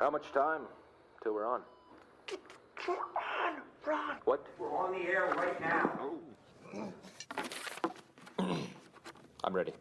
[0.00, 0.62] How much time
[1.22, 1.60] till we're on?
[2.88, 4.16] We're on, Ron.
[4.24, 4.46] What?
[4.58, 5.90] We're on the air right now.
[9.44, 9.74] I'm ready.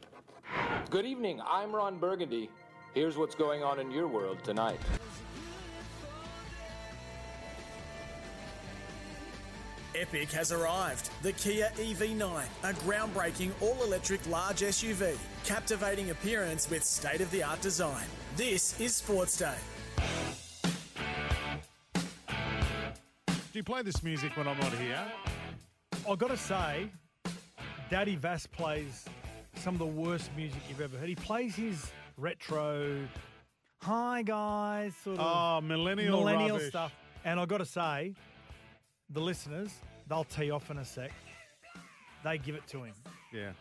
[0.90, 1.40] Good evening.
[1.50, 2.50] I'm Ron Burgundy.
[2.94, 4.82] Here's what's going on in your world tonight.
[9.96, 11.12] Epic has arrived.
[11.22, 17.42] The Kia EV9, a groundbreaking all electric large SUV, captivating appearance with state of the
[17.42, 18.06] art design.
[18.36, 19.56] This is Sports Day.
[23.60, 25.06] You play this music when I'm not here?
[26.10, 26.90] I've got to say,
[27.90, 29.04] Daddy Vass plays
[29.56, 31.10] some of the worst music you've ever heard.
[31.10, 33.06] He plays his retro,
[33.82, 36.70] hi guys, sort of Oh, millennial millennial rubbish.
[36.70, 36.94] stuff.
[37.26, 38.14] And I've got to say,
[39.10, 39.74] the listeners,
[40.08, 41.12] they'll tee off in a sec.
[42.24, 42.94] They give it to him.
[43.34, 43.52] Yeah.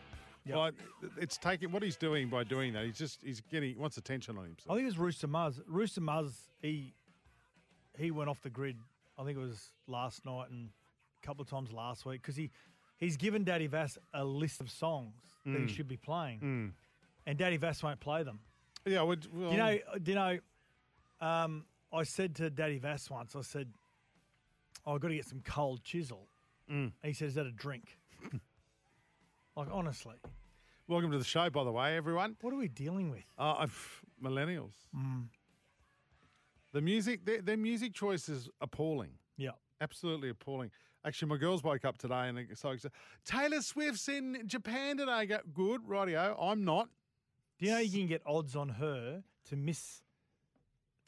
[0.45, 0.55] Yep.
[0.55, 0.71] Well,
[1.17, 2.85] it's taking what he's doing by doing that.
[2.85, 4.71] He's just he's getting he wants attention on himself.
[4.71, 5.59] I think it was Rooster Muzz.
[5.67, 6.31] Rooster Muzz,
[6.61, 6.93] he
[7.97, 8.77] he went off the grid.
[9.19, 10.69] I think it was last night and
[11.21, 12.49] a couple of times last week because he
[12.97, 15.13] he's given Daddy Vass a list of songs
[15.45, 15.69] that he Mm.
[15.69, 16.73] should be playing, Mm.
[17.25, 18.39] and Daddy Vass won't play them.
[18.85, 19.77] Yeah, well, you know?
[20.01, 20.39] Do you know?
[21.21, 23.35] Um, I said to Daddy Vass once.
[23.35, 23.73] I said,
[24.85, 26.27] oh, "I've got to get some cold chisel."
[26.69, 26.73] Mm.
[26.85, 27.97] And he said, "Is that a drink?"
[29.55, 30.15] like honestly,
[30.87, 32.35] Welcome to the show, by the way, everyone.
[32.41, 33.23] what are we dealing with?
[33.37, 33.67] Uh,
[34.23, 34.73] millennials.
[34.95, 35.27] Mm.
[36.73, 39.11] The music, their, their music choice is appalling.
[39.37, 39.51] Yeah.
[39.81, 40.71] Absolutely appalling.
[41.05, 42.91] Actually, my girls woke up today and they're so said,
[43.25, 45.11] Taylor Swift's in Japan today.
[45.11, 46.35] I go, good, rightio.
[46.39, 46.89] I'm not.
[47.57, 50.01] Do you know you can get odds on her to miss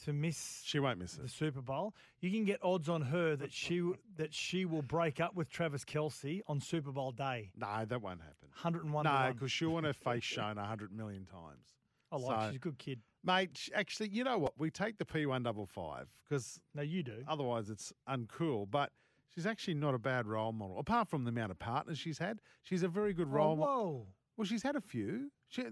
[0.05, 1.29] to miss She won't miss the it.
[1.29, 1.93] Super Bowl?
[2.21, 3.83] You can get odds on her that she
[4.17, 7.51] that she will break up with Travis Kelce on Super Bowl day.
[7.55, 8.49] No, that won't happen.
[8.61, 11.65] 101 No, because she'll want her face shown a hundred million times.
[12.11, 12.41] I like.
[12.41, 12.99] So- She's a good kid.
[13.23, 14.53] Mate, actually, you know what?
[14.57, 17.23] We take the P155 because No, you do.
[17.27, 18.69] otherwise it's uncool.
[18.69, 18.91] But
[19.33, 20.79] she's actually not a bad role model.
[20.79, 23.73] Apart from the amount of partners she's had, she's a very good Oh, role model.
[23.75, 24.07] whoa.
[24.37, 25.31] Well, she's had a few.
[25.49, 25.63] She,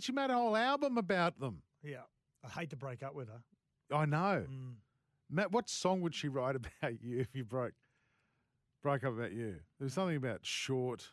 [0.00, 1.62] she made a whole album about them.
[1.82, 2.02] Yeah.
[2.44, 3.42] I hate to break up with her.
[3.96, 4.44] I know.
[4.50, 4.74] Mm.
[5.30, 7.72] Matt, what song would she write about you if you broke
[8.82, 9.56] broke up about you?
[9.78, 11.08] There was something about short.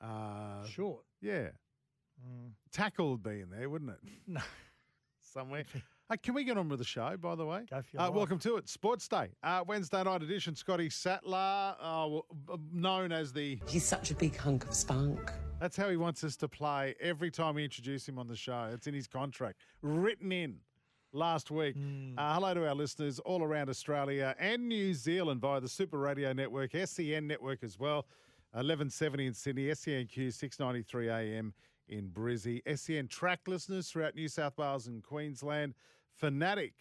[0.00, 1.04] Uh, Short.
[1.20, 1.48] Yeah.
[2.22, 2.52] Mm.
[2.72, 3.98] Tackle would be in there, wouldn't it?
[4.26, 4.40] No.
[5.32, 5.64] Somewhere.
[6.08, 7.64] Hey, can we get on with the show, by the way?
[7.70, 8.68] Go for your Uh, welcome to it.
[8.68, 9.28] Sports Day.
[9.42, 10.56] Uh, Wednesday night edition.
[10.56, 12.20] Scotty Sattler, uh, uh,
[12.72, 13.60] known as the.
[13.68, 15.32] He's such a big hunk of spunk.
[15.60, 18.70] That's how he wants us to play every time we introduce him on the show.
[18.72, 20.56] It's in his contract, written in
[21.12, 21.76] last week.
[21.76, 22.18] Hmm.
[22.18, 26.32] Uh, hello to our listeners all around Australia and New Zealand via the Super Radio
[26.32, 28.06] Network, SEN Network as well.
[28.52, 31.54] 1170 in Sydney, SENQ 693 AM
[31.90, 35.74] in Brizzy, SEN track listeners throughout New South Wales and Queensland,
[36.14, 36.72] Fanatic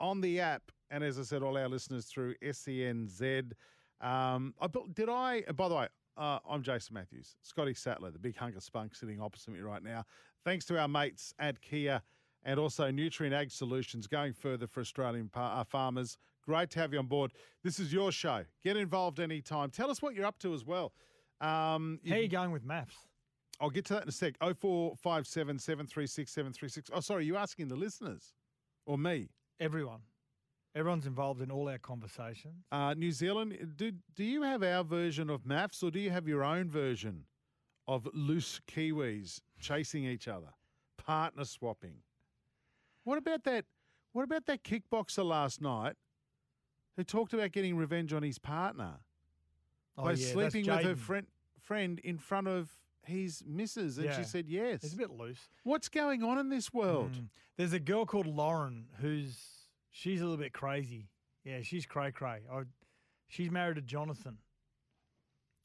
[0.00, 3.52] on the app, and as I said, all our listeners through SENZ.
[4.00, 8.36] Um, I, did I, by the way, uh, I'm Jason Matthews, Scotty Sattler, the big
[8.36, 10.04] hunk of spunk sitting opposite me right now.
[10.44, 12.02] Thanks to our mates at Kia
[12.44, 16.18] and also Nutrient Ag Solutions going further for Australian pa- uh, farmers.
[16.44, 17.32] Great to have you on board.
[17.62, 18.44] This is your show.
[18.64, 19.70] Get involved anytime.
[19.70, 20.92] Tell us what you're up to as well.
[21.40, 22.96] Um, How you going with maths?
[23.60, 24.34] I'll get to that in a sec.
[24.40, 26.90] 0457 736 736.
[26.92, 28.34] Oh, sorry, you asking the listeners
[28.86, 29.28] or me?
[29.60, 30.00] Everyone.
[30.74, 32.64] Everyone's involved in all our conversations.
[32.72, 36.26] Uh, New Zealand, do, do you have our version of maths or do you have
[36.26, 37.24] your own version
[37.86, 40.48] of loose Kiwis chasing each other,
[40.96, 41.96] partner swapping?
[43.04, 43.66] What about that?
[44.12, 45.94] What about that kickboxer last night
[46.96, 48.94] who talked about getting revenge on his partner
[49.96, 51.26] Oh, by yeah, sleeping with her friend
[51.60, 52.70] friend in front of
[53.04, 54.84] his missus, and she said yes.
[54.84, 55.48] It's a bit loose.
[55.64, 57.12] What's going on in this world?
[57.12, 57.28] Mm.
[57.56, 59.36] There's a girl called Lauren who's
[59.90, 61.08] she's a little bit crazy.
[61.44, 62.42] Yeah, she's cray cray.
[62.50, 62.62] I,
[63.28, 64.38] she's married to Jonathan.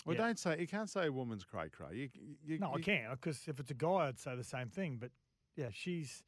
[0.06, 0.24] Well, Yeah.
[0.26, 1.96] don't say you can't say a woman's cray cray.
[1.96, 2.10] You,
[2.46, 4.98] you, No, I you- can't because if it's a guy, I'd say the same thing.
[5.00, 5.12] But
[5.56, 6.24] yeah, she's.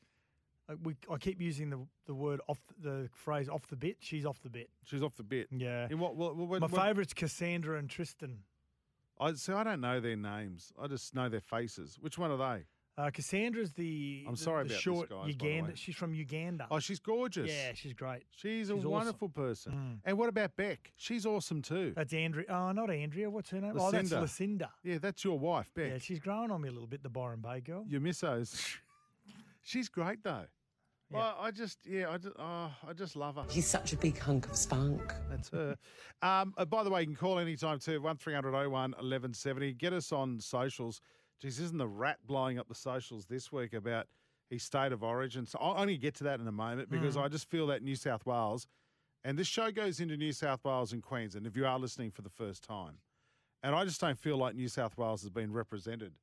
[0.69, 3.97] uh, We, I keep using the the word off the phrase off the bit.
[3.99, 4.69] She's off the bit.
[4.83, 5.47] She's off the bit.
[5.51, 5.87] Yeah.
[5.89, 6.15] In what?
[6.15, 8.43] what, what My what- favourite's Cassandra and Tristan.
[9.19, 9.53] I see.
[9.53, 10.71] I don't know their names.
[10.81, 11.97] I just know their faces.
[11.99, 12.65] Which one are they?
[12.97, 14.25] Uh, Cassandra's the.
[14.27, 15.75] I'm sorry the about this, guys, the Uganda.
[15.75, 16.67] She's from Uganda.
[16.69, 17.49] Oh, she's gorgeous.
[17.49, 18.23] yeah, she's great.
[18.31, 18.91] She's a awesome.
[18.91, 19.71] wonderful person.
[19.71, 19.99] Mm.
[20.03, 20.91] And what about Beck?
[20.97, 21.93] She's awesome too.
[21.95, 22.45] That's Andrea.
[22.49, 23.29] Oh, not Andrea.
[23.29, 23.71] What's her name?
[23.77, 24.19] Oh, that's Lucinda.
[24.21, 24.69] Lucinda.
[24.83, 25.91] yeah, that's your wife, Beck.
[25.91, 27.01] Yeah, she's growing on me a little bit.
[27.01, 27.85] The Byron Bay girl.
[27.87, 28.75] Your missos.
[29.63, 30.47] she's great though.
[31.11, 33.45] Well, I just, yeah, I just, oh, I just love her.
[33.49, 35.13] He's such a big hunk of spunk.
[35.29, 35.75] That's her.
[36.21, 38.01] um, uh, by the way, you can call anytime too.
[38.01, 39.73] One 01 1170.
[39.73, 41.01] Get us on socials.
[41.41, 44.07] Geez, isn't the rat blowing up the socials this week about
[44.49, 45.45] his state of origin.
[45.45, 47.23] So I'll only get to that in a moment because Mm.
[47.23, 48.67] I just feel that New South Wales,
[49.23, 52.21] and this show goes into New South Wales and Queensland if you are listening for
[52.21, 52.97] the first time.
[53.63, 56.13] And I just don't feel like New South Wales has been represented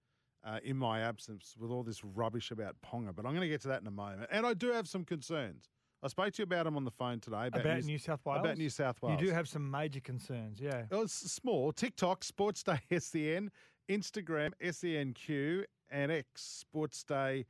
[0.46, 3.14] uh, in my absence with all this rubbish about Ponga.
[3.14, 4.28] But I'm going to get to that in a moment.
[4.30, 5.68] And I do have some concerns.
[6.02, 7.48] I spoke to you about them on the phone today.
[7.48, 8.40] About, About New South Wales?
[8.40, 9.20] About New South Wales.
[9.20, 10.84] You do have some major concerns, yeah.
[10.92, 11.72] Oh, it's small.
[11.72, 13.50] TikTok, Sports Day SEN,
[13.88, 17.46] Instagram, SENQ, and X, Sports Day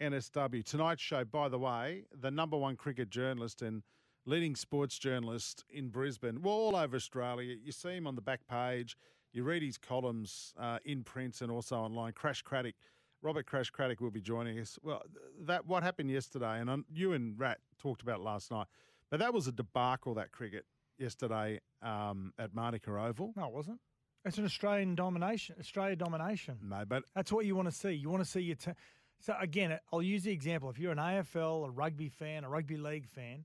[0.00, 0.64] NSW.
[0.64, 3.82] Tonight's show, by the way, the number one cricket journalist and
[4.26, 7.54] leading sports journalist in Brisbane, well, all over Australia.
[7.62, 8.96] You see him on the back page.
[9.32, 12.12] You read his columns uh, in print and also online.
[12.12, 12.74] Crash Craddock,
[13.22, 14.78] Robert Crash Craddock will be joining us.
[14.82, 15.02] Well,
[15.42, 18.66] that what happened yesterday, and um, you and Rat talked about it last night,
[19.10, 20.64] but that was a debacle, that cricket
[20.98, 23.32] yesterday um, at Manuka Oval.
[23.36, 23.80] No, it wasn't.
[24.24, 25.56] It's an Australian domination.
[25.58, 26.58] Australia domination.
[26.62, 27.92] No, but That's what you want to see.
[27.92, 28.74] You want to see your team.
[29.20, 30.70] So again, I'll use the example.
[30.70, 33.44] If you're an AFL, a rugby fan, a rugby league fan,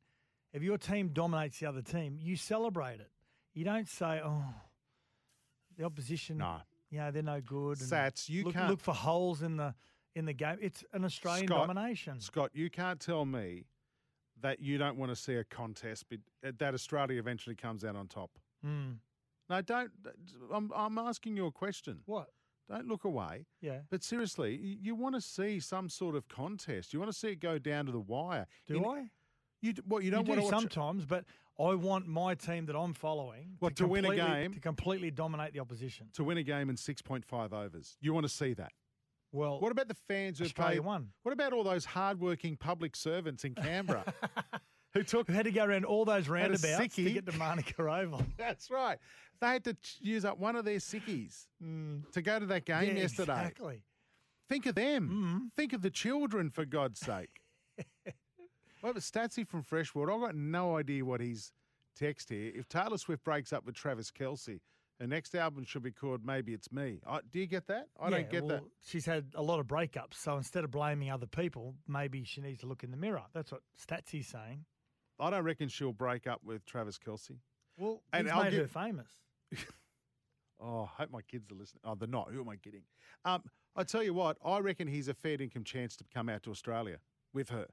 [0.54, 3.12] if your team dominates the other team, you celebrate it.
[3.54, 4.54] You don't say, "Oh,
[5.78, 6.62] the opposition, No.
[6.90, 9.74] you know, they're no good." Sats, you look, can't- look for holes in the
[10.16, 10.58] in the game.
[10.62, 12.20] It's an Australian Scott, domination.
[12.22, 13.66] Scott, you can't tell me
[14.42, 16.20] that you don't want to see a contest, but
[16.60, 18.32] that Australia eventually comes out on top.
[18.66, 19.00] Mm.
[19.50, 19.92] No, don't.
[20.52, 22.02] I'm, I'm asking you a question.
[22.06, 22.30] What?
[22.68, 23.46] Don't look away.
[23.62, 23.82] Yeah.
[23.90, 26.94] But seriously, you want to see some sort of contest.
[26.94, 28.48] You want to see it go down to the wire.
[28.66, 29.12] Do In- I?
[29.62, 30.04] You what?
[30.04, 30.62] You You don't do want to watch.
[30.62, 31.26] sometimes, but
[31.60, 34.54] I want my team that I'm following What, to win a game?
[34.54, 36.08] to completely dominate the opposition.
[36.14, 37.98] to win a game in 6.5 overs.
[38.02, 38.72] You want to see that.
[39.32, 40.86] Well, What about the fans who Australia played?
[40.86, 41.10] won.
[41.24, 44.06] What about all those hardworking public servants in Canberra
[44.94, 48.24] who took who had to go around all those roundabouts to get to Manuka Oval.
[48.38, 48.98] That's right.
[49.42, 52.88] They had to use up one of their sickies to go to that game Mm.
[52.96, 53.34] Yeah, yesterday.
[53.34, 53.84] Exactly.
[54.48, 55.10] Think of them.
[55.10, 55.38] Mm-hmm.
[55.56, 57.42] Think of the children, for God's sake.
[58.86, 61.52] Well, but Statsy from Freshwater, I've got no idea what he's
[61.96, 62.52] text here.
[62.54, 64.60] If Taylor Swift breaks up with Travis Kelce,
[65.00, 67.00] her next album should be called Maybe It's Me.
[67.08, 67.88] I, do you get that?
[68.00, 68.62] I Yeah, don't get that.
[68.86, 72.60] She's had a lot of breakups, so instead of blaming other people, maybe she needs
[72.60, 73.24] to look in the mirror.
[73.34, 74.66] That's what Statsy's saying.
[75.20, 77.40] I don't reckon she'll break up with Travis Kelce.
[77.78, 79.10] Well, And he's I'll made give- her famous.
[80.58, 81.82] Oh, I hope my kids are listening.
[81.84, 82.30] Oh, they're not.
[82.32, 82.84] Who am I kidding?
[83.26, 83.44] Um,
[83.76, 86.52] I tell you what, I reckon he's a fair income chance to come out to
[86.52, 87.00] Australia
[87.34, 87.66] with her.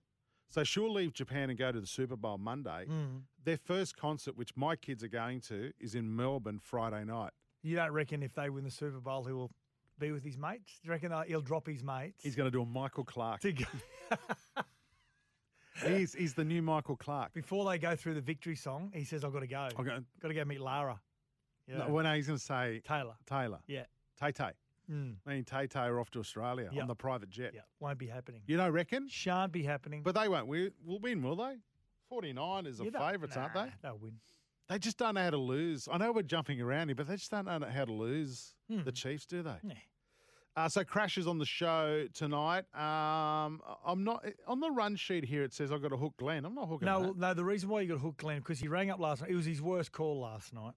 [0.52, 2.84] So she'll leave Japan and go to the Super Bowl Monday.
[2.86, 3.22] Mm.
[3.42, 7.30] Their first concert, which my kids are going to, is in Melbourne Friday night.
[7.62, 9.50] You don't reckon if they win the Super Bowl, he will
[9.98, 10.78] be with his mates?
[10.82, 12.22] Do you reckon uh, he'll drop his mates?
[12.22, 13.40] He's going to do a Michael Clarke.
[13.40, 13.64] to go,
[15.86, 17.32] he's, he's the new Michael Clarke.
[17.32, 18.90] before they go through the victory song.
[18.94, 19.68] He says, "I've got to go.
[19.74, 21.00] Going, Got to go meet Lara."
[21.66, 21.78] Yeah.
[21.78, 23.14] no, well, no, he's going to say Taylor.
[23.26, 23.60] Taylor.
[23.68, 23.84] Yeah.
[24.20, 24.50] Tay Tay.
[24.92, 25.16] Mm.
[25.26, 26.82] Me and Tay Tay are off to Australia Yeah.
[26.82, 27.52] on the private jet.
[27.54, 27.62] Yeah.
[27.80, 28.42] Won't be happening.
[28.46, 29.08] You don't reckon?
[29.08, 30.02] Shan't be happening.
[30.02, 30.46] But they won't.
[30.46, 31.56] We, will win, will they?
[32.08, 33.72] 49 is don't- favourites, aren't they?
[33.82, 34.20] They'll win.
[34.68, 35.88] They just don't know how to lose.
[35.90, 38.54] I know we're jumping around here, but they just don't know how to lose.
[38.70, 38.82] Hmm.
[38.84, 39.56] The Chiefs, do they?
[39.62, 39.74] Yeah.
[40.54, 42.64] Uh, so Crash is on the show tonight.
[42.74, 45.42] Um, I'm not on the run sheet here.
[45.44, 46.44] It says I've got to hook Glenn.
[46.44, 46.86] I'm not hooking.
[46.86, 47.16] No, that.
[47.16, 47.32] no.
[47.34, 49.30] The reason why you got hooked, Glenn, because he rang up last night.
[49.30, 50.74] It was his worst call last night.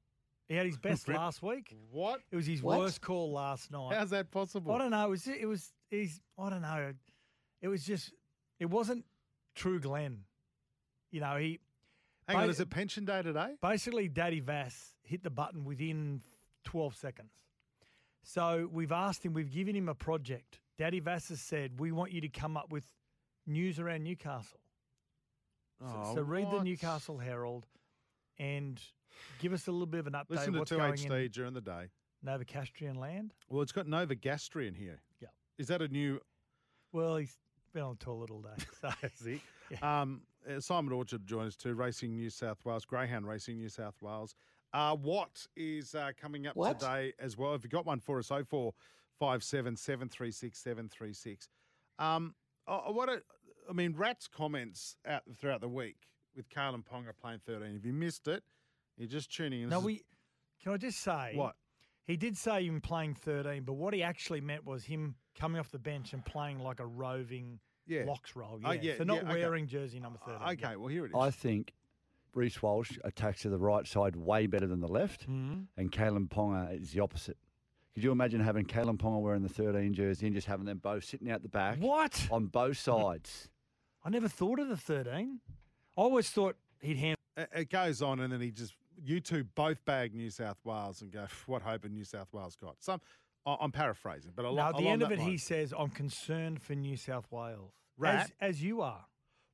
[0.47, 1.19] He had his best Really?
[1.19, 1.75] last week.
[1.91, 2.21] What?
[2.31, 2.79] It was his What?
[2.79, 3.95] worst call last night.
[3.97, 4.71] How's that possible?
[4.73, 5.05] I don't know.
[5.05, 5.27] It was.
[5.27, 5.73] It was.
[5.89, 6.19] He's.
[6.37, 6.93] I don't know.
[7.61, 8.11] It was just.
[8.59, 9.05] It wasn't
[9.55, 10.19] true, Glenn.
[11.11, 11.59] You know, he
[12.27, 13.53] Hang on, Ba- is it pension day today?
[13.61, 16.21] basically Daddy Vass hit the button within
[16.65, 17.31] 12 seconds.
[18.23, 19.33] So we've asked him.
[19.33, 20.59] We've given him a project.
[20.77, 22.85] Daddy Vass has said we want you to come up with
[23.45, 24.59] news around Newcastle.
[25.79, 26.63] So- Oh, so read the what?
[26.63, 27.67] Newcastle Herald
[28.39, 28.81] and
[29.39, 30.29] give us a little bit of an update.
[30.29, 31.89] Listen to what's two going HD in during the day.
[32.25, 33.33] Novocastrian land.
[33.49, 35.01] Well, it's got Nova Gastri in here.
[35.21, 35.29] Yeah.
[35.57, 36.19] Is that a new?
[36.91, 37.37] Well, he's
[37.73, 38.63] been on the toilet all day.
[38.81, 39.41] So See,
[39.81, 41.73] um, uh, Simon Orchard joins us too.
[41.73, 44.35] Racing New South Wales, Greyhound Racing New South Wales.
[44.73, 46.79] Uh, what is uh, coming up What?
[46.79, 47.53] today as well?
[47.53, 51.47] If you got one for us, 0457 736 736.
[51.97, 52.35] Um,
[52.67, 53.21] uh, what a,
[53.69, 55.97] I mean, Rat's comments out throughout the week
[56.35, 57.75] with Kalyn Ponga playing 13.
[57.77, 58.43] If you missed it,
[58.97, 59.69] you're just tuning in.
[59.69, 60.01] no, is- we
[60.63, 61.55] can I just say What?
[62.05, 65.71] He did say him playing 13, but what he actually meant was him coming off
[65.71, 68.03] the bench and playing like a roving Yeah.
[68.05, 68.59] locks role.
[68.63, 68.81] Oh, Yeah.
[68.81, 69.39] yeah, so not yeah, okay.
[69.41, 70.41] wearing jersey number 13.
[70.41, 71.15] Uh, okay, well, here it is.
[71.15, 71.73] I think
[72.33, 75.67] Reece Walsh attacks to the right side way better than the left, Mhm.
[75.77, 77.37] and Kalyn Ponga is the opposite.
[77.95, 81.05] Could you imagine having Kalyn Ponga wearing the 13 jersey and just having them both
[81.05, 82.27] sitting out the back What?
[82.29, 83.49] on both sides?
[84.03, 85.39] I never thought of the 13.
[85.97, 87.17] I always thought he'd hand.
[87.37, 91.01] it it goes on, and then he just you two both bag New South Wales
[91.01, 92.75] and go, what hope have New South Wales got?
[92.81, 93.01] Some,
[93.45, 94.75] I- I'm paraphrasing, but a lot.
[94.75, 97.73] at the end of it, he says, I'm concerned for New South Wales.
[97.97, 98.31] Rat.
[98.41, 99.05] as, as you are,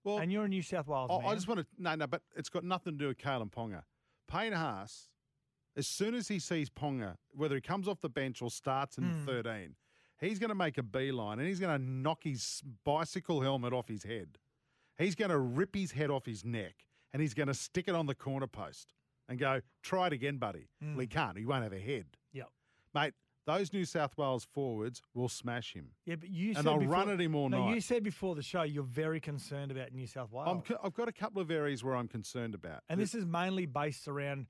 [0.04, 1.28] well, and you're a New South Wales I, man.
[1.32, 3.84] I just want to no, no, but it's got nothing to do with Kalyn Ponga.
[4.28, 5.10] Payne Haas,
[5.78, 9.04] as soon as he sees Ponga, whether he comes off the bench or starts in
[9.04, 9.26] Hmm.
[9.26, 9.76] the 13,
[10.20, 13.88] he's going to make a beeline and he's going to knock his bicycle helmet off
[13.88, 14.38] his head.
[14.98, 17.94] He's going to rip his head off his neck and he's going to stick it
[17.96, 18.94] on the corner post
[19.32, 20.68] and go, try it again, buddy.
[20.82, 21.38] Well, he can't.
[21.38, 22.06] He won't have a head.
[22.34, 22.48] Yep.
[22.94, 23.14] Mate,
[23.48, 25.90] those New South Wales forwards will smash him.
[26.06, 27.76] Yeah, but you And said they'll before, run at him all no, night.
[27.76, 30.48] You said before the show you're very concerned about New South Wales.
[30.70, 32.82] I'm, I've got a couple of areas where I'm concerned about.
[32.90, 34.46] And this is mainly based around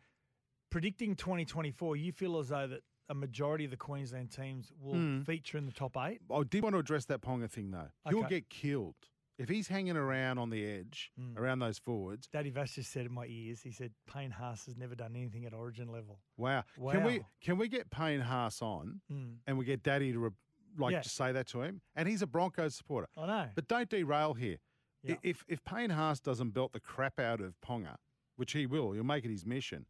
[0.70, 1.96] predicting 2024.
[1.96, 5.22] You feel as though that a majority of the Queensland teams will Hmm.
[5.22, 6.20] feature in the top eight.
[6.34, 7.90] I did want to address that Ponga thing though.
[8.10, 8.96] He'll get killed
[9.42, 11.38] if he's hanging around on the edge Mm.
[11.38, 12.28] around those forwards.
[12.28, 15.46] Daddy Vass just said in my ears, he said Payne Haas has never done anything
[15.46, 16.20] at Origin level.
[16.38, 16.64] Wow.
[16.92, 19.38] Can we can we get Payne Haas on Mm.
[19.48, 20.30] and we get Daddy to re-
[20.78, 21.02] like Yeah.
[21.02, 21.82] to say that to him?
[21.96, 23.08] And he's a Broncos supporter.
[23.18, 23.50] I know.
[23.56, 24.58] But don't derail here.
[25.04, 25.16] Yeah.
[25.24, 27.98] If if Payne Haas doesn't belt the crap out of Ponga,
[28.36, 29.86] which he will, he'll make it his mission.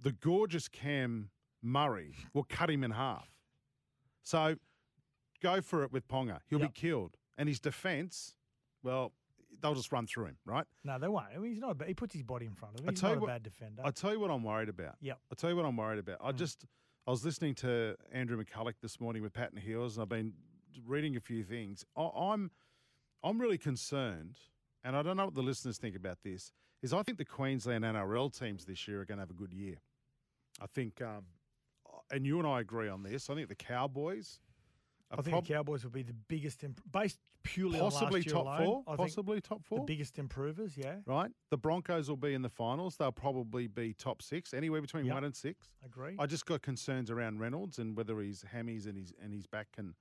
[0.00, 1.30] The gorgeous Cam
[1.62, 3.30] Murray will cut him in half.
[4.22, 4.56] So
[5.40, 6.40] go for it with Ponga.
[6.48, 6.74] He'll Yep.
[6.74, 7.16] be killed.
[7.38, 8.36] And his defence,
[8.86, 9.12] well,
[9.60, 10.64] they'll just run through him, right?
[10.84, 11.26] no, they won't.
[11.34, 11.80] I mean, he's not.
[11.80, 12.90] A, he puts his body in front of him.
[12.90, 13.82] He's tell not you a what- bad defender.
[13.84, 14.94] I tell you what I'm worried about.
[15.00, 15.18] Yep.
[15.30, 16.18] I tell you what I'm worried about.
[16.22, 16.36] I Mm.
[16.36, 16.64] just
[17.06, 20.32] I was listening to Andrew McCulloch this morning with Patton Hills, and I've been
[20.84, 21.84] reading a few things.
[21.96, 22.50] I, I'm
[23.24, 24.38] I'm really concerned,
[24.84, 26.52] and I don't know what the listeners think about this.
[26.82, 29.52] Is I think the Queensland NRL teams this year are going to have a good
[29.54, 29.76] year.
[30.60, 31.24] I think, um,
[32.10, 33.28] and you and I agree on this.
[33.30, 34.40] I think the Cowboys.
[35.10, 38.26] I think prob- the Cowboys will be the biggest, imp- based purely possibly on last
[38.26, 38.84] year top alone, four.
[38.88, 40.76] I Possibly top the biggest improvers.
[40.76, 41.30] Yeah, right.
[41.50, 42.96] The Broncos will be in the finals.
[42.96, 45.14] They'll probably be top six, anywhere between Yep.
[45.14, 45.68] one and six.
[45.84, 46.16] agree.
[46.18, 49.70] I just got concerns around Reynolds and whether his hammies and his and his back
[49.72, 49.94] can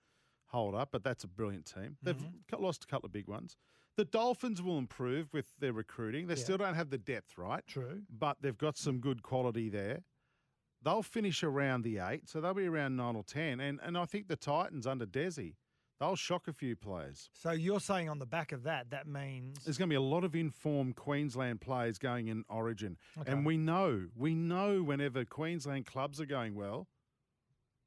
[0.48, 0.90] hold up.
[0.92, 1.98] But that's a brilliant team.
[2.02, 2.64] They've Mm-hmm.
[2.64, 3.58] lost a couple of big ones.
[3.98, 6.28] The Dolphins will improve with their recruiting.
[6.28, 6.44] They Yeah.
[6.44, 7.66] still don't have the depth, right?
[7.68, 8.02] True.
[8.10, 10.04] But they've got some good quality there.
[10.86, 13.60] They'll finish around the eight, so they'll be around nine or ten.
[13.60, 15.56] And and I think the Titans under Desi,
[16.00, 17.30] they'll shock a few players.
[17.34, 20.02] So you're saying on the back of that, that means There's going to be a
[20.02, 23.32] lot of informed Queensland players going in Origin, Okay.
[23.32, 26.88] and we know we know whenever Queensland clubs are going well,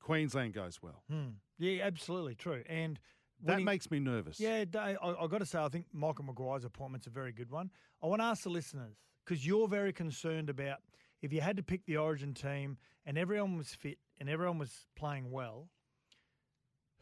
[0.01, 1.03] Queensland goes well.
[1.11, 1.29] Hmm.
[1.59, 2.63] Yeah, absolutely true.
[2.69, 2.99] And
[3.43, 4.41] That winning- makes me nervous.
[4.41, 7.71] Yeah, I, I've got to say, I think Michael Maguire's appointment's a very good one.
[8.03, 10.79] I want to ask the listeners because you're very concerned about
[11.23, 14.87] if you had to pick the Origin team and everyone was fit and everyone was
[14.97, 15.69] playing well,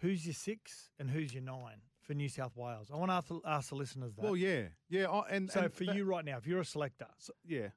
[0.00, 2.90] who's your six and who's your nine for New South Wales?
[2.92, 4.22] I want to ask, the- ask the listeners that.
[4.24, 6.64] Well, yeah, yeah, I- and so and for that- you right now, if you're a
[6.64, 7.68] selector, so- yeah.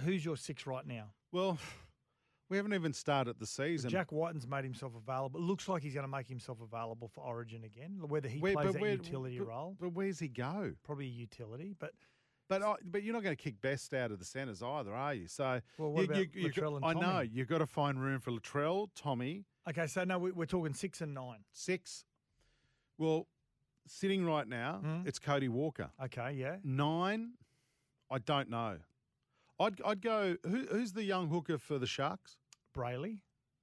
[0.00, 1.12] who's your six right now?
[1.32, 1.58] Well,
[2.48, 3.90] we haven't even started the season.
[3.90, 5.38] Jack Wighton's made himself available.
[5.40, 8.00] It looks like he's going to make himself available for Origin again.
[8.08, 10.74] Whether he Where- plays but that where- utility but- role, But where's he go?
[10.82, 11.74] probably a utility.
[11.78, 11.94] But
[12.50, 15.14] But I, but you're not going to kick Best out of the centres either, are
[15.14, 15.28] you?
[15.28, 18.18] So Well, what you, about you, you, and I know you've got to find room
[18.20, 21.44] for Latrell, Tommy, okay, so no, we- we're talking six and nine.
[21.52, 22.04] six.
[22.98, 23.28] Well,
[23.86, 25.06] sitting right now, Mm.
[25.06, 25.90] it's Cody Walker.
[26.02, 26.56] Okay, yeah.
[26.64, 27.34] Nine,
[28.10, 28.78] I don't know.
[29.60, 30.36] I'd I'd go.
[30.42, 32.36] Who, who's the young hooker for the Sharks?
[32.76, 33.18] Brailey,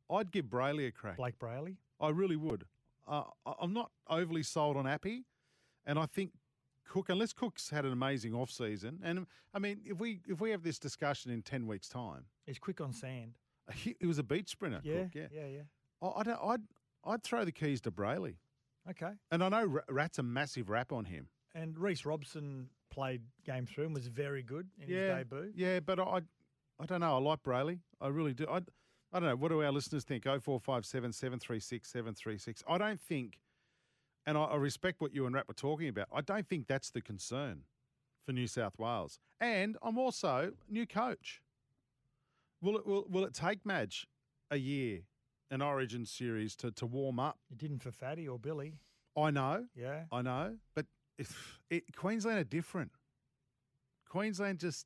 [0.10, 1.17] I'd give Brailey a crack.
[1.17, 1.75] Blake Brailey.
[2.00, 2.63] I really would.
[3.06, 3.24] Uh,
[3.60, 5.25] I'm not overly sold on Api,
[5.86, 6.32] and I think
[6.88, 10.51] Cook, unless Cook's had an amazing off season, and I mean, if we if we
[10.51, 13.34] have this discussion in ten weeks' time, He's quick on sand.
[13.74, 14.79] he, he was a beach sprinter.
[14.84, 15.27] Yeah, Cook, yeah.
[15.32, 15.62] yeah, yeah.
[16.01, 16.62] I, I don't, I'd
[17.06, 18.36] I'd throw the keys to Brailey,
[18.89, 19.12] Okay.
[19.32, 21.27] and I know Rat's a massive rap on him.
[21.56, 25.51] And Reece Robson played game through and was very good in yeah, his debut.
[25.56, 26.22] yeah, but I
[26.79, 27.15] I don't know.
[27.15, 27.79] I like Brailey.
[28.00, 28.46] I really do.
[28.50, 28.58] I
[29.13, 29.36] I don't know.
[29.36, 30.27] What do our listeners think?
[30.27, 32.63] Oh four five seven seven three six seven three six.
[32.67, 33.39] I don't think,
[34.27, 36.07] and I, I respect what you and Rat were talking about.
[36.13, 37.62] I don't think that's the concern
[38.25, 39.19] for New South Wales.
[39.39, 41.41] And I'm also new coach.
[42.62, 44.05] Will it will, will it take Madge
[44.51, 45.00] a year,
[45.50, 47.39] an Origin series to to warm up?
[47.51, 48.75] It didn't for Fatty or Billy.
[49.15, 50.03] I know, Yeah.
[50.12, 50.86] I know, but
[51.17, 52.91] if it, Queensland are different.
[54.07, 54.86] Queensland just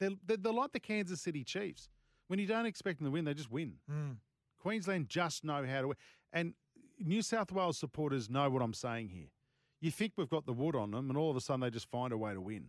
[0.00, 1.88] they're, they're, they're like the Kansas City Chiefs.
[2.26, 3.74] When you don't expect them to win, they just win.
[3.90, 4.16] Mm.
[4.60, 5.96] Queensland just know how to win.
[6.32, 6.54] And
[6.98, 9.28] New South Wales supporters know what I'm saying here.
[9.80, 11.90] You think we've got the wood on them, and all of a sudden they just
[11.90, 12.68] find a way to win.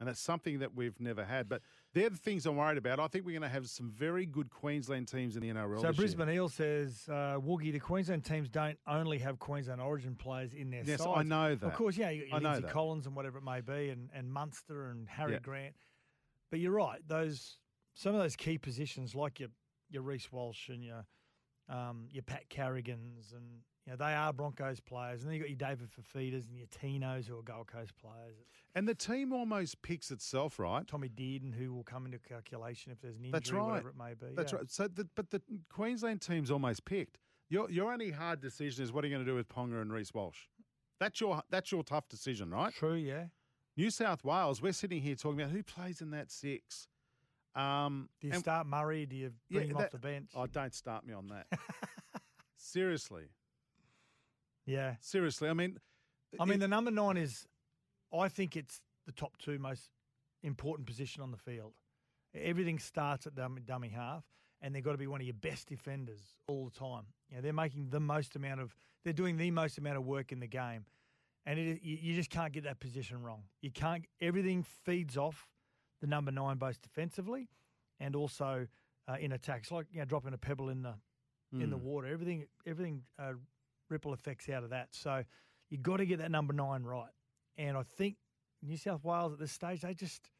[0.00, 1.48] And that's something that we've never had.
[1.48, 1.62] But
[1.94, 2.98] they're the things I'm worried about.
[2.98, 5.76] I think we're going to have some very good Queensland teams in the NRL.
[5.80, 6.02] So this year.
[6.02, 10.70] Brisbane Eel says, uh, Woogie, the Queensland teams don't only have Queensland Origin players in
[10.70, 11.12] their Yes, sides.
[11.14, 11.64] I know that.
[11.66, 12.72] Of course, yeah, you got I know Lindsay that.
[12.72, 15.38] Collins and whatever it may be, and, and Munster and Harry Yeah.
[15.38, 15.76] Grant.
[16.50, 17.58] But you're right; those
[17.94, 19.50] some of those key positions, like your
[19.88, 21.06] your Reece Walsh and your
[21.68, 25.50] um, your Pat Carrigans and You know, they are Broncos players, and then you've got
[25.50, 28.36] your David Fifitas and your Tinos who are Gold Coast players.
[28.74, 30.86] And the team almost picks itself, right?
[30.86, 33.62] Tommy Dearden, who will come into calculation if there's an injury, That's right.
[33.66, 34.34] whatever it may be.
[34.34, 34.58] That's yeah.
[34.58, 34.70] right.
[34.70, 37.18] So, the, but the Queensland team's almost picked.
[37.48, 39.92] Your your only hard decision is what are you going to do with Ponga and
[39.92, 40.38] Reece Walsh?
[41.00, 42.72] That's your that's your tough decision, right?
[42.72, 43.26] True, yeah.
[43.76, 46.88] New South Wales, we're sitting here talking about who plays in that six.
[47.54, 49.04] Um, Do you and- start Murray?
[49.06, 50.30] Do you Yeah, bring him that- off the bench?
[50.34, 51.46] Oh, don't start me on that.
[52.56, 53.24] Seriously,
[54.66, 54.94] yeah.
[55.00, 55.48] seriously.
[55.48, 55.78] I mean,
[56.38, 57.46] I mean, it- the number nine is,
[58.12, 59.90] I think it's the top two most
[60.42, 61.74] important position on the field.
[62.34, 64.24] Everything starts at dummy, dummy half,
[64.60, 67.04] and they've got to be one of your best defenders all the time.
[67.28, 70.32] You know, they're making the most amount of, they're doing the most amount of work
[70.32, 70.86] in the game,
[71.44, 73.42] and it, you, you just can't get that position wrong.
[73.60, 74.04] You can't.
[74.20, 75.48] Everything feeds off
[76.02, 77.48] the number nine, both defensively
[77.98, 78.66] and also
[79.08, 80.94] uh, in attacks, like you know, dropping a pebble in the
[81.54, 81.82] in the Mm.
[81.82, 82.06] water.
[82.08, 83.32] Everything, everything uh,
[83.90, 84.88] ripple effects out of that.
[84.92, 85.22] So
[85.70, 87.10] you got to get that number nine right.
[87.58, 88.16] And I think
[88.62, 90.30] New South Wales at this stage, they just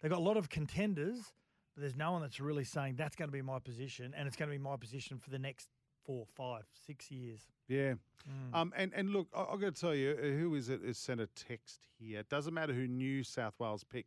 [0.00, 1.32] they got a lot of contenders,
[1.74, 4.36] but there's no one that's really saying that's going to be my position, and it's
[4.36, 5.68] going to be my position for the next
[6.04, 7.40] four, five, six years.
[7.68, 7.94] yeah.
[8.28, 8.54] Mm.
[8.54, 10.82] Um, and, and look, I, I've got to tell you, uh, who is it?
[10.84, 12.20] Is sent a text here.
[12.20, 14.04] It doesn't matter who New South Wales pick.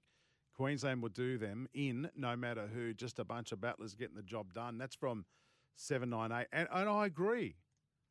[0.55, 2.93] Queensland will do them in no matter who.
[2.93, 4.77] Just a bunch of battlers getting the job done.
[4.77, 5.25] That's from
[5.75, 7.55] seven nine eight, and and I agree.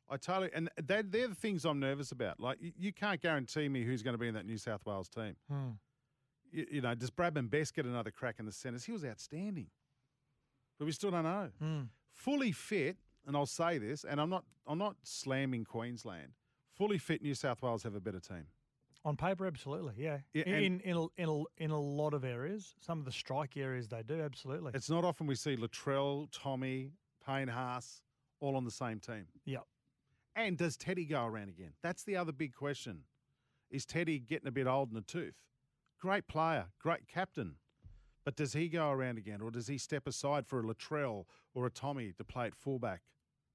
[0.09, 2.39] I totally and that they're the things I'm nervous about.
[2.39, 5.09] Like you, you can't guarantee me who's going to be in that New South Wales
[5.09, 5.35] team.
[5.49, 5.69] Hmm.
[6.51, 8.83] You, you know, does Bradman Best get another crack in the centres?
[8.83, 9.67] He was outstanding,
[10.77, 11.49] but we still don't know.
[11.61, 11.87] Mm.
[12.11, 16.33] Fully fit, and I'll say this, and I'm not I'm not slamming Queensland.
[16.75, 18.47] Fully fit New South Wales have a better team.
[19.05, 20.19] On paper, absolutely, yeah.
[20.33, 23.11] Yeah, in, in in a, in a in a lot of areas, some of the
[23.11, 24.71] strike areas they do absolutely.
[24.73, 26.91] It's not often we see Latrell, Tommy,
[27.25, 28.01] Payne Haas
[28.39, 29.25] all on the same team.
[29.45, 29.63] Yep.
[30.35, 31.73] And does Teddy go around again?
[31.81, 33.01] That's the other big question.
[33.69, 35.35] Is Teddy getting a bit old in the tooth?
[35.99, 37.55] Great player, great captain.
[38.25, 41.65] But does he go around again or does he step aside for a Latrell or
[41.65, 43.01] a Tommy to play at fullback?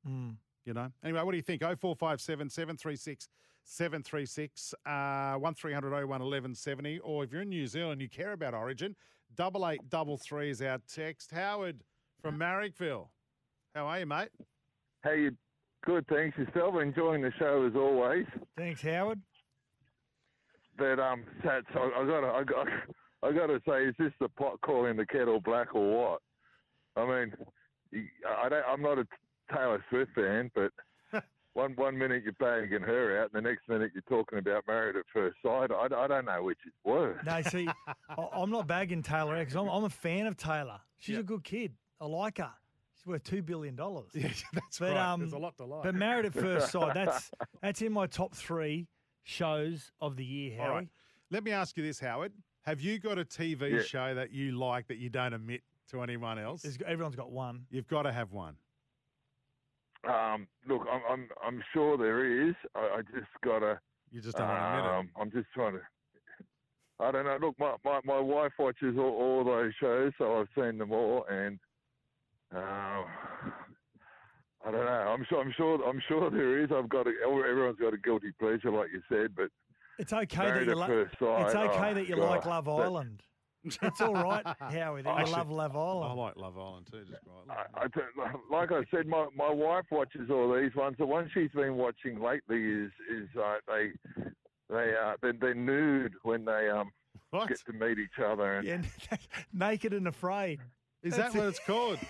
[0.07, 0.37] Mm.
[0.69, 0.93] You know?
[1.03, 1.63] Anyway, what do you think?
[1.63, 3.29] 0457 736
[3.65, 6.99] 736 uh, 1300 01 1170.
[6.99, 8.95] Or if you're in New Zealand, you care about Origin,
[9.35, 11.31] double eight double three is our text.
[11.31, 11.83] Howard
[12.21, 13.09] from Marrickville.
[13.75, 14.29] How are you, mate?
[15.01, 15.31] How you?
[15.87, 16.75] Good, thanks yourself.
[16.83, 18.27] Enjoying the show as always.
[18.59, 19.23] Thanks, Howard.
[20.77, 22.67] But um, Sats, I, I gotta, I got,
[23.23, 26.21] I gotta say, is this the pot calling the kettle black or what?
[26.95, 27.33] I mean,
[28.29, 29.07] I don't, I'm not a
[29.55, 30.73] Taylor Swift fan, but
[31.55, 34.97] one one minute you're bagging her out, and the next minute you're talking about married
[34.97, 35.71] at first sight.
[35.73, 37.19] I, I don't know which is worse.
[37.25, 37.69] No, see,
[38.09, 40.81] I- I'm not bagging Taylor because I'm, I'm a fan of Taylor.
[40.99, 41.21] She's Yeah.
[41.21, 41.73] a good kid.
[42.01, 42.51] I like her.
[42.97, 44.11] She's worth two billion dollars.
[44.15, 44.97] Yeah, that's But, right.
[45.13, 45.85] um, There's a lot to like.
[45.85, 47.31] But Married at First Sight, that's
[47.63, 48.87] that's in my top three
[49.23, 50.69] shows of the year, Howie.
[50.75, 50.89] Right.
[51.31, 52.33] Let me ask you this, Howard.
[52.63, 53.83] Have you got a TV Yeah.
[53.83, 56.65] show that you like that you don't admit to anyone else?
[56.87, 57.65] Everyone's got one.
[57.71, 58.57] You've got to have one.
[60.07, 62.55] Um, look, I'm, I'm, I'm sure there is.
[62.75, 63.81] I, I just gotta.
[64.11, 64.97] You just don't want to admit it.
[64.97, 65.81] Um, I'm just trying to.
[67.01, 67.39] I don't know.
[67.41, 71.25] Look, my, my, my wife watches all, all those shows, so I've seen them all,
[71.29, 71.59] and
[72.53, 73.05] um,
[74.65, 75.15] I don't know.
[75.15, 75.41] I'm sure.
[75.41, 75.89] I'm sure.
[75.89, 76.71] I'm sure there is.
[76.75, 77.07] I've got.
[77.07, 79.51] A, everyone's got a guilty pleasure, like you said, but
[79.99, 82.51] It's okay that you at lo- First Sight, It's okay oh, that you like God,
[82.51, 83.23] Love that- Island.
[83.65, 85.03] It's all right, Howie.
[85.03, 86.11] That you Actually, love Love Island.
[86.11, 87.55] I like Love Island too, just quietly.
[87.75, 90.97] I, I t- like I said, my my wife watches all these ones.
[90.99, 93.91] The one she's been watching lately is is uh, they
[94.71, 96.91] they uh they they're nude when they um
[97.31, 97.49] what?
[97.49, 98.83] get to meet each other and Yeah,
[99.53, 100.61] naked and afraid.
[101.03, 101.99] Is That's that what it's called?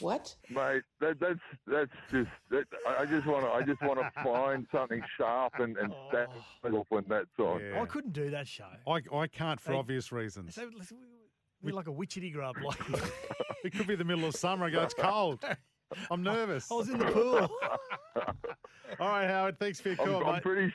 [0.00, 0.34] What?
[0.50, 2.28] Mate, that, that's that's just.
[2.50, 3.50] That, I I just want to.
[3.50, 6.08] I just want to find something sharp and and oh.
[6.08, 6.28] stab
[6.62, 7.60] myself when that's on.
[7.60, 7.80] Yeah.
[7.80, 8.66] I couldn't do that show.
[8.86, 10.54] I, I can't for Hey, obvious reasons.
[10.54, 10.92] So, let's-
[11.62, 12.56] we're like a witchetty grub.
[12.62, 12.78] Like
[13.64, 14.66] It could be the middle of summer.
[14.66, 15.42] I go, it's cold.
[16.10, 16.68] I'm nervous.
[16.70, 17.48] I was in the pool.
[19.00, 19.58] All right, Howard.
[19.58, 20.42] Thanks for your I'm, call, I'm mate.
[20.42, 20.72] pretty.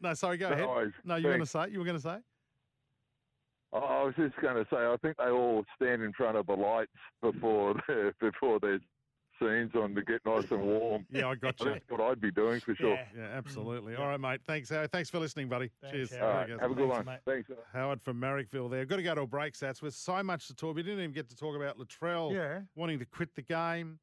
[0.00, 0.36] No, sorry.
[0.38, 0.92] Go No ahead.
[1.04, 1.66] No, you were going to say.
[1.70, 2.18] You were going to say.
[3.74, 4.76] I I was just going to say.
[4.76, 6.90] I think they all stand in front of the lights
[7.22, 8.80] before the, before there's
[9.42, 11.04] scenes on to get nice and warm.
[11.10, 11.70] Yeah, I got I you.
[11.72, 12.94] that's what I'd be doing for sure.
[12.94, 13.04] Yeah.
[13.16, 13.96] Yeah, absolutely.
[13.96, 14.40] All right, mate.
[14.46, 14.92] Thanks, Howard.
[14.92, 15.70] Thanks for listening, buddy.
[15.82, 16.12] Thanks, Cheers.
[16.12, 17.04] All There right, have a good Thanks, one.
[17.06, 17.18] mate.
[17.26, 17.50] Thanks.
[17.72, 18.84] Howard from Marrickville there.
[18.84, 19.82] Got to go to a break, Sats.
[19.82, 22.60] With so much to talk, we didn't even get to talk about Latrell Yeah.
[22.76, 23.98] wanting to quit the game.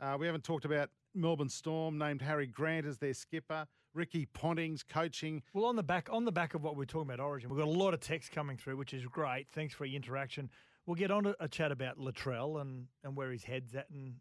[0.00, 3.66] Uh, we haven't talked about Melbourne Storm named Harry Grant as their skipper.
[3.96, 5.42] Ricky Pontings coaching.
[5.54, 7.68] Well, on the back on the back of what we're talking about Origin, we've got
[7.68, 9.46] a lot of text coming through, which is great.
[9.52, 10.50] Thanks for your interaction.
[10.84, 14.16] We'll get on to a chat about Latrell and, and where his head's at and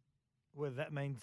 [0.54, 1.22] whether that means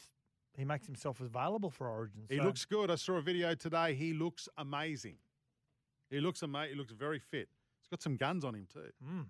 [0.57, 2.23] he makes himself available for Origin.
[2.29, 2.91] He looks good.
[2.91, 3.95] I saw a video today.
[3.95, 5.17] He looks amazing.
[6.11, 6.75] He looks amazing.
[6.75, 7.49] He looks very fit.
[7.81, 8.91] He's got some guns on him too.
[9.05, 9.27] Mm.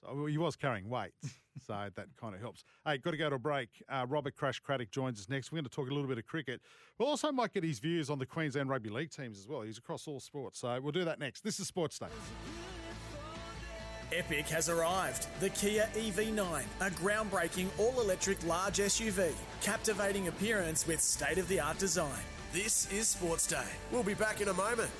[0.00, 2.64] So well, he was carrying weights, so that kind of helps.
[2.84, 3.68] Hey, got to go to a break.
[3.88, 5.50] Uh, Robert Crash Craddock joins us next.
[5.50, 6.60] We're going to talk a little bit of cricket.
[6.98, 9.62] We'll also might get his views on the Queensland Rugby League teams as well.
[9.62, 11.42] He's across all sports, so we'll do that next.
[11.42, 12.06] This is Sports Day.
[14.12, 15.26] Epic has arrived.
[15.40, 21.60] The Kia EV9, a groundbreaking all electric large SUV, captivating appearance with state of the
[21.60, 22.22] art design.
[22.52, 23.66] This is Sports Day.
[23.92, 24.90] We'll be back in a moment.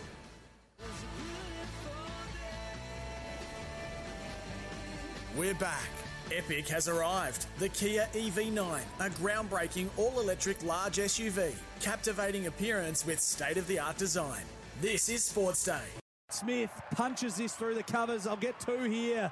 [5.39, 5.89] We're back.
[6.37, 7.47] Epic has arrived.
[7.61, 13.79] The Kia EV9, a groundbreaking all electric large SUV, captivating appearance with state of the
[13.79, 14.43] art design.
[14.81, 15.87] This is Sports Day.
[16.31, 18.27] Smith punches this through the covers.
[18.27, 19.31] I'll get two here.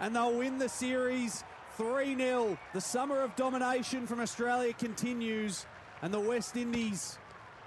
[0.00, 1.44] And they'll win the series
[1.76, 2.58] 3 0.
[2.72, 5.66] The summer of domination from Australia continues.
[6.02, 7.16] And the West Indies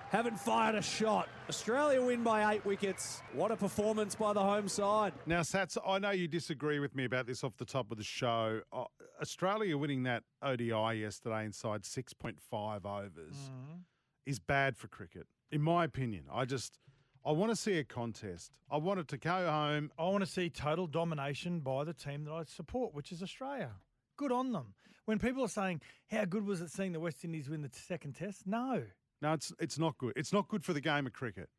[0.09, 1.27] haven't fired a shot.
[1.49, 3.21] Australia win by eight wickets.
[3.33, 5.13] What a performance by the home side.
[5.25, 8.03] Now, Sats, I know you disagree with me about this off the top of the
[8.03, 8.61] show.
[8.71, 8.85] Uh,
[9.21, 13.35] Australia winning that ODI yesterday inside 6.5 overs
[14.25, 16.25] is bad for cricket, in my opinion.
[16.31, 16.79] I just,
[17.25, 18.51] I want to see a contest.
[18.71, 19.91] I want it to go home.
[19.97, 23.71] I want to see total domination by the team that I support, which is Australia.
[24.15, 24.73] Good on them.
[25.05, 28.13] When people are saying, how good was it seeing the West Indies win the second
[28.15, 28.45] test?
[28.45, 28.83] No.
[29.21, 30.13] No, it's it's not good.
[30.15, 31.49] It's not good for the game of cricket.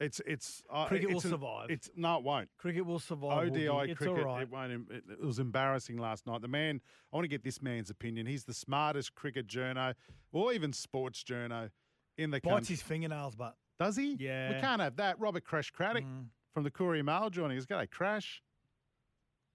[0.00, 1.70] It's it's uh, Cricket will it's an- survive.
[1.70, 2.48] It's no, it won't.
[2.58, 3.48] Cricket will survive.
[3.48, 3.66] ODI.
[3.90, 4.42] It's cricket, all right.
[4.42, 4.72] it won't.
[4.72, 6.40] It, it was embarrassing last night.
[6.42, 6.80] The man,
[7.12, 8.26] I want to get this man's opinion.
[8.26, 9.94] He's the smartest cricket journo,
[10.32, 11.70] or even sports journo
[12.16, 12.74] in the Bites country.
[12.74, 14.16] his fingernails, but Does he?
[14.20, 14.54] Yeah.
[14.54, 15.18] We can't have that.
[15.18, 16.26] Robert Crash Craddock Mm.
[16.54, 17.66] from the Courier Mail joining us.
[17.66, 18.42] G'day, Crash.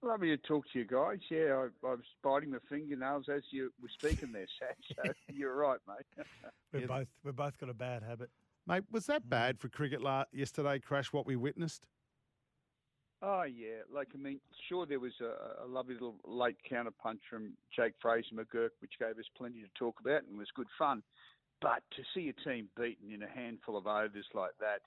[0.04, 1.18] Lovely to talk to you guys.
[1.30, 4.76] Yeah, I, I was biting my fingernails as you were speaking there, Sat.
[5.06, 6.26] So you're right, mate.
[6.72, 6.88] we've Yeah.
[6.88, 8.28] both we've both got a bad habit.
[8.66, 9.08] Mate, was Mm.
[9.08, 11.86] that bad for cricket la- yesterday, Crash, what we witnessed?
[13.22, 17.20] Oh yeah, like I mean, sure there was a, a lovely little late counter punch
[17.30, 21.02] from Jake Fraser McGurk, which gave us plenty to talk about and was good fun.
[21.62, 24.80] But to see a team beaten in a handful of overs like that,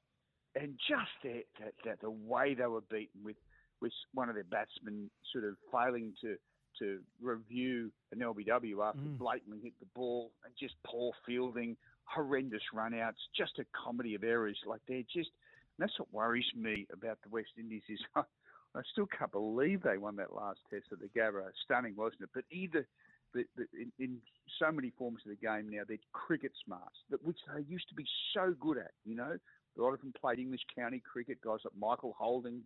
[0.62, 3.38] and just that, that, that the way they were beaten with
[3.81, 6.37] with one of their batsmen sort of failing to
[6.79, 9.17] to review an LBW after Mm.
[9.17, 14.59] blatantly hit the ball and just poor fielding, horrendous runouts, just a comedy of errors.
[14.65, 15.31] Like they're just
[15.77, 18.21] and that's what worries me about the West Indies is I,
[18.75, 21.49] I still can't believe they won that last test at the Gabba.
[21.63, 22.29] Stunning, wasn't it?
[22.33, 22.87] But either
[23.33, 24.17] but, but in, in
[24.57, 27.95] so many forms of the game now, they're cricket smarts, that which they used to
[27.95, 28.91] be so good at.
[29.05, 29.37] You know,
[29.77, 31.41] a lot of them played English county cricket.
[31.41, 32.61] Guys like Michael Holding,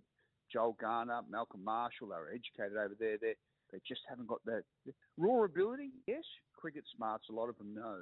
[0.51, 2.07] Joel Garner, Malcolm Marshall.
[2.07, 3.17] They were educated over there.
[3.19, 3.35] They
[3.71, 4.63] they just haven't got that
[5.17, 5.91] raw ability.
[6.07, 6.23] Yes,
[6.55, 7.29] cricket smarts.
[7.29, 7.99] A lot of them know.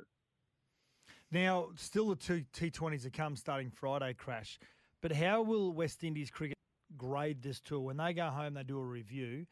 [1.32, 4.58] Now, still the two T20s that come starting Friday crash.
[5.02, 6.58] But how will West Indies cricket
[6.98, 7.82] grade this tour?
[7.82, 9.46] When they go home, they do a review.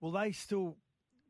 [0.00, 0.76] Will they still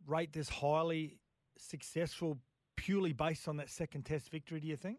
[0.06, 1.16] rate this highly
[1.56, 2.38] successful
[2.76, 4.98] purely based on that second test victory, do you think?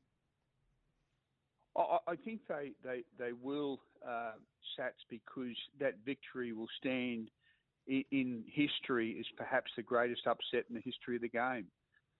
[1.77, 4.31] I, I- I think they, they, they will, uh,
[4.77, 7.29] Sats, because that victory will stand
[7.87, 11.65] in, in history as perhaps the greatest upset in the history of the game.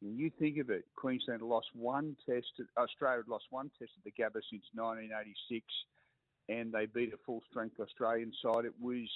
[0.02, 4.04] When you think of it, Queensland lost one test, Australia had lost one test at
[4.04, 5.65] the Gabba since 1986,
[6.48, 8.65] and they beat a full strength Australian side.
[8.65, 9.10] It was,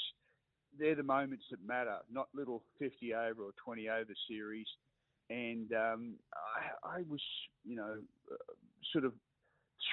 [0.78, 4.68] they're the moments that matter, not little 50 over or 20 over series.
[5.30, 6.16] And um,
[6.84, 7.22] I, I was,
[7.64, 7.96] you know,
[8.30, 8.54] uh,
[8.92, 9.14] sort of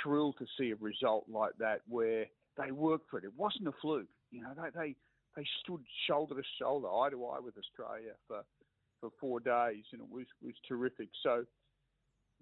[0.02, 2.26] thrilled to see a result like that where
[2.62, 3.24] they worked for it.
[3.24, 4.08] It wasn't a fluke.
[4.30, 4.96] You know, they they,
[5.36, 8.42] they stood shoulder to shoulder, eye to eye with Australia for
[9.00, 11.08] for four days, and it was was terrific.
[11.22, 11.44] So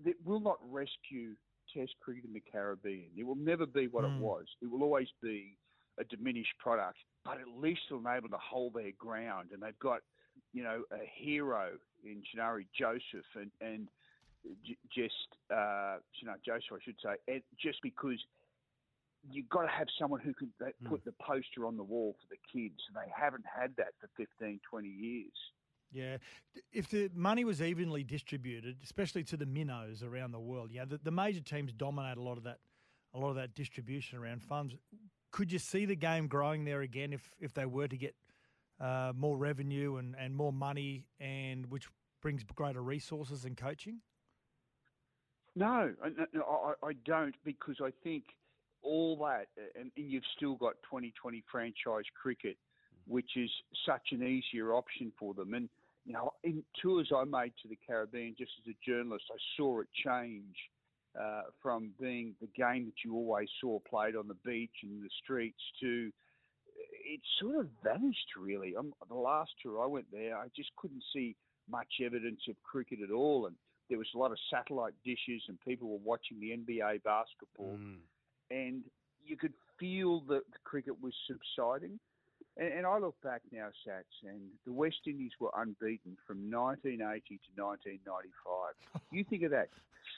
[0.04, 1.34] it will not rescue
[1.74, 3.10] Test cricket in the Caribbean.
[3.14, 4.16] It will never be what Mm.
[4.16, 4.46] it was.
[4.62, 5.58] It will always be
[5.98, 9.78] a diminished product, but at least they'll be able to hold their ground, and they've
[9.78, 10.00] got
[10.54, 13.88] you know a hero in Janari Joseph and and
[14.90, 18.18] just uh, you know Joseph, I should say, and just because
[19.30, 22.26] you've got to have someone who can that put the poster on the wall for
[22.34, 22.80] the kids.
[22.94, 25.32] They haven't had that for 15, 20 years.
[25.92, 26.18] Yeah.
[26.72, 30.98] If the money was evenly distributed, especially to the minnows around the world, yeah, the,
[31.02, 32.58] the major teams dominate a lot of that,
[33.14, 34.74] a lot of that distribution around funds.
[35.30, 38.14] Could you see the game growing there again if if they were to get
[38.80, 41.86] uh, more revenue and, and more money, and which
[42.22, 44.00] brings greater resources and coaching?
[45.56, 48.24] No, I- I, I don't because I think
[48.88, 49.46] all that,
[49.78, 52.56] and, and you've still got 2020 franchise cricket,
[53.06, 53.50] which is
[53.86, 55.54] such an easier option for them.
[55.54, 55.68] And
[56.06, 59.80] you know, in tours I made to the Caribbean, just as a journalist, I saw
[59.80, 60.56] it change
[61.20, 65.10] uh, from being the game that you always saw played on the beach and the
[65.22, 66.10] streets to
[67.04, 68.74] it sort of vanished really.
[68.76, 71.36] Um, the last tour I went there, I just couldn't see
[71.70, 73.56] much evidence of cricket at all, and
[73.88, 77.76] there was a lot of satellite dishes, and people were watching the NBA basketball,
[78.50, 78.82] and
[79.24, 81.98] you could feel that the cricket was subsiding.
[82.56, 87.40] And, and I look back now, Sats, and the West Indies were unbeaten from 1980
[87.56, 89.02] to 1995.
[89.12, 89.68] you think of that,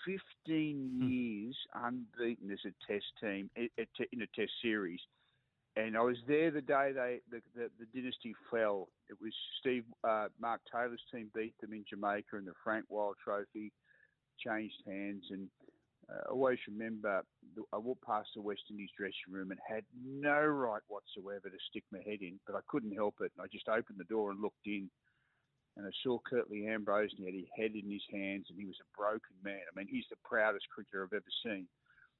[0.07, 5.01] 15 years unbeaten as a Test team in a Test series.
[5.77, 8.89] And I was there the day they the, the, the dynasty fell.
[9.09, 13.15] It was Steve uh, Mark Taylor's team beat them in Jamaica, and the Frank Worrell
[13.23, 13.73] Trophy
[14.45, 15.25] changed hands.
[15.31, 15.49] And
[16.11, 17.23] uh, I always remember
[17.73, 21.85] I walked past the West Indies dressing room and had no right whatsoever to stick
[21.93, 23.33] my head in, but I couldn't help it.
[23.37, 24.91] And I just opened the door and looked in,
[25.77, 28.67] and I saw Curtly Ambrose, and he had his head in his hands, and he
[28.67, 29.61] was a broken man.
[29.67, 31.67] I mean, he's the proudest cricketer I've ever seen.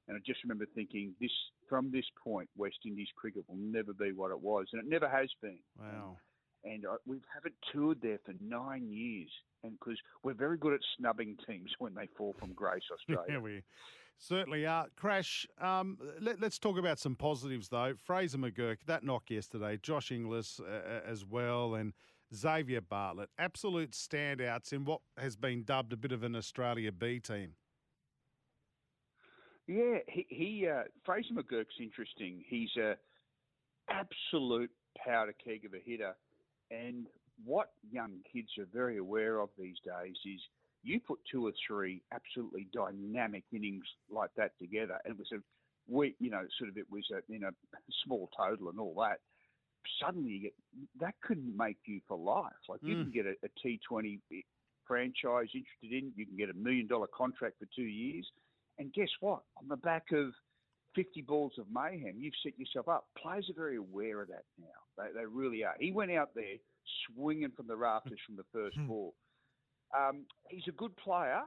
[0.07, 1.31] And I just remember thinking, this
[1.69, 5.07] from this point, West Indies cricket will never be what it was, and it never
[5.07, 5.59] has been.
[5.79, 6.17] Wow.
[6.63, 9.29] And I, we haven't toured there for nine years,
[9.63, 13.33] and because we're very good at snubbing teams when they fall from grace, Australia.
[13.33, 13.63] Yeah, we
[14.21, 14.87] certainly are.
[14.95, 17.93] Crash, um, let, us talk about some positives, though.
[18.03, 21.93] Fraser McGurk, that knock yesterday, Josh Inglis uh, as well, and
[22.33, 27.19] Xavier Bartlett, absolute standouts in what has been dubbed a bit of an Australia B
[27.19, 27.55] team.
[29.67, 32.43] Yeah, he, he uh, Fraser McGurk's interesting.
[32.47, 32.95] He's a
[33.89, 34.71] absolute
[35.03, 36.15] powder keg of a hitter,
[36.69, 37.07] and
[37.43, 40.41] what young kids are very aware of these days is
[40.83, 45.41] you put two or three absolutely dynamic innings like that together, and it was a
[45.87, 47.51] we, you know, sort of it was a you know
[48.05, 49.19] small total and all that.
[49.99, 50.53] Suddenly, you get
[50.99, 52.53] that couldn't make you for life.
[52.69, 53.03] Like you Mm.
[53.03, 54.19] can get a, a T Twenty
[54.87, 58.29] franchise interested in, you can get a million dollar contract for two years,
[58.77, 59.43] and guess what?
[59.57, 60.33] On the back of
[60.95, 63.07] 50 balls of mayhem, you've set yourself up.
[63.17, 64.67] Players are very aware of that now.
[64.97, 65.75] They, they really are.
[65.79, 66.57] He went out there
[67.07, 69.13] swinging from the rafters from the first ball.
[69.97, 71.41] Um, he's a good player,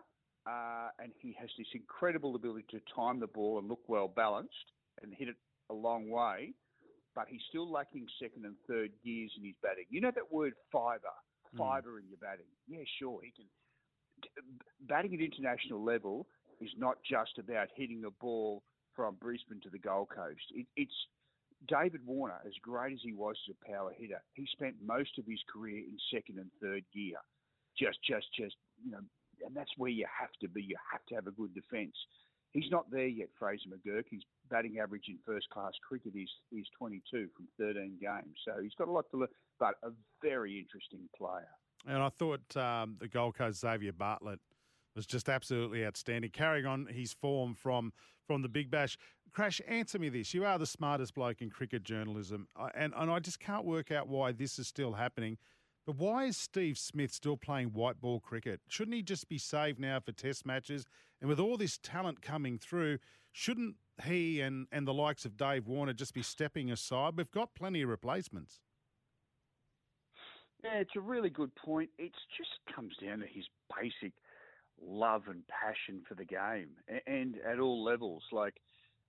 [0.47, 4.73] uh, and he has this incredible ability to time the ball and look well balanced
[5.03, 5.37] and hit it
[5.71, 6.53] a long way.
[7.15, 9.85] But he's still lacking second and third gears in his batting.
[9.89, 11.15] You know that word fibre,
[11.57, 12.51] fibre in your batting.
[12.67, 13.47] Yeah, sure, he can.
[14.81, 16.27] Batting at international level
[16.61, 18.63] is not just about hitting the ball
[18.97, 20.43] from Brisbane to the Gold Coast.
[20.55, 20.95] It, it's
[21.69, 25.25] David Warner, as great as he was as a power hitter, he spent most of
[25.27, 27.19] his career in second and third gear.
[27.79, 29.01] Just, just, just, you know,
[29.45, 30.63] and that's where you have to be.
[30.63, 31.97] You have to have a good defence.
[32.53, 34.05] He's not there yet, Fraser McGurk.
[34.11, 38.37] His batting average in first class cricket is, is 22 from 13 games.
[38.45, 39.91] So he's got a lot to learn, but a
[40.23, 41.49] very interesting player.
[41.87, 44.39] And I thought um, the Gold Coast Xavier Bartlett
[44.95, 47.93] was just absolutely outstanding, carrying on his form from
[48.27, 48.97] from the Big Bash.
[49.33, 53.19] Crash, answer me this: You are the smartest bloke in cricket journalism, and and I
[53.19, 55.37] just can't work out why this is still happening.
[55.87, 58.61] But why is Steve Smith still playing white ball cricket?
[58.69, 60.87] Shouldn't he just be saved now for Test matches?
[61.21, 62.99] And with all this talent coming through,
[63.33, 67.15] shouldn't he and and the likes of Dave Warner just be stepping aside?
[67.17, 68.61] We've got plenty of replacements.
[70.63, 71.91] Yeah, it's a really good point.
[71.99, 73.45] It just comes down to his
[73.79, 74.15] basic
[74.81, 78.23] love and passion for the game, a- and at all levels.
[78.33, 78.55] Like,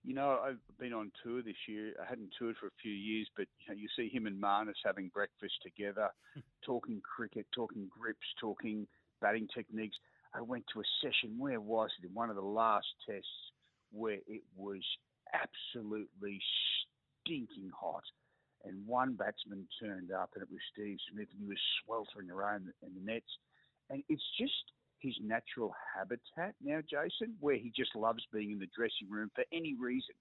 [0.05, 1.93] you know, I've been on tour this year.
[2.01, 4.75] I hadn't toured for a few years, but you, know, you see him and Marnus
[4.83, 6.41] having breakfast together, hmm.
[6.63, 8.87] talking cricket, talking grips, talking
[9.21, 9.97] batting techniques.
[10.33, 11.37] I went to a session.
[11.37, 12.07] Where was it?
[12.07, 13.27] In one of the last tests,
[13.91, 14.83] where it was
[15.33, 16.39] absolutely
[17.23, 18.03] stinking hot
[18.65, 22.67] and one batsman turned up, and it was Steve Smith, and he was sweltering around
[22.81, 23.29] in the nets.
[23.89, 24.73] And it's just
[25.05, 29.43] his natural habitat now, Jason, where he just loves being in the dressing room for
[29.53, 30.15] any reason.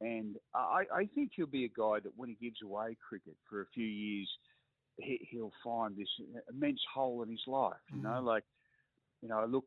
[0.00, 3.60] And I, I think he'll be a guy that when he gives away cricket for
[3.60, 4.28] a few years,
[4.96, 6.08] he, he'll find this
[6.52, 7.76] immense hole in his life.
[7.94, 8.24] You know, mm.
[8.24, 8.44] like,
[9.22, 9.64] you know, I look,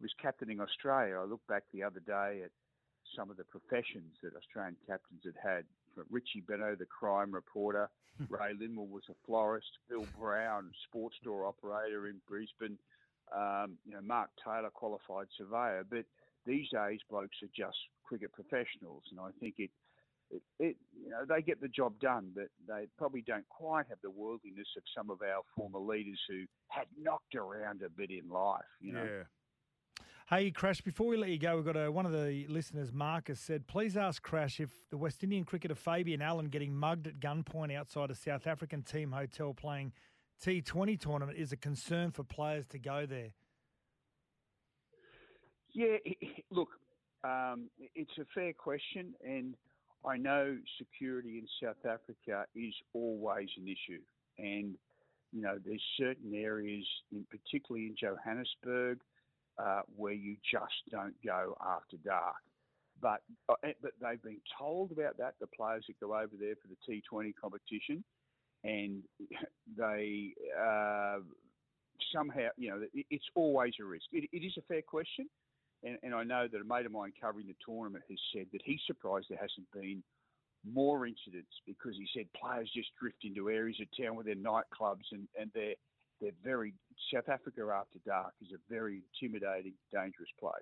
[0.00, 1.18] was captaining Australia.
[1.20, 2.50] I look back the other day at
[3.16, 5.64] some of the professions that Australian captains had had.
[6.10, 7.88] Richie Benaud, the crime reporter,
[8.28, 12.78] Ray Lindwall was a florist, Bill Brown, sports store operator in Brisbane,
[13.34, 15.84] um, you know, Mark Taylor, qualified surveyor.
[15.88, 16.04] But
[16.46, 19.70] these days, blokes are just cricket professionals, and I think it,
[20.30, 23.98] it, it you know, they get the job done, but they probably don't quite have
[24.02, 28.28] the worldliness of some of our former leaders who had knocked around a bit in
[28.28, 28.62] life.
[28.80, 29.04] You know.
[29.04, 29.22] Yeah.
[30.26, 33.38] Hey, Crash, before we let you go, we've got a, one of the listeners, Marcus,
[33.38, 37.76] said, please ask Crash if the West Indian cricketer Fabian Allen getting mugged at gunpoint
[37.76, 39.92] outside a South African team hotel playing
[40.42, 43.32] T20 tournament is a concern for players to go there.
[45.72, 45.96] Yeah,
[46.50, 46.68] look,
[47.24, 49.56] um, it's a fair question, and
[50.06, 54.00] I know security in South Africa is always an issue.
[54.38, 54.76] And,
[55.32, 59.00] you know, there's certain areas, in, particularly in Johannesburg,
[59.58, 62.36] uh, where you just don't go after dark.
[63.00, 66.54] But, uh, eh, but they've been told about that, the players that go over there
[66.56, 68.04] for the T20 competition,
[68.64, 69.02] and
[69.76, 71.18] they uh,
[72.12, 74.06] somehow, you know, it's always a risk.
[74.12, 75.28] It, it is a fair question.
[75.84, 78.62] And, and I know that a mate of mine covering the tournament has said that
[78.64, 80.02] he's surprised there hasn't been
[80.66, 85.04] more incidents because he said players just drift into areas of town with their nightclubs
[85.12, 85.74] and, and they're
[86.20, 86.72] they're very
[87.12, 90.52] South Africa after dark is a very intimidating, dangerous place.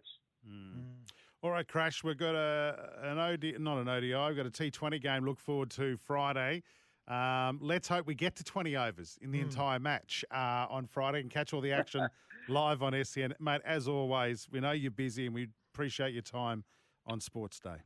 [1.42, 5.00] All right, Crash, we've got a an OD, not an ODI, we've got a T20
[5.00, 5.24] game.
[5.24, 6.62] Look forward to Friday.
[7.08, 9.46] Um, let's hope we get to 20 overs in the Hmm.
[9.46, 12.08] entire match uh, on Friday and catch all the action
[12.48, 13.34] live on SEN.
[13.40, 16.64] Mate, as always, we know you're busy and we appreciate your time
[17.04, 17.82] on Sports Day.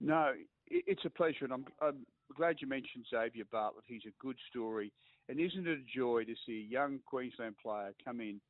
[0.00, 0.34] No,
[0.66, 3.84] it's a pleasure, and I'm, I'm glad you mentioned Xavier Bartlett.
[3.86, 4.92] He's a good story,
[5.28, 8.40] and isn't it a joy to see a young Queensland player come in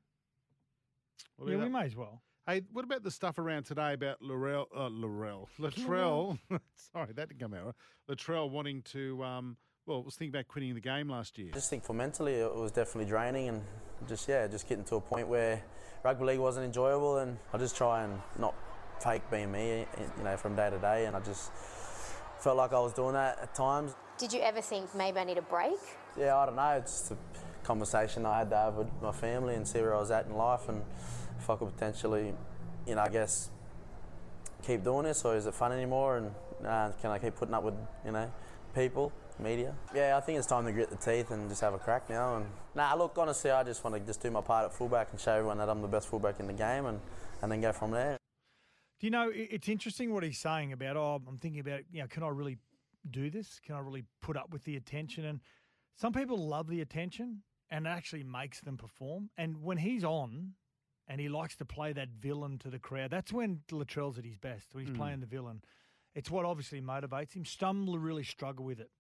[1.36, 1.80] What yeah, about we that?
[1.80, 2.24] may as well.
[2.46, 6.38] Hey, what about the stuff around today about Laurel, uh, Laurel, Latrell?
[6.94, 7.68] sorry, that didn't come out.
[7.68, 8.18] right.
[8.18, 11.52] Latrell wanting to, um, well, was thinking about quitting the game last year.
[11.54, 13.62] I just think for mentally it was definitely draining and
[14.10, 15.64] just yeah, just getting to a point where
[16.04, 18.56] rugby league wasn't enjoyable and I just try and not
[19.02, 19.86] fake being me,
[20.18, 21.50] you know, from day to day and I just
[22.40, 23.96] felt like I was doing that at times.
[24.18, 25.80] Did you ever think maybe I need a break?
[26.20, 27.18] Yeah, I don't know, it's just a
[27.64, 30.34] conversation I had to have with my family and see where I was at in
[30.36, 30.82] life and
[31.44, 32.34] if I could potentially,
[32.88, 33.50] you know, I guess
[34.66, 36.32] keep doing this or is it fun anymore and
[36.66, 37.74] uh, can I keep putting up with,
[38.06, 38.32] you know,
[38.74, 39.76] people, media?
[39.94, 42.38] Yeah, I think it's time to grit the teeth and just have a crack now.
[42.38, 45.20] And nah, look, honestly, I just want to just do my part at fullback and
[45.20, 47.02] show everyone that I'm the best fullback in the game and,
[47.42, 48.18] and then go from there.
[49.02, 52.08] Do you know, it's interesting what he's saying about, oh, I'm thinking about, you know,
[52.08, 52.58] can I really
[53.12, 53.60] do this?
[53.66, 55.26] Can I really put up with the attention?
[55.26, 55.42] And
[55.98, 59.30] some people love the attention and it actually makes them perform.
[59.38, 60.54] And when he's on
[61.08, 64.38] and he likes to play that villain to the crowd, that's when Latrell's at his
[64.38, 64.98] best, when he's Mm.
[64.98, 65.62] playing the villain.
[66.16, 67.44] It's what obviously motivates him.
[67.46, 68.92] Some really struggle with it.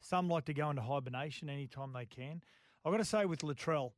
[0.00, 2.42] Some like to go into hibernation anytime they can.
[2.84, 3.92] I've got to say with Latrell,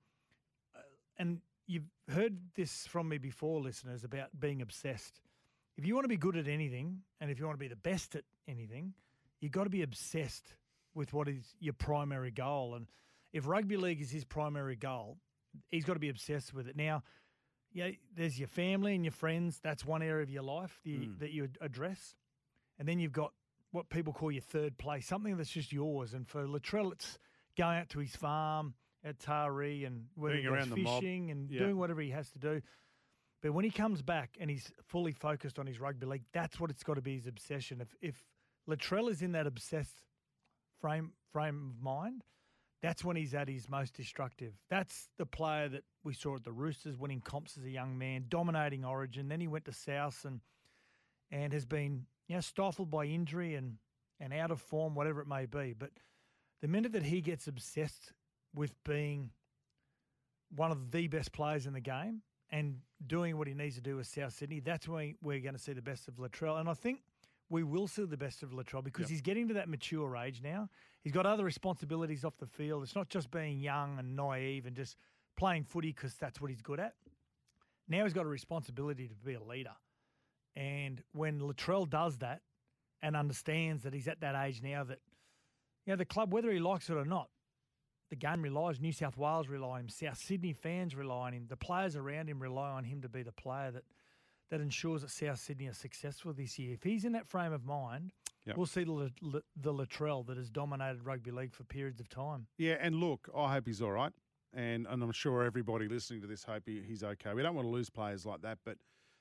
[0.74, 0.78] uh,
[1.18, 5.20] and you've heard this from me before, listeners, about being obsessed.
[5.76, 7.76] If you want to be good at anything, and if you want to be the
[7.76, 8.94] best at anything,
[9.40, 10.54] you've got to be obsessed
[10.94, 12.74] with what is your primary goal.
[12.74, 12.86] And
[13.32, 15.18] if rugby league is his primary goal,
[15.68, 16.76] he's got to be obsessed with it.
[16.76, 17.02] Now,
[17.76, 19.60] yeah, there's your family and your friends.
[19.62, 21.18] That's one area of your life the, Mm.
[21.18, 22.14] that you address.
[22.78, 23.32] And then you've got
[23.70, 26.14] what people call your third place, something that's just yours.
[26.14, 27.18] And for Latrell, it's
[27.56, 28.74] going out to his farm
[29.04, 31.00] at Taree and whether Being he goes around the mob.
[31.02, 31.58] fishing and Yeah.
[31.60, 32.62] doing whatever he has to do.
[33.42, 36.70] But when he comes back and he's fully focused on his rugby league, that's what
[36.70, 37.80] it's got to be his obsession.
[37.82, 38.24] If if
[38.66, 40.02] Latrell is in that obsessed
[40.80, 42.24] frame frame of mind,
[42.82, 44.52] that's when he's at his most destructive.
[44.68, 48.26] That's the player that we saw at the Roosters winning comps as a young man,
[48.28, 49.28] dominating Origin.
[49.28, 50.40] Then he went to South and
[51.30, 53.78] and has been you know stifled by injury and
[54.20, 55.74] and out of form, whatever it may be.
[55.78, 55.90] But
[56.62, 58.12] the minute that he gets obsessed
[58.54, 59.30] with being
[60.54, 63.96] one of the best players in the game and doing what he needs to do
[63.96, 66.58] with South Sydney, that's when we're going to see the best of Latrell.
[66.58, 67.00] And I think
[67.48, 69.10] we will see the best of Latrell because Yep.
[69.10, 70.68] he's getting to that mature age now.
[71.02, 72.82] He's got other responsibilities off the field.
[72.82, 74.96] It's not just being young and naive and just
[75.36, 76.94] playing footy because that's what he's good at.
[77.88, 79.74] Now he's got a responsibility to be a leader.
[80.56, 82.42] And when Latrell does that
[83.02, 84.98] and understands that he's at that age now that,
[85.84, 87.28] you know, the club, whether he likes it or not,
[88.08, 91.46] the game relies, New South Wales rely on him, South Sydney fans rely on him,
[91.48, 93.84] the players around him rely on him to be the player that,
[94.50, 96.74] that ensures that South Sydney are successful this year.
[96.74, 98.12] If he's in that frame of mind,
[98.46, 98.56] Yep.
[98.56, 102.46] we'll see the, La- the Latrell that has dominated rugby league for periods of time.
[102.58, 104.12] Yeah, and look, I hope he's all right,
[104.52, 107.34] and and I'm sure everybody listening to this hope he, he's okay.
[107.34, 108.76] We don't want to lose players like that, but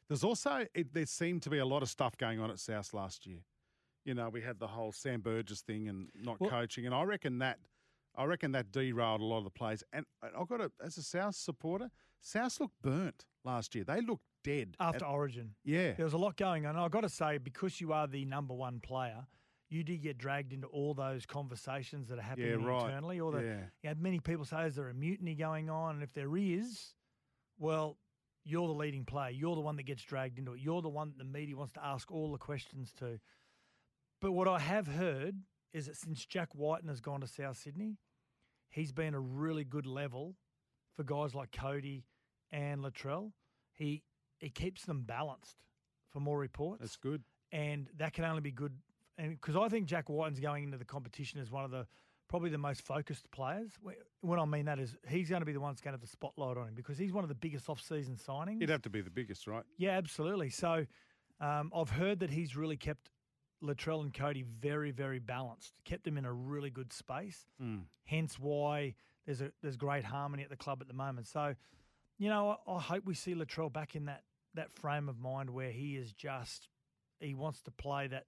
[0.08, 2.94] there's also it, there seemed to be a lot of stuff going on at South
[2.94, 3.40] last year.
[4.04, 7.02] You know, we had the whole Sam Burgess thing and not Well- coaching, and I
[7.02, 7.58] reckon that
[8.16, 9.84] I reckon that derailed a lot of the players.
[9.92, 11.90] And I've got to, as a South supporter,
[12.22, 13.84] South looked burnt last year.
[13.84, 15.56] They looked dead After at- Origin.
[15.64, 15.94] Yeah.
[15.94, 16.76] There was a lot going on.
[16.78, 19.26] I've got to say, because you are the number one player,
[19.70, 22.84] you did get dragged into all those conversations that are happening right.
[22.86, 23.20] internally.
[23.20, 23.58] Or the, Yeah.
[23.84, 25.96] you know, many people say, is there a mutiny going on?
[25.96, 26.94] And if there is,
[27.58, 27.98] well,
[28.44, 29.32] you're the leading player.
[29.32, 30.60] You're the one that gets dragged into it.
[30.60, 33.20] You're the one that the media wants to ask all the questions to.
[34.22, 35.36] But what I have heard
[35.74, 37.98] is that since Jack Wighton has gone to South Sydney,
[38.70, 40.36] he's been a really good level
[40.96, 42.06] for guys like Cody
[42.52, 43.32] and Latrell.
[43.74, 44.04] He
[44.40, 45.58] he keeps them balanced
[46.12, 46.82] for more reports.
[46.82, 47.24] That's good.
[47.52, 48.74] And that can only be good.
[49.18, 51.88] And because I think Jack Wighton's going into the competition as one of the
[52.28, 53.70] probably the most focused players.
[53.86, 53.92] Wh-
[54.26, 56.02] What I mean that is he's going to be the one that's going to have
[56.02, 58.60] the spotlight on him because he's one of the biggest off-season signings.
[58.62, 59.64] He'd have to be the biggest, right?
[59.78, 60.50] Yeah, absolutely.
[60.50, 60.86] So
[61.40, 63.12] um, I've heard that he's really kept
[63.64, 67.46] Latrell and Cody very, very balanced, kept them in a really good space.
[67.62, 67.84] Mm.
[68.06, 71.28] Hence why there's a there's great harmony at the club at the moment.
[71.28, 71.54] So,
[72.18, 74.24] you know, I, I hope we see Latrell back in that
[74.56, 76.70] that frame of mind where he is just
[77.20, 78.26] he wants to play that.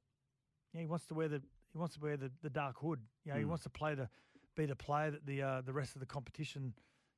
[0.73, 2.99] Yeah, he wants to wear the he wants to wear the, the dark hood.
[3.25, 3.49] You know, he Mm.
[3.49, 4.09] wants to play the
[4.55, 6.73] be the player that the uh, the rest of the competition,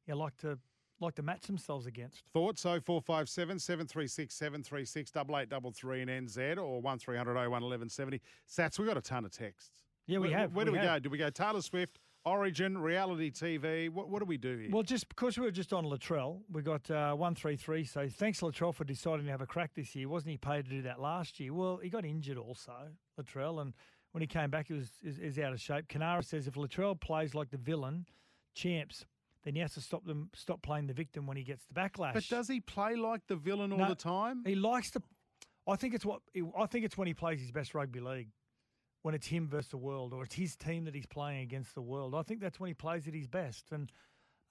[0.06, 0.60] you know, like to
[1.02, 2.24] like to match themselves against.
[2.34, 8.20] Thoughts 0457 736 736 8833 in NZ or 1300 01 1170.
[8.46, 9.84] Satts, we got a ton of texts.
[10.08, 10.90] Yeah, we Where- have, Where do we we go?
[10.90, 11.02] have.
[11.04, 13.90] Do we go Taylor Swift, Origin, reality TV?
[13.90, 14.70] What, what do we do here?
[14.72, 17.84] Well, just because we were just on Latrell, we got uh, one three three.
[17.86, 20.08] So thanks Latrell for deciding to have a crack this year.
[20.10, 21.54] Wasn't he paid to do that last year?
[21.54, 22.74] Well, he got injured also,
[23.20, 23.74] Latrell, and
[24.12, 25.88] when he came back, he was is, is out of shape.
[25.88, 28.06] Canara says if Latrell plays like the villain,
[28.54, 29.06] champs,
[29.44, 32.14] then he has to stop them stop playing the victim when he gets the backlash.
[32.14, 34.44] but does he play like the villain all No, the time?
[34.46, 35.02] He likes to.
[35.68, 36.22] I think it's what
[36.58, 38.30] I think it's when he plays his best rugby league,
[39.02, 41.82] when it's him versus the world, or it's his team that he's playing against the
[41.82, 42.14] world.
[42.16, 43.72] I think that's when he plays at his best.
[43.72, 43.92] And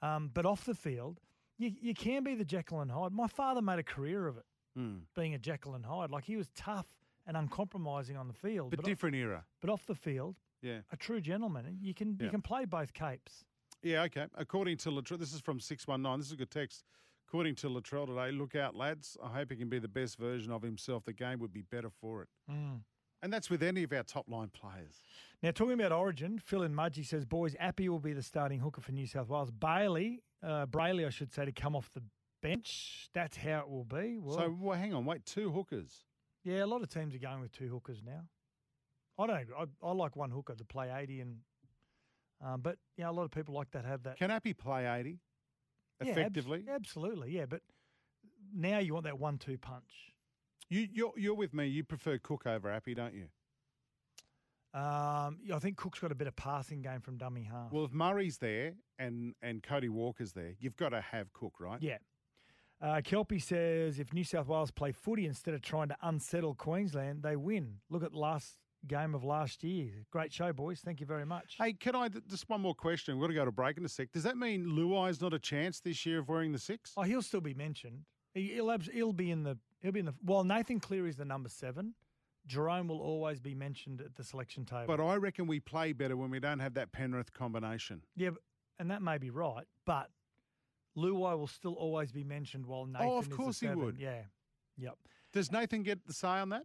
[0.03, 1.21] um, but off the field,
[1.59, 3.13] you you can be the Jekyll and Hyde.
[3.13, 4.45] My father made a career of it,
[4.77, 4.99] Hmm.
[5.17, 6.11] being a Jekyll and Hyde.
[6.11, 6.87] Like he was tough
[7.27, 9.45] and uncompromising on the field, But o- different era.
[9.61, 10.81] But off the field, Yeah.
[10.91, 11.79] a true gentleman.
[11.81, 12.25] You can Yeah.
[12.27, 13.45] you can play both capes.
[13.83, 14.27] Yeah, okay.
[14.35, 16.19] According to Latrell, this is from 619.
[16.21, 16.85] This is a good text.
[17.29, 19.17] According to Latrell today, look out, lads.
[19.23, 21.05] I hope he can be the best version of himself.
[21.05, 22.29] The game would be better for it.
[22.51, 22.83] Mm.
[23.23, 25.01] And that's with any of our top line players.
[25.43, 28.81] Now, talking about Origin, Phil and Mudgee says, boys, Api will be the starting hooker
[28.81, 29.51] for New South Wales.
[29.51, 32.03] Bailey, uh, Brailey, I should say, to come off the
[32.43, 33.09] bench.
[33.15, 34.19] That's how it will be.
[34.19, 36.05] Well, so, well, hang on, wait, two hookers.
[36.45, 38.23] yeah, a lot of teams are going with two hookers now.
[39.19, 39.55] I don't agree.
[39.59, 41.37] I, I like one hooker to play 80, and
[42.45, 44.17] um, but yeah, a lot of people like that have that.
[44.17, 45.19] Can Api play 80
[46.01, 46.65] Yeah, abs- effectively?
[46.73, 47.47] absolutely, yeah.
[47.47, 47.63] But
[48.55, 50.13] now you want that one-two punch.
[50.71, 51.67] You, you're, you're with me.
[51.67, 53.27] You prefer Cook over Api, don't you?
[54.75, 57.73] Um, yeah, I think Cook's got a better passing game from dummy half.
[57.73, 61.81] Well, if Murray's there and, and Cody Walker's there, you've got to have Cook, right?
[61.81, 61.97] Yeah.
[62.81, 67.23] Uh, Kelpie says if New South Wales play footy instead of trying to unsettle Queensland,
[67.23, 67.79] they win.
[67.91, 68.57] Look at the last
[68.87, 69.91] game of last year.
[70.13, 70.81] Great show, boys.
[70.85, 71.57] Thank you very much.
[71.59, 73.17] Hey, can I just one more question?
[73.17, 74.13] We've got to go to break in a sec.
[74.13, 76.93] Does that mean Luai's not a chance this year of wearing the six?
[76.97, 78.03] Oh, he'll still be mentioned.
[78.35, 80.15] He, he'll abs- he'll be in the he'll be in the.
[80.25, 81.95] Well, Nathan Cleary's the number seven.
[82.49, 84.85] Jarome will always be mentioned at the selection table.
[84.87, 88.03] But I reckon we play better when we don't have that Penrith combination.
[88.17, 88.31] yeah,
[88.79, 90.11] and that may be right, but
[90.97, 93.07] Luai will still always be mentioned while Nathan.
[93.07, 93.99] Oh, of is the course he would.
[93.99, 94.23] Yeah.
[94.79, 94.97] Yep.
[95.33, 96.65] Does Nathan get the say on that?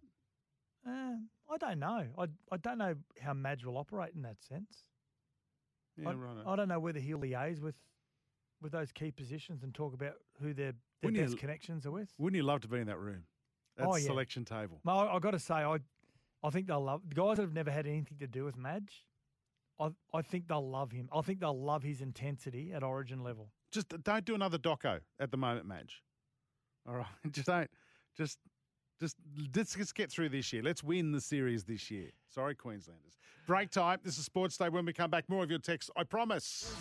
[0.87, 1.15] Uh,
[1.51, 2.05] I don't know.
[2.17, 4.85] I I don't know how Madge will operate in that sense.
[5.97, 6.43] Yeah, I, right.
[6.45, 7.75] I don't know whether he'll liaise with
[8.61, 11.85] with those key positions and talk about who their, their Wouldn't you best l- connections
[11.85, 12.09] are with.
[12.17, 13.23] Wouldn't you love to be in that room?
[13.77, 14.05] That Oh, yeah.
[14.05, 14.79] selection table.
[14.85, 15.77] No, I, I got to say, I
[16.43, 19.05] I think they'll love the guys that have never had anything to do with Madge.
[19.79, 21.09] I I think they'll love him.
[21.13, 23.49] I think they'll love his intensity at Origin level.
[23.71, 26.03] Just don't do another doco at the moment, Madge.
[26.87, 27.69] All right, just don't.
[28.15, 28.37] Just,
[29.01, 29.15] just
[29.55, 30.61] let's just get through this year.
[30.61, 32.11] Let's win the series this year.
[32.29, 33.17] Sorry, Queenslanders.
[33.47, 33.99] Break time.
[34.03, 34.69] This is Sports Day.
[34.69, 35.89] When we come back, more of your texts.
[35.97, 36.73] I promise.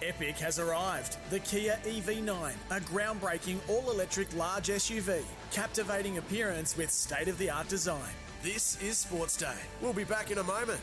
[0.00, 1.16] Epic has arrived.
[1.30, 7.50] The Kia EV9, a groundbreaking all electric large SUV, captivating appearance with state of the
[7.50, 8.12] art design.
[8.42, 9.56] This is Sports Day.
[9.80, 10.80] We'll be back in a moment.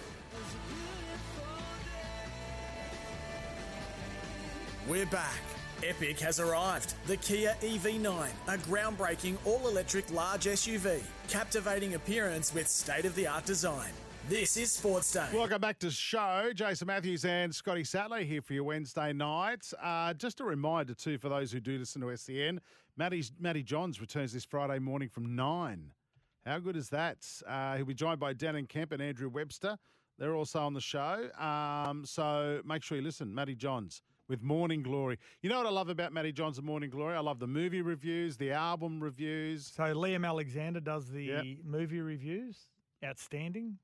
[4.87, 5.39] We're back.
[5.81, 6.95] Epic has arrived.
[7.07, 13.27] The Kia EV9, a groundbreaking all electric large SUV, captivating appearance with state of the
[13.27, 13.91] art design.
[14.27, 15.27] This is Sports Day.
[15.33, 16.51] Welcome back to the show.
[16.55, 19.71] Jason Matthews and Scotty Sattler here for your Wednesday night.
[19.81, 22.59] Uh, just a reminder, too, for those who do listen to SEN,
[22.97, 25.91] Matty's, Matty Johns returns this Friday morning from 9.
[26.45, 27.17] How good is that?
[27.47, 29.77] Uh, he'll be joined by Dan Kemp and Andrew Webster.
[30.17, 31.29] They're also on the show.
[31.37, 33.33] Um, so make sure you listen.
[33.33, 35.19] Matty Johns with Morning Glory.
[35.43, 37.15] You know what I love about Matty Johns and Morning Glory?
[37.15, 39.67] I love the movie reviews, the album reviews.
[39.75, 41.45] So Liam Alexander does the Yep.
[41.63, 42.69] movie reviews.
[43.03, 43.77] Outstanding.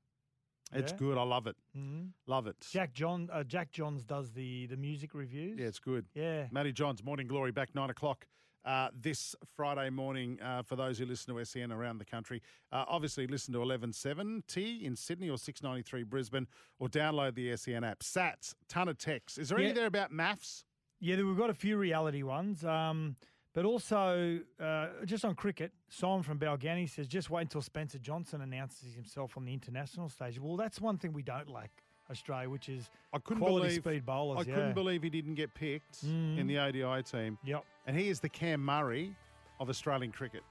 [0.72, 0.98] It's Yeah.
[0.98, 1.18] good.
[1.18, 1.56] I love it.
[1.76, 2.12] Mhm.
[2.26, 2.56] Love it.
[2.70, 5.58] Jack John uh, Jack Johns does the the music reviews.
[5.58, 6.06] Yeah, it's good.
[6.14, 6.48] Yeah.
[6.50, 8.26] Matty Johns, Morning Glory, back nine o'clock
[8.64, 12.40] uh, this Friday morning uh, for those who listen to SEN around the country.
[12.70, 16.46] Uh, obviously, listen to 1170 in Sydney or 693 Brisbane
[16.78, 18.02] or download the SEN app.
[18.02, 19.38] Satts, ton of texts.
[19.38, 19.72] Is there any Yeah.
[19.74, 20.64] there about maths?
[21.00, 22.64] Yeah, we've got a few reality ones.
[22.64, 23.16] Um,
[23.54, 28.40] but also, uh, just on cricket, Simon from Balgownie says, just wait until Spencer Johnson
[28.40, 30.38] announces himself on the international stage.
[30.40, 31.70] Well, that's one thing we don't lack,
[32.10, 34.46] Australia, which is I couldn't quality believe speed bowlers.
[34.46, 34.54] I yeah.
[34.54, 36.38] couldn't believe he didn't get picked Mm.
[36.38, 37.38] in the ODI team.
[37.44, 37.64] Yep.
[37.86, 39.14] And he is the Cam Murray
[39.60, 40.42] of Australian cricket.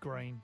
[0.00, 0.40] Green.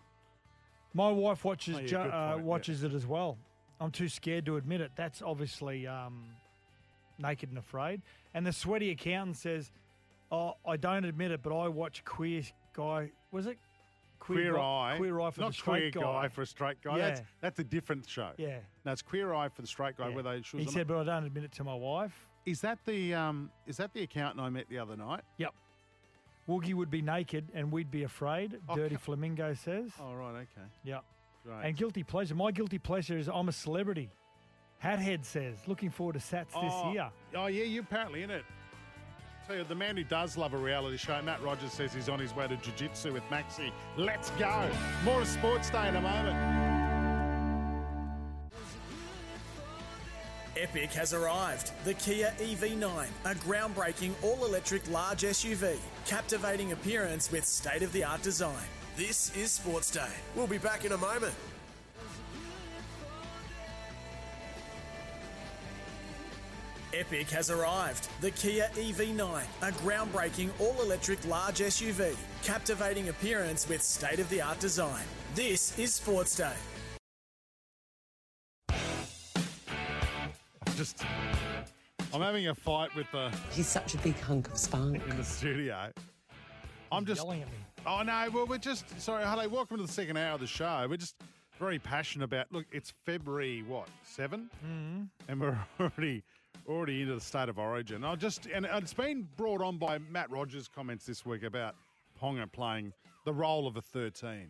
[0.94, 2.34] My wife watches Oh, yeah, uh, point, yeah.
[2.44, 3.36] watches it as well.
[3.80, 4.92] I'm too scared to admit it.
[4.96, 6.24] That's obviously um,
[7.18, 8.02] naked and afraid.
[8.34, 9.70] And the sweaty accountant says,
[10.30, 12.42] "Oh, I don't admit it, but I watch Queer
[12.74, 13.10] Guy.
[13.32, 13.58] Was it
[14.18, 14.94] Queer, Guy- Eye.
[14.98, 16.28] Queer Eye for Not the straight Queer guy.
[16.28, 16.96] for a straight guy.
[16.96, 17.08] Yeah.
[17.08, 18.30] That's, that's a different show.
[18.36, 18.58] Yeah.
[18.84, 20.14] No, it's Queer Eye for the straight guy, Yeah.
[20.14, 22.26] where they He said, but I don't admit it to my wife.
[22.46, 23.50] Is that the um?
[23.66, 25.20] Is that the accountant I met the other night?
[25.36, 25.52] Yep.
[26.48, 28.58] Woogie would be naked and we'd be afraid.
[28.68, 29.90] Oh, Dirty Flamingo says.
[30.00, 30.66] Oh right, okay.
[30.84, 31.04] Yep.
[31.44, 31.64] Great.
[31.64, 32.34] And guilty pleasure.
[32.34, 34.10] My guilty pleasure is I'm a celebrity.
[34.82, 37.10] Hathead says, looking forward to Satts oh, this year.
[37.34, 38.44] Oh yeah, you're apparently in it.
[39.48, 42.18] Tell you, the man who does love a reality show, Matt Rogers says he's on
[42.18, 43.72] his way to jiu-jitsu with Maxi.
[43.96, 44.68] Let's go.
[45.06, 46.36] More of Sports Day in a moment.
[50.54, 51.72] Epic has arrived.
[51.84, 58.04] The Kia EV9, a groundbreaking all electric large SUV, captivating appearance with state of the
[58.04, 58.66] art design.
[58.98, 60.12] This is Sports Day.
[60.36, 61.32] We'll be back in a moment.
[66.98, 68.08] Epic has arrived.
[68.20, 74.42] The Kia EV9, a groundbreaking all electric large SUV, captivating appearance with state of the
[74.42, 75.04] art design.
[75.36, 76.52] This is Sports Day.
[80.76, 81.04] Just,
[82.12, 85.00] I'm having a fight with the He's such a big hunk of spunk.
[85.08, 85.90] in the studio.
[86.90, 87.54] I'm just yelling at me.
[87.86, 90.86] Oh no, well we're just sorry, hello, welcome to the second hour of the show.
[90.88, 91.14] We're just
[91.58, 95.02] very passionate about look, it's February what, 7 Mm-hmm.
[95.28, 96.22] And we're already
[96.68, 98.04] already into the state of origin.
[98.04, 101.74] I just and it's been brought on by Matt Rogers' comments this week about
[102.20, 102.92] Ponga playing
[103.24, 104.48] the role of a 13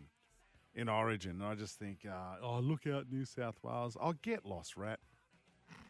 [0.75, 1.31] in Origin.
[1.31, 3.97] And I just think, uh, oh, look out, New South Wales.
[3.99, 4.99] I'll get lost, rat.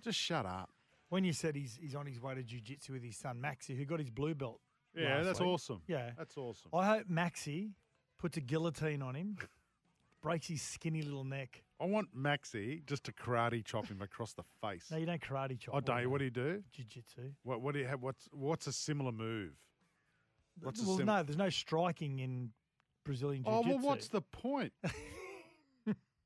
[0.04, 0.70] Just shut up.
[1.10, 3.86] When you said he's he's on his way to jiu-jitsu with his son Maxi, who
[3.86, 4.60] got his blue belt.
[4.96, 5.50] Yeah, that's week.
[5.50, 5.82] awesome.
[5.88, 6.72] Yeah, That's awesome.
[6.74, 7.72] I hope Maxi
[8.18, 9.38] puts a guillotine on him,
[10.22, 11.64] breaks his skinny little neck.
[11.82, 14.88] I want Maxi just to karate chop him across the face.
[14.92, 15.76] No, you don't karate chop.
[15.76, 16.10] Oh, don't you?
[16.10, 16.62] What do you do?
[16.74, 17.32] Jiu-jitsu.
[17.44, 18.02] What what do you have?
[18.02, 19.54] What's what's a similar move?
[20.62, 22.52] What's a well, sim- no, there's no striking in
[23.06, 23.70] Brazilian Oh jiu-jitsu.
[23.72, 24.74] Oh well, what's the point?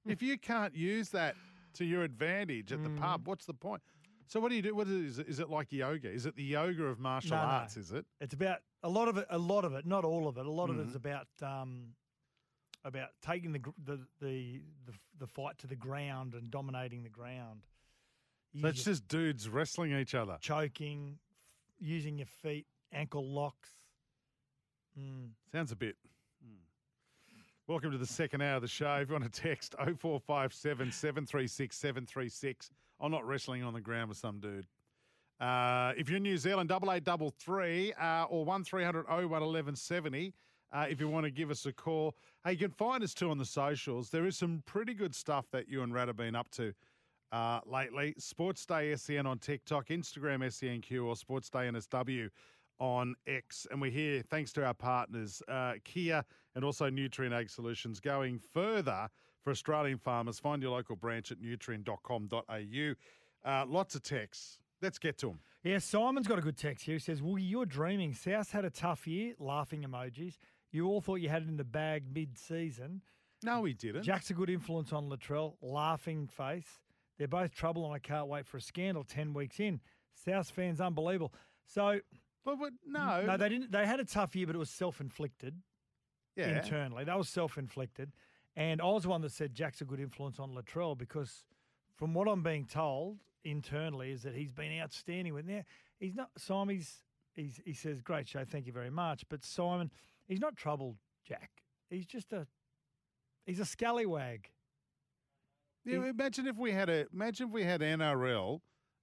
[0.08, 1.36] if you can't use that
[1.76, 3.00] to your advantage at the Mm.
[3.00, 3.82] pub, what's the point?
[4.28, 4.74] So what do you do?
[4.76, 5.28] What is it?
[5.28, 6.10] Is it like yoga?
[6.10, 7.50] Is it the yoga of martial No, no.
[7.50, 7.78] arts?
[7.78, 8.06] Is it?
[8.20, 9.28] It's about a lot of it.
[9.30, 10.46] A lot of it, not all of it.
[10.46, 10.86] A lot of Mhm.
[10.88, 11.94] it's about um,
[12.84, 17.66] about taking the, the the the the fight to the ground and dominating the ground.
[18.60, 20.38] So it's just dudes wrestling each other.
[20.40, 23.70] choking, f- using your feet, ankle locks.
[25.00, 25.30] Mm.
[25.52, 25.96] Sounds a bit.
[27.66, 28.96] Welcome to the second hour of the show.
[28.96, 32.70] If you want to text 0457 736 736,
[33.00, 34.68] I'm not wrestling on the ground with some dude.
[35.40, 40.34] Uh, if you're in New Zealand, double eight double three uh, or one 1170
[40.74, 42.16] uh, if you want to give us a call.
[42.44, 44.10] Hey, you can find us too on the socials.
[44.10, 46.74] There is some pretty good stuff that you and Rad have been up to
[47.32, 48.16] uh, lately.
[48.18, 52.30] Sports Day SEN on TikTok, Instagram SENQ, or Sports Day NSW
[52.80, 53.68] on X.
[53.72, 58.40] And we're here thanks to our partners, uh, Kia and also Nutrien Ag Solutions, going
[58.40, 59.10] further
[59.44, 60.40] for Australian farmers.
[60.40, 62.94] Find your local branch at nutrien.com.au.
[63.46, 64.60] Uh, lots of texts.
[64.82, 65.40] Let's get to them.
[65.64, 66.96] Yeah, Simon's got a good text here.
[66.96, 68.14] He says, Well, you're dreaming.
[68.14, 70.38] South had a tough year, laughing emojis.
[70.74, 73.02] You all thought you had it in the bag mid season.
[73.44, 74.04] No, he didn't.
[74.04, 76.82] Jack's a good influence on Latrell, laughing face.
[77.18, 79.80] They're both trouble, and I can't wait for a scandal 10 weeks in.
[80.14, 81.34] South fans, unbelievable.
[81.66, 82.00] So,
[82.44, 83.24] but, but no.
[83.26, 83.72] No, they didn't.
[83.72, 85.56] They had a tough year, but it was self inflicted
[86.36, 86.58] Yeah.
[86.64, 87.04] internally.
[87.04, 88.12] That was self inflicted.
[88.56, 91.44] And I was the one that said Jack's a good influence on Latrell because,
[91.96, 95.64] from what I'm being told internally, is that he's been outstanding with now.
[96.00, 96.76] He's not Simon.
[96.76, 97.04] He's,
[97.34, 99.24] he's he says great show, thank you very much.
[99.30, 99.92] But Simon,
[100.34, 101.52] he's not troubled Jack.
[101.90, 102.48] He's just a
[103.46, 104.50] he's a scallywag.
[105.86, 108.62] Yeah, imagine if we had a imagine if we had NRL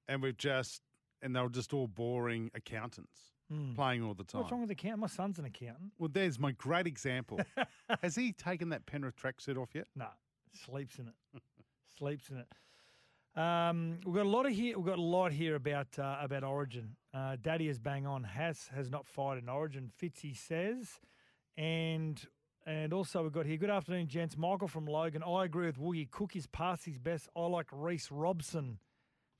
[0.08, 0.82] and we've just
[1.22, 3.74] and they were just all boring accountants Hmm.
[3.74, 4.42] playing all the time.
[4.42, 5.00] What's wrong with accountant?
[5.00, 5.92] My son's an accountant.
[5.98, 7.40] Well, there's my great example.
[8.02, 9.88] Has he taken that Penrith tracksuit off yet?
[9.96, 10.06] No,
[10.54, 11.42] sleeps in it.
[11.98, 12.46] sleeps in it.
[13.40, 14.76] Um, we've got a lot of here.
[14.78, 16.96] We've got a lot here about uh, about Origin.
[17.12, 18.22] Uh, Daddy is bang on.
[18.24, 19.90] Has has not fired in Origin.
[20.00, 21.00] Fitzy says,
[21.61, 22.20] and
[22.66, 23.56] and also we've got here.
[23.56, 24.36] Good afternoon, gents.
[24.36, 25.22] Michael from Logan.
[25.22, 26.11] I agree with Woogie.
[26.11, 27.28] Cook is past his best.
[27.36, 28.78] I like Reece Robson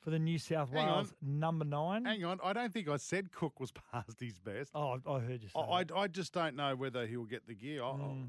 [0.01, 0.87] for the New South Hang.
[0.87, 2.05] Wales number nine.
[2.05, 4.71] Hang on, I don't think I said Cook was past his best.
[4.75, 5.59] Oh, I heard you say.
[5.61, 7.83] I, I, I just don't know whether he'll get the gear.
[7.83, 8.29] I, Mm.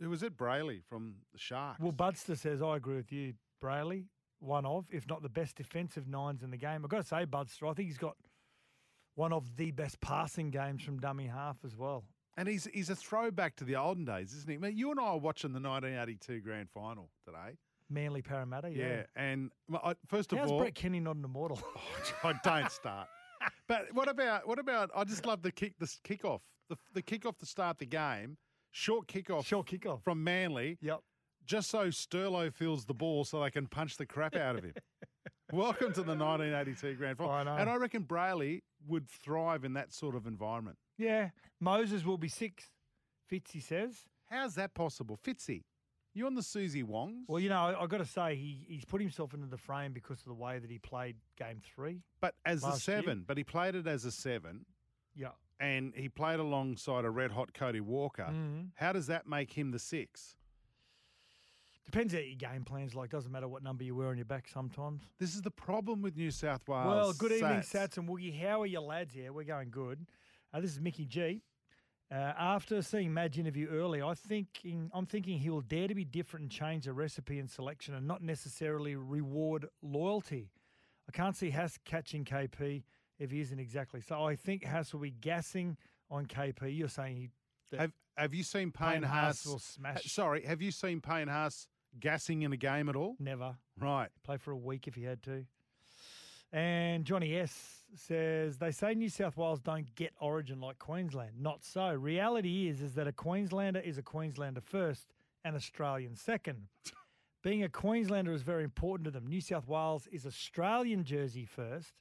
[0.00, 0.36] Who was it?
[0.36, 1.78] Brailey from the Sharks.
[1.80, 4.06] Well, Budster says, I agree with you, Brailey.
[4.40, 6.80] One of, if not the best defensive nines in the game.
[6.84, 8.16] I've got to say, Budster, I think he's got
[9.14, 12.04] one of the best passing games from dummy half as well.
[12.36, 14.56] And he's he's a throwback to the olden days, isn't he?
[14.56, 17.56] Man, you and I are watching the 1982 grand final today.
[17.90, 18.86] Manly Parramatta, yeah.
[18.86, 20.44] Yeah, and I, first of all.
[20.44, 21.60] How's all, Brett Kenny not an immortal?
[22.24, 23.08] Oh, I don't start.
[23.68, 24.90] But what about what about?
[24.96, 28.36] I just love the kick, the kickoff, the the kickoff to start the game,
[28.70, 30.78] short kickoff, short kickoff from Manly.
[30.80, 31.00] Yep.
[31.46, 34.72] Just so Sterlo feels the ball, so they can punch the crap out of him.
[35.52, 39.92] Welcome to the 1982 grand final, I and I reckon Brailey would thrive in that
[39.92, 40.78] sort of environment.
[40.96, 41.30] Yeah.
[41.60, 42.64] Moses will be six,
[43.30, 44.04] Fitzy says.
[44.30, 45.64] How's that possible, Fitzy?
[46.16, 47.24] You on the Susie Wongs?
[47.26, 50.20] Well, you know, I've got to say, he, he's put himself into the frame because
[50.20, 52.02] of the way that he played game three.
[52.20, 52.98] But as a last year.
[52.98, 54.64] seven, but he played it as a seven.
[55.16, 55.30] Yeah.
[55.58, 58.28] And he played alongside a red hot Cody Walker.
[58.30, 58.70] Mhm.
[58.76, 60.36] How does that make him the six?
[61.84, 63.10] Depends what your game plan's like.
[63.10, 65.02] Doesn't matter what number you wear on your back sometimes.
[65.18, 66.86] This is the problem with New South Wales.
[66.86, 67.68] Well, good evening, Satts.
[67.68, 68.40] Satts and Woogie.
[68.40, 69.14] How are your lads?
[69.14, 70.06] Yeah, we're going good.
[70.54, 71.42] Uh, this is Mickey G.
[72.12, 76.04] Uh, after seeing Madge interview early, I thinking I'm thinking he will dare to be
[76.04, 80.50] different and change the recipe and selection, and not necessarily reward loyalty.
[81.08, 82.84] I can't see Haas catching KP
[83.18, 84.00] if he isn't exactly.
[84.00, 85.76] So I think Haas will be gassing
[86.08, 86.76] on KP.
[86.76, 87.30] You're saying he.
[87.76, 89.46] Have Have you seen Payne, Payne Haas Haas?
[89.46, 90.04] will smash.
[90.04, 91.66] Sorry, have you seen Payne Haas
[91.98, 93.16] gassing in a game at all?
[93.18, 93.56] Never.
[93.80, 94.10] Right.
[94.22, 95.46] Play for a week if he had to.
[96.54, 101.32] And Johnny S says they say New South Wales don't get origin like Queensland.
[101.40, 101.92] Not so.
[101.92, 105.08] Reality is is that a Queenslander is a Queenslander first
[105.44, 106.68] and Australian second.
[107.42, 109.26] Being a Queenslander is very important to them.
[109.26, 111.92] New South Wales is Australian jersey first.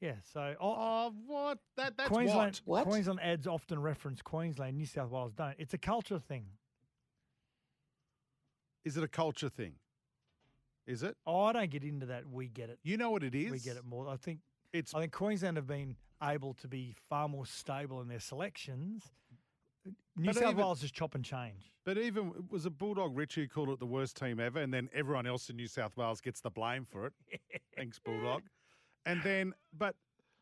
[0.00, 2.86] Yeah, so oh, oh what that that's Queensland, what?
[2.86, 2.88] What?
[2.88, 4.76] Queensland ads often reference Queensland.
[4.76, 5.54] New South Wales don't.
[5.58, 6.46] It's a culture thing.
[8.84, 9.74] Is it a culture thing?
[10.88, 11.16] Is it?
[11.26, 12.26] Oh, I don't get into that.
[12.26, 12.78] We get it.
[12.82, 13.52] You know what it is?
[13.52, 14.08] We get it more.
[14.08, 14.40] I think
[14.72, 14.94] it's.
[14.94, 19.04] I think Queensland have been able to be far more stable in their selections.
[20.16, 21.70] New South even- Wales is chop and change.
[21.84, 24.88] But even was it Bulldog Richie who called it the worst team ever, and then
[24.92, 27.12] everyone else in New South Wales gets the blame for it.
[27.76, 28.42] Thanks, Bulldog.
[29.06, 29.94] And then, but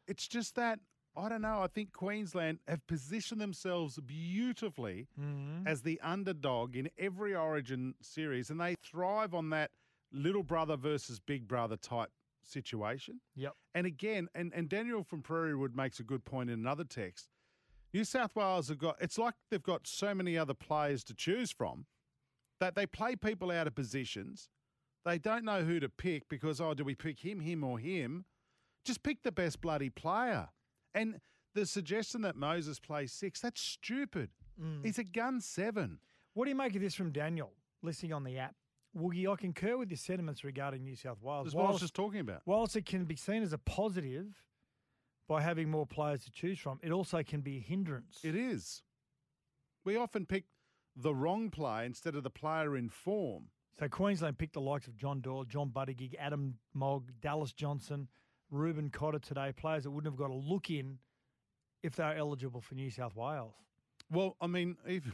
[0.08, 0.80] it's just that
[1.16, 1.60] I don't know.
[1.62, 5.66] I think Queensland have positioned themselves beautifully Mm-hmm.
[5.66, 9.70] as the underdog in every Origin series, and they thrive on that
[10.16, 12.10] little brother versus big brother type
[12.42, 13.20] situation.
[13.34, 13.54] Yep.
[13.74, 17.28] And again, and, and Daniel from Prairie Wood makes a good point in another text.
[17.92, 21.50] New South Wales have got, it's like they've got so many other players to choose
[21.50, 21.86] from
[22.60, 24.48] that they play people out of positions.
[25.04, 28.24] They don't know who to pick because, oh, do we pick him, him, or him?
[28.84, 30.48] Just pick the best bloody player.
[30.94, 31.20] And
[31.54, 34.30] the suggestion that Moses plays six, that's stupid.
[34.60, 34.84] Mm.
[34.84, 35.98] He's a gun seven.
[36.34, 37.52] What do you make of this from Daniel,
[37.82, 38.54] listening on the app?
[38.96, 41.46] Woogie, I concur with your sentiments regarding New South Wales.
[41.46, 42.42] That's what I was just talking about.
[42.46, 44.26] Whilst it can be seen as a positive
[45.28, 48.20] by having more players to choose from, it also can be a hindrance.
[48.22, 48.82] It is.
[49.84, 50.44] We often pick
[50.96, 53.48] the wrong player instead of the player in form.
[53.78, 58.08] So Queensland picked the likes of John Doyle, John Buttigieg, Adam Mogg, Dallas Johnson,
[58.50, 60.98] Reuben Cotter today, players that wouldn't have got a look in
[61.82, 63.54] if they were eligible for New South Wales.
[64.10, 65.12] Well, I mean, even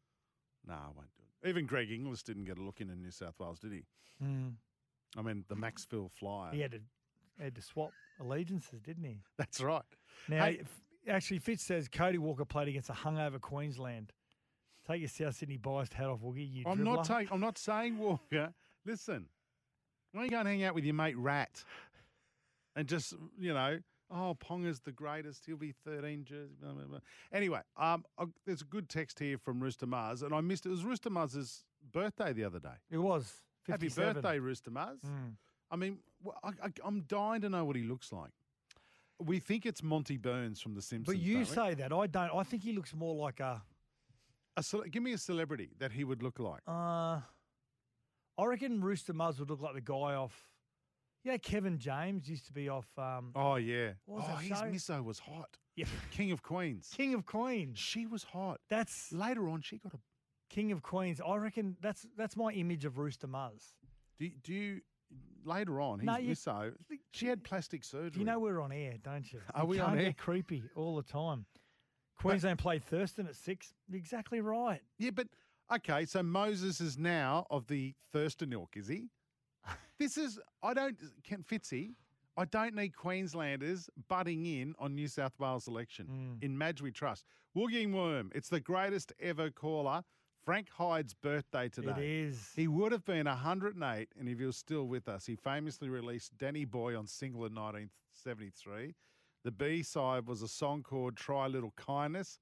[0.66, 1.08] no, I won't.
[1.44, 3.84] Even Greg Inglis didn't get a look in in New South Wales, did he?
[4.22, 4.54] Mm.
[5.16, 6.52] I mean, the Macksville Flyer.
[6.52, 6.80] He had to,
[7.40, 9.20] had to swap allegiances, didn't he?
[9.36, 9.82] That's right.
[10.28, 10.62] Now, Hey-
[11.08, 14.12] actually, Fitz says Cody Walker played against a hungover Queensland.
[14.86, 16.50] Take your South Sydney biased hat off, Woogie.
[16.50, 17.28] You I'm not taking.
[17.30, 18.52] I'm not saying Walker.
[18.86, 19.26] Listen,
[20.12, 21.62] why don't you go and hang out with your mate Rat,
[22.74, 23.78] and just you know,
[24.10, 25.44] oh Pong is the greatest.
[25.46, 26.54] He'll be 13 jersey.
[26.60, 26.98] Blah, blah, blah.
[27.32, 30.70] Anyway, um, I, there's a good text here from Rooster Mars, and I missed it.
[30.70, 32.76] It was Rooster Mars's birthday the other day.
[32.90, 33.32] It was.
[33.68, 35.00] Happy birthday, Rooster Mars.
[35.06, 35.34] Mm.
[35.70, 35.98] I mean,
[36.42, 38.30] I, I, I'm dying to know what he looks like.
[39.20, 41.16] We think it's Monty Burns from The Simpsons.
[41.16, 41.92] But you say that.
[41.92, 42.34] I don't.
[42.34, 43.62] I think he looks more like a.
[44.56, 46.62] A cele- give me a celebrity that he would look like.
[46.66, 47.20] Uh,
[48.38, 50.48] I reckon Rooster Muzz would look like the guy off.
[51.24, 52.86] Yeah, Kevin James used to be off.
[52.96, 53.92] Um, Oh yeah.
[54.06, 54.94] What was oh, that his show?
[54.94, 55.56] misso was hot.
[55.76, 55.86] Yeah.
[56.10, 56.92] King of Queens.
[56.96, 57.78] King of Queens.
[57.78, 58.60] She was hot.
[58.68, 59.62] That's later on.
[59.62, 59.98] She got a.
[60.50, 61.20] King of Queens.
[61.20, 63.74] I reckon that's that's my image of Rooster Muzz.
[64.18, 64.80] Do you, do you
[65.44, 65.98] later on?
[66.00, 66.72] His No, you- misso.
[67.12, 68.20] She had plastic surgery.
[68.20, 69.40] You know we're on air, don't you?
[69.54, 70.14] Are You we on air?
[70.16, 71.46] Creepy all the time.
[72.20, 73.72] Queensland played Thurston at six.
[73.92, 74.80] Exactly right.
[74.98, 75.28] Yeah, but
[75.72, 76.04] okay.
[76.04, 79.08] So Moses is now of the Thurston ilk, is he?
[79.98, 80.38] This is.
[80.62, 80.96] I don't.
[81.24, 81.94] Can Fitzy.
[82.36, 86.38] I don't need Queenslanders butting in on New South Wales election.
[86.40, 86.44] Mm.
[86.44, 87.24] In Madge we trust.
[87.56, 88.30] Woogie Worm.
[88.32, 90.04] It's the greatest ever caller.
[90.44, 91.90] Frank Hyde's birthday today.
[91.90, 92.52] It is.
[92.54, 96.38] He would have been 108, and if he was still with us, he famously released
[96.38, 98.94] Danny Boy on single in 1973.
[99.44, 102.38] The B side was a song called Try a Little Kindness.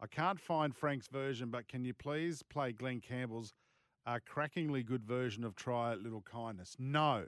[0.00, 3.52] I can't find Frank's version, but can you please play Glen Campbell's
[4.06, 6.76] uh, crackingly good version of Try a Little Kindness?
[6.78, 7.24] No.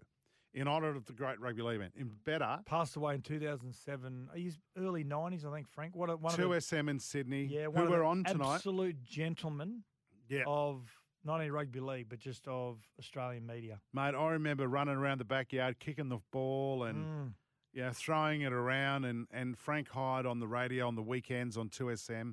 [0.54, 1.90] In honour of the great rugby league man.
[1.96, 4.28] In better, Passed away in 2007.
[4.34, 5.94] He's early 90s, I think, Frank.
[5.94, 8.24] What a, one of the- 2SM in Sydney, Yeah, who one of we're the on
[8.24, 8.54] tonight.
[8.56, 9.84] Absolute gentleman
[10.28, 10.44] Yeah.
[10.46, 10.88] of
[11.24, 13.80] not only rugby league, but just of Australian media.
[13.92, 17.32] Mate, I remember running around the backyard, kicking the ball and Mm.
[17.74, 21.68] yeah, throwing it around, and, and Frank Hyde on the radio on the weekends on
[21.68, 22.30] Two SM.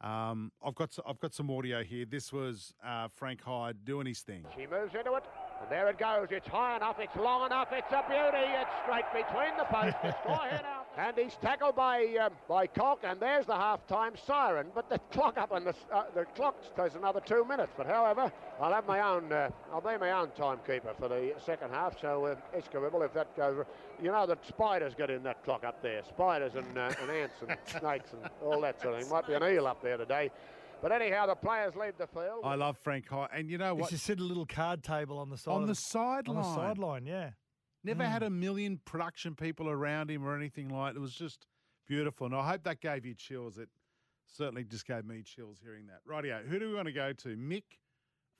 [0.00, 2.04] Um, I've got I've got some audio here.
[2.04, 4.44] This was uh, Frank Hyde doing his thing.
[4.54, 5.24] She moves into it,
[5.60, 6.28] and there it goes.
[6.30, 8.46] It's high enough, it's long enough, it's a beauty.
[8.46, 9.98] It's straight between the posts.
[10.26, 10.77] Now.
[10.98, 14.66] And he's tackled by um, by Cock, and there's the half-time siren.
[14.74, 17.72] But the clock up on the uh, the clock says another two minutes.
[17.76, 19.32] But however, I'll have my own.
[19.32, 22.00] Uh, I'll be my own timekeeper for the second half.
[22.00, 23.64] So uh, Escoville, if that goes,
[24.02, 26.02] you know that spiders get in that clock up there.
[26.02, 29.08] Spiders and, uh, and ants and snakes and all that sort of thing.
[29.10, 30.32] Might be an eel up there today.
[30.82, 32.40] But anyhow, the players leave the field.
[32.42, 33.90] I love Frank Hyde, and you know He what?
[33.90, 35.52] just sit a little card table on the side.
[35.52, 36.38] On of the sideline.
[36.38, 37.30] On the sideline, yeah.
[37.84, 38.08] Never Mm.
[38.10, 40.96] had a million production people around him or anything like.
[40.96, 41.46] It was just
[41.86, 43.56] beautiful, and I hope that gave you chills.
[43.58, 43.68] It
[44.26, 46.04] certainly just gave me chills hearing that.
[46.06, 47.36] Rightio, who do we want to go to?
[47.36, 47.64] Mick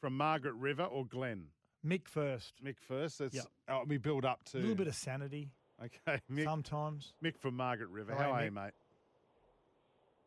[0.00, 1.50] from Margaret River or Glenn?
[1.86, 2.62] Mick first.
[2.62, 3.18] Mick first.
[3.20, 3.46] That's Yep.
[3.68, 5.50] oh, we build up to A little bit of sanity.
[5.82, 6.44] Okay, Mick.
[6.44, 7.14] Sometimes.
[7.22, 8.14] Mick from Margaret River.
[8.14, 8.44] Hi, How are Mick.
[8.46, 8.74] you, mate?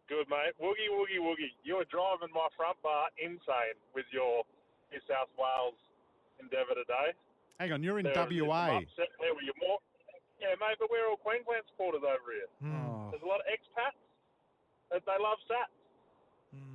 [0.08, 0.54] Good, mate.
[0.60, 1.52] Woogie, woogie, woogie.
[1.64, 4.44] You're driving my front bar insane with your
[4.92, 5.76] New South Wales
[6.40, 7.14] endeavour today.
[7.62, 8.78] Hang on, you're in There is some WA.
[8.82, 9.78] upset there with your more.
[10.42, 12.50] Yeah, mate, but we're all Queensland supporters over here.
[12.74, 13.12] Oh.
[13.12, 14.02] There's a lot of expats
[14.90, 15.70] that they love Satts.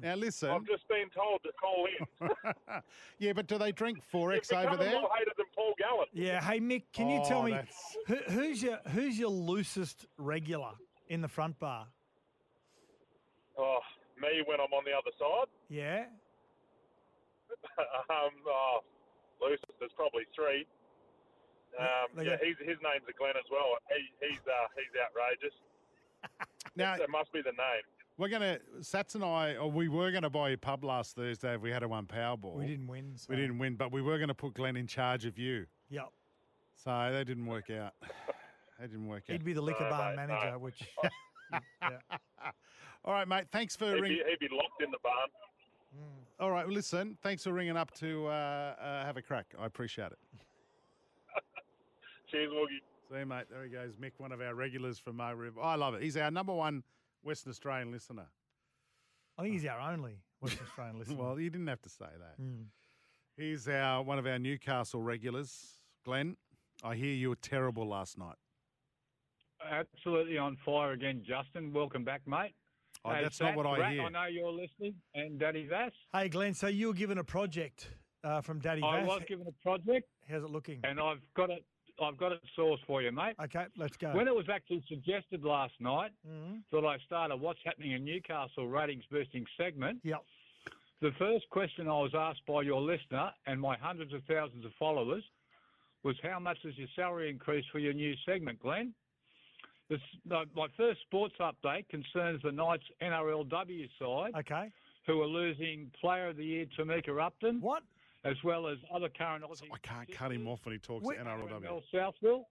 [0.01, 0.49] Now listen.
[0.49, 2.83] I've just been told to call in.
[3.19, 4.93] yeah, but do they drink XXXX You're over there?
[4.93, 6.07] more hated than Paul Gallen.
[6.13, 6.41] Yeah.
[6.41, 7.59] Hey, Mick, can you Oh, tell me
[8.07, 10.71] who, who's your who's your loosest regular
[11.09, 11.89] in the front bar?
[13.59, 13.81] Oh,
[14.21, 15.49] me when I'm on the other side.
[15.69, 16.05] Yeah.
[18.09, 18.79] um, oh,
[19.43, 20.65] Lucis, there's probably three.
[21.79, 23.77] Um, They yeah, got- he's, his name's a Glenn as well.
[23.91, 25.55] He, he's uh, he's outrageous.
[26.77, 27.83] Now That must be the name.
[28.19, 31.61] we're gonna Satts and I, or we were gonna buy you pub last Thursday if
[31.63, 32.57] we had a one Powerball.
[32.57, 33.13] We didn't win.
[33.17, 33.27] So.
[33.31, 35.67] We didn't win, but we were going to put Glenn in charge of you.
[35.91, 36.11] Yep.
[36.75, 37.95] So that didn't work out.
[38.79, 39.33] That didn't work out.
[39.33, 40.35] He'd be the liquor No, bar mate, no.
[40.35, 40.83] manager, which.
[43.07, 43.47] All right, mate.
[43.51, 44.19] Thanks for He'd ringing.
[44.19, 45.29] be, he'd be locked in the barn.
[46.39, 47.17] All right, well, listen.
[47.23, 49.47] Thanks for ringing up to uh, uh, have a crack.
[49.59, 50.19] I appreciate it.
[52.37, 53.13] Cheers, Woogie.
[53.13, 53.45] See you, mate.
[53.51, 55.61] There he goes, Mick, one of our regulars from Margaret River.
[55.63, 56.03] I love it.
[56.03, 56.83] He's our number one
[57.23, 58.27] Western Australian listener.
[59.39, 60.19] I think he's our only.
[60.41, 61.17] Who West Australian listener.
[61.17, 62.43] well, you didn't have to say that.
[62.43, 62.65] Mm.
[63.39, 66.37] Here's our one of our Newcastle regulars, Glenn.
[66.85, 68.37] I hear you were terrible last night.
[69.71, 71.73] Absolutely on fire again, Justin.
[71.73, 72.55] Welcome back, mate.
[73.05, 74.03] Oh, Hey, that's not what I Rat, hear.
[74.03, 75.93] I know you're listening, and Daddy Vass.
[76.13, 77.89] Hey, Glenn, so you were given a project
[78.25, 78.91] uh, from Daddy Vass.
[78.95, 79.09] I Vass.
[79.09, 80.81] was given a project, How's it looking?
[80.85, 81.65] and I've got it.
[82.01, 83.37] I've got it sourced for you, mate.
[83.43, 84.13] Okay, let's go.
[84.15, 86.63] When it was actually suggested last night Mhm.
[86.71, 90.25] that I start a What's Happening in Newcastle ratings boosting segment, Yep.
[91.01, 94.75] the first question I was asked by your listener and my hundreds of thousands of
[94.75, 95.25] followers
[96.03, 98.95] was how much is your salary increase for your new segment, Glenn?
[99.89, 104.71] This, my first sports update concerns the Knights NRLW side, okay.
[105.07, 107.61] who are losing Player of the Year Tamika Upton.
[107.61, 107.85] What?
[108.27, 111.19] As well as other current Aussie I can't cut him off when he talks Wait-
[111.19, 111.61] NRLW.
[111.63, 112.45] Mel Southville,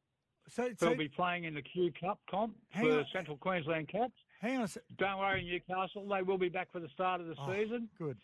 [0.48, 3.06] So, who'll be playing in the Q Cup comp for on.
[3.12, 4.14] Central Queensland Cats.
[4.40, 4.84] hang on a sec.
[4.98, 7.90] Don't worry, Newcastle, they will be back for the start of the Oh, season.
[7.98, 8.18] Good.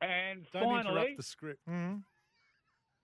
[0.00, 1.66] And Don't finally, interrupt the script.
[1.68, 2.04] Mhm.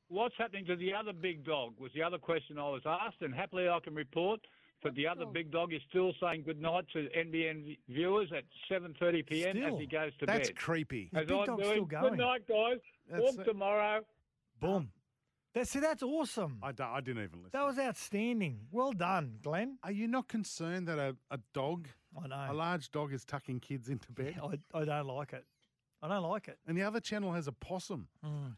[0.08, 3.34] what's happening to the other big dog was the other question I was asked, and
[3.34, 4.40] happily I can report
[4.82, 9.26] that the other big dog is still saying good night to NBN viewers at 7:30
[9.26, 9.56] p.m.
[9.56, 9.74] Still?
[9.74, 10.54] as he goes to That's bed.
[10.56, 11.10] That's creepy.
[11.12, 12.10] His As big I'm dog's doing, still going.
[12.16, 12.78] Good night, guys.
[13.10, 14.00] That's Talk tomorrow.
[14.60, 14.90] Boom.
[15.54, 16.58] That, see, that's awesome.
[16.62, 17.50] I, I didn't even listen.
[17.52, 18.58] That was outstanding.
[18.72, 19.78] Well done, Glenn.
[19.84, 21.86] Are you not concerned that a, a dog,
[22.20, 22.46] I know.
[22.50, 24.34] a large dog, is tucking kids into bed?
[24.42, 25.44] I, I don't like it.
[26.02, 26.58] I don't like it.
[26.66, 28.08] And the other channel has a possum.
[28.26, 28.56] Mm.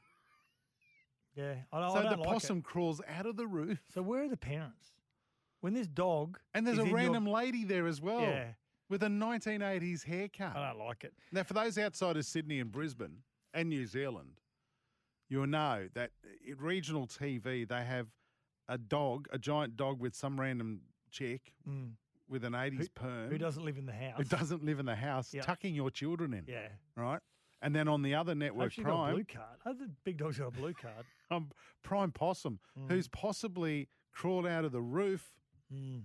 [1.37, 3.79] Yeah, I, don't- so I don't the like possum crawls out of the roof.
[3.93, 4.89] So where are the parents?
[5.67, 8.21] When this dog And there's is a in your- random lady there as well.
[8.21, 8.53] Yeah.
[8.89, 10.55] With a 1980s haircut.
[10.57, 11.13] I don't like it.
[11.33, 14.41] Now, for those outside of Sydney and Brisbane and New Zealand,
[15.29, 16.13] you'll know that
[16.49, 18.07] at regional TV, they have
[18.69, 21.95] a dog, a giant dog with some random chick Mm.
[22.29, 23.29] with an 80s perm.
[23.31, 24.19] Who doesn't live in the house?
[24.19, 26.45] who doesn't live in the house, tucking your children in.
[26.47, 26.69] Yeah.
[26.95, 27.21] Right?
[27.61, 29.59] And then on the other network, she got a Prime, blue card.
[29.67, 31.07] Oh, the big dog's got a blue card.
[31.33, 31.51] um,
[31.83, 32.89] Prime Possum, Mm.
[32.89, 35.33] who's possibly crawled out of the roof
[35.73, 36.03] Mm.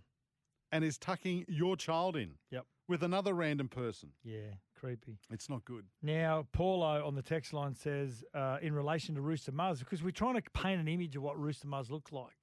[0.72, 2.66] and is tucking your child in Yep.
[2.88, 4.14] with another random person.
[4.24, 5.20] Yeah, creepy.
[5.30, 5.86] It's not good.
[6.02, 10.12] Now, Paulo on the text line says, uh, in relation to Rooster Muzz, because we're
[10.12, 12.34] trying to paint an image of what Rooster Muzz looks like.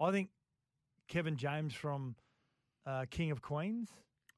[0.00, 0.30] I think
[1.08, 2.16] Kevin James from
[2.84, 3.88] uh, King of Queens,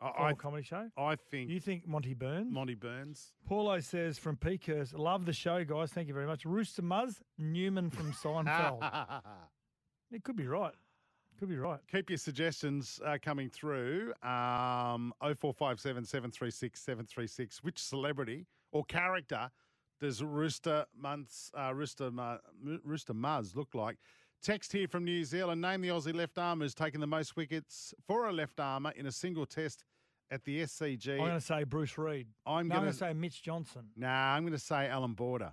[0.00, 0.88] I, comedy show.
[0.96, 2.52] I think You think Monty Burns?
[2.52, 3.32] Monty Burns.
[3.46, 5.90] Paulo says from Peakhurst, love the show, guys.
[5.90, 6.44] Thank you very much.
[6.44, 8.80] Rooster Muzz, Newman from Seinfeld.
[10.12, 10.74] it could be right.
[11.38, 11.78] Could be right.
[11.90, 14.12] Keep your suggestions uh, coming through.
[14.22, 17.62] Um, 0457 736 736.
[17.62, 19.48] Which celebrity or character
[20.00, 22.10] does Rooster Months, uh, Rooster,
[22.84, 23.98] Rooster Muzz look like?
[24.42, 25.60] Text here from New Zealand.
[25.60, 29.06] Name the Aussie left arm who's taken the most wickets for a left armour in
[29.06, 29.84] a single test
[30.30, 31.12] at the SCG.
[31.12, 32.26] I'm going to say Bruce Reid.
[32.46, 33.86] I'm No, going going to say Mitch Johnson.
[33.96, 35.52] Nah, I'm going to say Allan Border.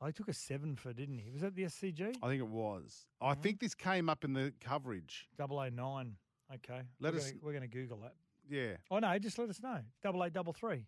[0.00, 1.30] Oh, he took a seven for, didn't he?
[1.30, 2.14] Was that the SCG?
[2.22, 3.06] I think it was.
[3.20, 5.28] I think this came up in the coverage.
[5.36, 6.14] Double A nine.
[6.54, 6.82] Okay.
[7.00, 8.14] Let we're us- Gonna, we're going to Google that.
[8.48, 8.76] Yeah.
[8.90, 9.78] Oh no, just let us know.
[10.02, 10.86] Double eight, double three.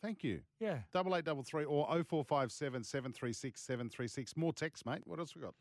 [0.00, 0.40] Thank you.
[0.60, 0.78] Yeah.
[0.92, 4.36] Double eight double three or oh four five seven seven three six seven three six.
[4.36, 5.02] More text, mate.
[5.04, 5.54] What else we got?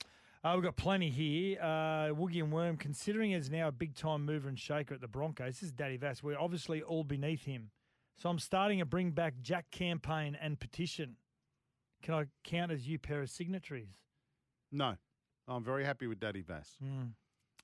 [0.44, 1.60] Uh, we've got plenty here.
[1.60, 5.08] Uh, Woogie and Worm, considering as now a big time mover and shaker at the
[5.08, 6.22] Broncos, this is Daddy Vass.
[6.24, 7.72] We're obviously all beneath him.
[8.18, 11.18] So I'm starting a bring back Jack campaign and petition.
[12.02, 13.90] Can I count as you pair of signatories?
[14.72, 14.96] No,
[15.48, 16.78] I'm very happy with Daddy Vass.
[16.84, 17.12] Mm.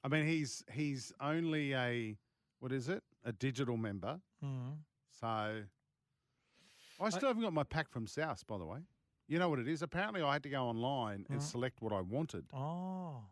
[0.03, 2.17] I mean, he's he's only a
[2.59, 3.03] what is it?
[3.25, 4.19] A digital member.
[4.43, 4.77] Mm.
[5.19, 5.27] So
[6.99, 8.79] I still haven't got my pack from South, by the way.
[9.27, 9.81] You know what it is?
[9.81, 11.43] Apparently, I had to go online and Mhm.
[11.43, 12.45] select what I wanted.
[12.53, 13.23] Oh.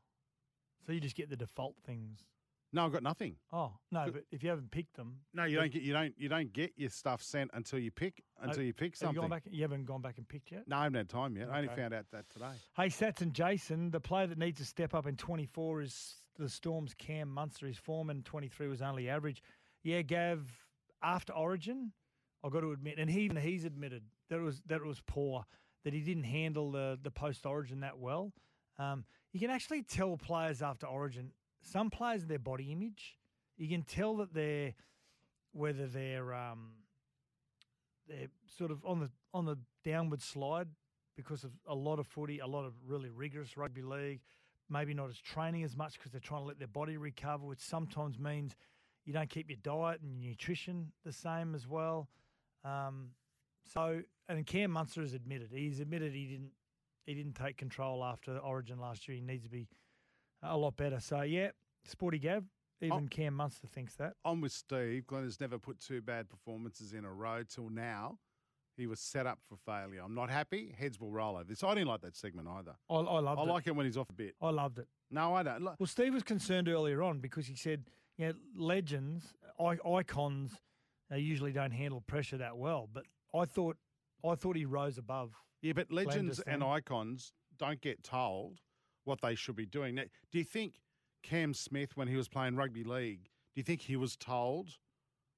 [0.85, 2.25] So you just get the default things.
[2.73, 3.35] No, I've got nothing.
[3.51, 6.29] Oh no, but if you haven't picked them, No, you don't get you don't you
[6.29, 9.21] don't get your stuff sent until you pick until you pick have you something.
[9.21, 9.43] gone back?
[9.49, 10.67] You haven't gone back and picked yet.
[10.67, 11.49] No, I haven't had time yet.
[11.49, 11.81] I only Okay.
[11.81, 12.53] found out that today.
[12.77, 16.47] Hey, Sats and Jason, the player that needs to step up in 24 is the
[16.47, 17.67] Storm's Cam Munster.
[17.67, 19.43] His form in 23 was only average.
[19.83, 20.49] Yeah, Gav,
[21.03, 21.91] after Origin,
[22.43, 25.01] I've got to admit, and he, even he's admitted that it was that it was
[25.05, 25.43] poor,
[25.83, 28.31] that he didn't handle the, the post Origin that well.
[28.79, 29.03] Um,
[29.33, 33.17] you can actually tell players after Origin, some players, their body image,
[33.57, 34.73] you can tell that they're,
[35.53, 36.71] whether they're, um,
[38.07, 40.67] they're sort of on the on the downward slide
[41.15, 44.21] because of a lot of footy, a lot of really rigorous rugby league,
[44.69, 47.59] maybe not as training as much because they're trying to let their body recover, which
[47.59, 48.55] sometimes means
[49.05, 52.09] you don't keep your diet and your nutrition the same as well.
[52.63, 53.09] Um,
[53.73, 56.51] so, and Cam Munster has admitted he's admitted he didn't
[57.05, 59.15] he didn't take control after Origin last year.
[59.15, 59.67] He needs to be
[60.43, 60.99] a lot better.
[60.99, 61.49] So, yeah,
[61.85, 62.43] Sporty Gav,
[62.81, 63.07] even oh.
[63.09, 64.13] Cam Munster thinks that.
[64.25, 65.05] I'm with Steve.
[65.07, 68.17] Glenn has never put two bad performances in a row till now.
[68.77, 70.01] he was set up for failure.
[70.03, 70.73] I'm not happy.
[70.77, 71.63] Heads will roll over this.
[71.63, 72.75] I didn't like that segment either.
[72.89, 73.47] I, I loved I it.
[73.47, 74.35] like it when he's off a bit.
[74.41, 74.87] I loved it.
[75.11, 75.63] No, I don't.
[75.63, 77.83] Well, Steve was concerned earlier on because he said,
[78.17, 80.53] you know, legends, I- icons,
[81.09, 82.89] they usually don't handle pressure that well.
[82.91, 83.03] But
[83.35, 83.77] I thought,
[84.27, 85.33] I thought he rose above.
[85.61, 88.59] Yeah, but legends and icons don't get told
[89.03, 89.95] what they should be doing.
[89.95, 90.75] Now, do you think
[91.23, 93.23] Cam Smith, when he was playing rugby league,
[93.53, 94.77] do you think he was told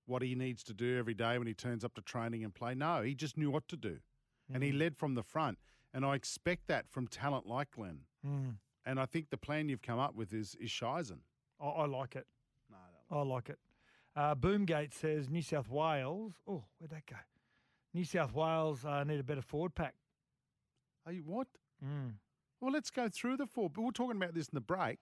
[0.05, 2.76] what he needs to do every day when he turns up to training and play?
[2.76, 3.99] No, he just knew what to do,
[4.53, 4.80] and he Mm.
[4.80, 5.57] led from the front.
[5.93, 8.05] And I expect that from talent like Glenn.
[8.26, 8.57] Mm.
[8.86, 11.20] And I think the plan you've come up with is is Shizen.
[11.59, 12.28] I, I like it.
[12.70, 12.78] No,
[13.11, 13.59] I, like it.
[14.16, 16.34] Uh, Boomgate says New South Wales.
[16.47, 17.16] Oh, where'd that go?
[17.93, 19.95] New South Wales uh, need a better forward pack.
[21.05, 21.47] Are you what?
[21.84, 22.14] Mm.
[22.64, 23.70] Well, let's go through the four.
[23.70, 24.99] But we're talking about this in the break.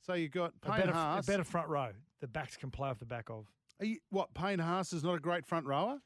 [0.00, 1.90] So you've got A Payne better, a better front row.
[2.20, 3.46] The backs can play off the back of.
[3.80, 5.98] Are you, what Payne Haas is not a great front rower?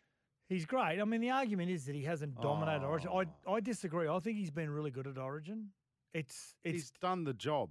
[0.49, 0.99] He's great.
[0.99, 2.91] I mean, the argument is that he hasn't dominated oh.
[2.91, 3.11] Origin.
[3.13, 3.21] Oh.
[3.21, 4.09] I, I disagree.
[4.09, 5.69] I think he's been really good at Origin.
[6.15, 7.69] It's it's He's done the job.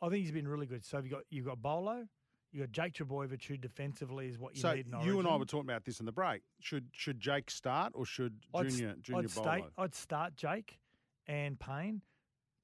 [0.00, 0.84] I think he's been really good.
[0.86, 2.06] So you got you got Bolo,
[2.50, 5.36] you got Jake Trbojevic, who defensively is what you so need in you and I
[5.36, 6.40] were talking about this in the break.
[6.60, 9.48] Should should Jake start or should I'd Junior Junior I'd, Bolo?
[9.48, 10.78] state, I'd start Jake
[11.26, 12.00] and Payne,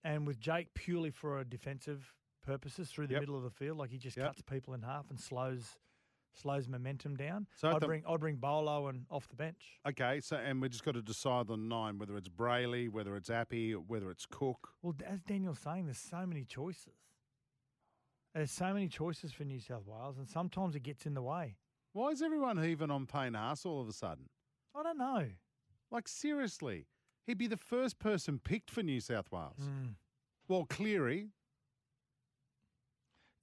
[0.05, 3.23] and with Jake purely for a defensive purposes through the Yep.
[3.23, 4.27] middle of the field, like he just Yep.
[4.27, 5.79] cuts people in half and slows
[6.33, 7.49] slows momentum down.
[7.57, 9.81] So I'd the- bring I'd bring Bolo and off the bench.
[9.85, 13.29] Okay, so and we just got to decide on nine whether it's Brailey, whether it's
[13.31, 14.73] Api, whether it's Cook.
[14.81, 16.95] Well, as Daniel's saying, there's so many choices.
[18.33, 21.57] There's so many choices for New South Wales, and sometimes it gets in the way.
[21.93, 24.29] Why is everyone heaving on Payne Haas all of a sudden?
[24.73, 25.33] I don't know.
[25.91, 26.87] Like seriously,
[27.27, 29.59] he'd be the first person picked for New South Wales.
[29.63, 29.95] Mm.
[30.49, 31.29] Well, Cleary,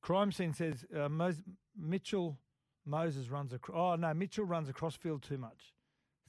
[0.01, 1.43] Crime Scene says uh, Mos-
[1.77, 2.37] Mitchell
[2.85, 3.77] Moses runs across.
[3.77, 5.73] Oh no, Mitchell runs across field too much.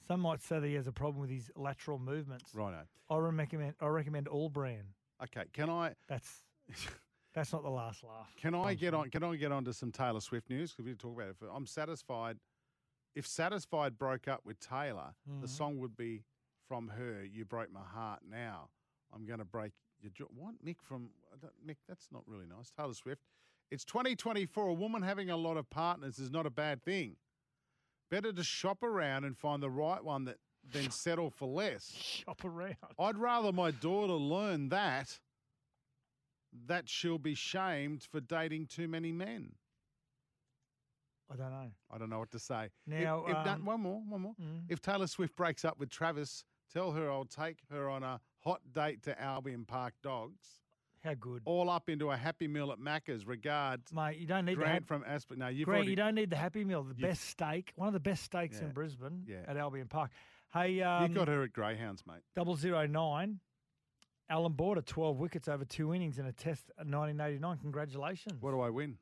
[0.07, 2.53] Some might say that he has a problem with his lateral movements.
[2.53, 2.81] righto.
[3.09, 4.93] I recommend I recommend all brand.
[5.23, 6.43] Okay, can I That's
[7.33, 8.33] that's not the last laugh.
[8.41, 9.09] can I get on?
[9.09, 10.71] Can I get on to some Taylor Swift news?
[10.71, 11.35] Because we talk about it.
[11.53, 12.37] I'm satisfied.
[13.15, 15.49] If satisfied broke up with Taylor, the Mhm.
[15.49, 16.23] song would be
[16.69, 17.25] from her.
[17.25, 18.19] You broke my heart.
[18.29, 18.69] Now
[19.13, 20.25] I'm going to break your jaw.
[20.33, 21.09] What Mick from
[21.67, 21.77] Mick?
[21.87, 22.71] That's not really nice.
[22.77, 23.21] Taylor Swift.
[23.71, 24.67] It's 2024.
[24.67, 27.17] A woman having a lot of partners is not a bad thing.
[28.09, 30.37] Better to shop around and find the right one that
[30.71, 31.91] than settle for less.
[31.91, 32.75] Shop around.
[32.99, 35.19] I'd rather my daughter learn that
[36.67, 39.51] that she'll be shamed for dating too many men.
[41.31, 41.69] I don't know.
[41.91, 42.65] I don't know what to say.
[42.65, 42.71] If-
[43.03, 44.33] Now, if, that- um, one more, one more.
[44.41, 44.63] Mm.
[44.67, 46.43] If Taylor Swift breaks up with Travis,
[46.73, 50.45] tell her I'll take her on a hot date to Albion Park Dogs.
[51.03, 53.25] How good, All up into a Happy Meal at Macca's.
[53.25, 54.17] Regards, mate.
[54.17, 55.39] You don't need the Grant hap- from Aspen.
[55.39, 55.91] No, you've Grant, already.
[55.91, 56.83] you don't need the Happy Meal.
[56.83, 58.65] The best steak, one of the best steaks Yeah.
[58.67, 59.45] in Brisbane Yeah.
[59.47, 60.11] at Albion Park.
[60.53, 62.21] Hey, um, you got her at Greyhounds, mate.
[62.35, 63.39] double zero nine.
[64.29, 67.57] Alan Border, 12 wickets over two innings in a test in 1989.
[67.59, 68.39] Congratulations.
[68.41, 68.97] What do I win?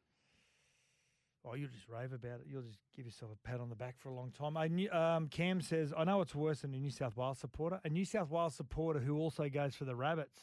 [1.50, 2.48] Oh, you'll just rave about it.
[2.50, 4.58] You'll just give yourself a pat on the back for a long time.
[4.58, 7.80] I knew, um, Cam says, I know it's worse than a New South Wales supporter.
[7.86, 10.42] A New South Wales supporter who also goes for the Rabbits.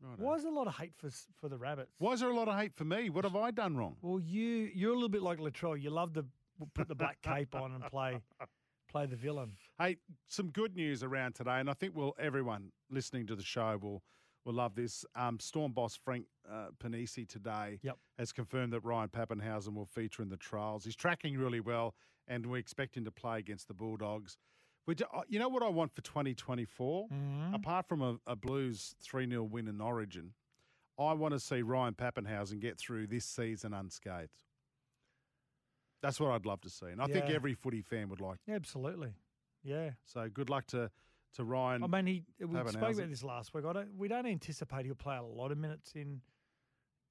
[0.00, 0.22] Righto.
[0.22, 1.90] Why is there a lot of hate for for the Rabbits?
[1.98, 3.08] Why is there a lot of hate for me?
[3.10, 3.96] What have I done wrong?
[4.02, 5.80] Well, you you're a little bit like Latrell.
[5.80, 6.26] You love to
[6.74, 8.20] put the black cape on and play
[8.90, 9.52] play the villain.
[9.78, 13.78] Hey, some good news around today, and I think we'll everyone listening to the show
[13.80, 14.02] will
[14.46, 15.04] will love this.
[15.14, 17.98] Um, Storm boss Frank uh, Ponissi today Yep.
[18.16, 20.84] has confirmed that Ryan Papenhuyzen will feature in the trials.
[20.84, 21.94] He's tracking really well,
[22.26, 24.38] and we expect him to play against the Bulldogs.
[24.94, 27.08] Do, uh, you know what I want for 2024?
[27.08, 27.54] Mm-hmm.
[27.54, 30.32] Apart from a, a Blues 3 0 win in Origin,
[30.98, 34.44] I want to see Ryan Papenhuyzen get through this season unscathed.
[36.02, 36.86] That's what I'd love to see.
[36.86, 39.14] And I think every footy fan would like Absolutely.
[39.64, 39.90] Yeah.
[40.04, 40.90] so good luck to
[41.36, 41.82] to Ryan.
[41.84, 43.64] I mean, he we spoke about this last week.
[43.64, 43.96] I don't.
[43.96, 46.20] We don't anticipate he'll play a lot of minutes in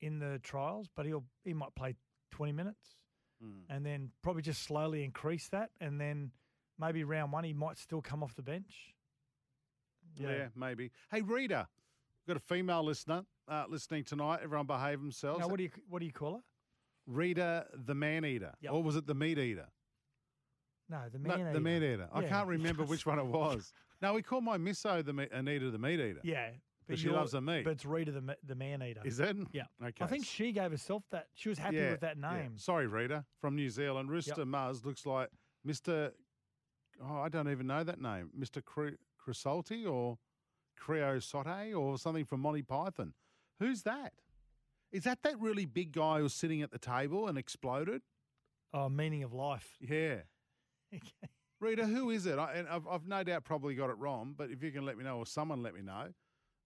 [0.01, 1.95] in the trials, but he'll he might play
[2.31, 2.95] twenty minutes,
[3.43, 3.63] Mm.
[3.69, 6.31] and then probably just slowly increase that, and then
[6.79, 8.93] maybe round one he might still come off the bench.
[10.17, 10.47] yeah.
[10.55, 10.91] maybe.
[11.11, 11.67] Hey, Rita,
[12.25, 14.39] we've got a female listener uh, listening tonight.
[14.43, 15.39] Everyone behave themselves.
[15.41, 16.41] Now, what do you what do you call her?
[17.07, 18.71] Rita, the man eater, Yep.
[18.73, 19.67] or was it the meat eater?
[20.89, 21.53] No, the No, man.
[21.53, 22.07] the meat eater.
[22.11, 22.29] I Yeah.
[22.29, 23.71] can't remember which one it was.
[24.01, 26.19] No, we call my misso the meat, Anita the meat eater.
[26.23, 26.49] Yeah,
[26.87, 27.63] but she you're- loves the meat.
[27.63, 29.01] But it's Rita the ma- the man eater.
[29.03, 29.35] Is it?
[29.51, 29.63] Yeah.
[29.83, 30.03] Okay.
[30.03, 31.27] I think she gave herself that.
[31.33, 32.33] She was happy with that yeah.
[32.37, 32.57] name.
[32.57, 34.09] Sorry, Rita, from New Zealand.
[34.09, 35.29] Rooster Muzz looks like
[35.67, 36.11] Mr.
[37.01, 38.29] Oh, I don't even know that name.
[38.37, 38.63] Mr.
[38.63, 40.17] Cre- Crisalti or
[40.79, 43.13] Creo Sote or something from Monty Python.
[43.59, 44.13] Who's that?
[44.91, 48.01] Is that that really big guy who's sitting at the table and exploded?
[48.73, 49.77] Oh, meaning of life.
[49.81, 50.21] Yeah.
[51.65, 52.37] Rita, who is it?
[52.37, 54.97] I, and I've, I've no doubt probably got it wrong, but if you can let
[54.97, 56.09] me know or someone let me know,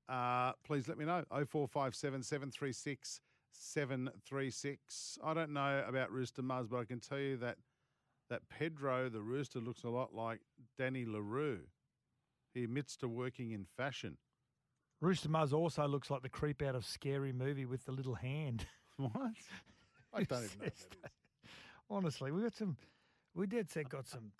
[0.09, 1.23] uh, please let me know.
[1.31, 3.21] 0457 736
[3.53, 5.17] 736.
[5.23, 7.57] I don't know about Rooster Muzz, but I can tell you that
[8.29, 10.41] that Pedro, the rooster, looks a lot like
[10.77, 11.61] Danny La Rue.
[12.53, 14.17] He admits to working in fashion.
[15.01, 18.65] Rooster Muzz also looks like the creep out of Scary Movie with the little hand.
[18.97, 19.31] What?
[20.13, 20.71] I don't even know.
[21.89, 22.75] Honestly, we got some.
[23.33, 24.33] We did set got some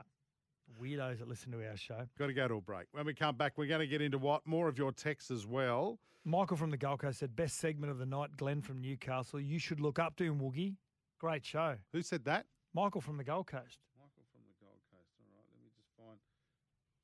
[0.80, 2.08] weirdos that listen to our show.
[2.18, 2.88] Got to go to a break.
[2.92, 5.46] When we come back, we're going to get into what more of your texts as
[5.46, 6.00] well.
[6.26, 9.40] Michael from the Gold Coast said, "Best segment of the night." Glenn from Newcastle.
[9.40, 10.76] You should look up to him, Woogie.
[11.20, 11.76] Great show.
[11.94, 12.46] Who said that?
[12.74, 13.80] Michael from the Gold Coast.
[13.98, 15.10] Michael from the Gold Coast.
[15.20, 16.20] All right, let me just find.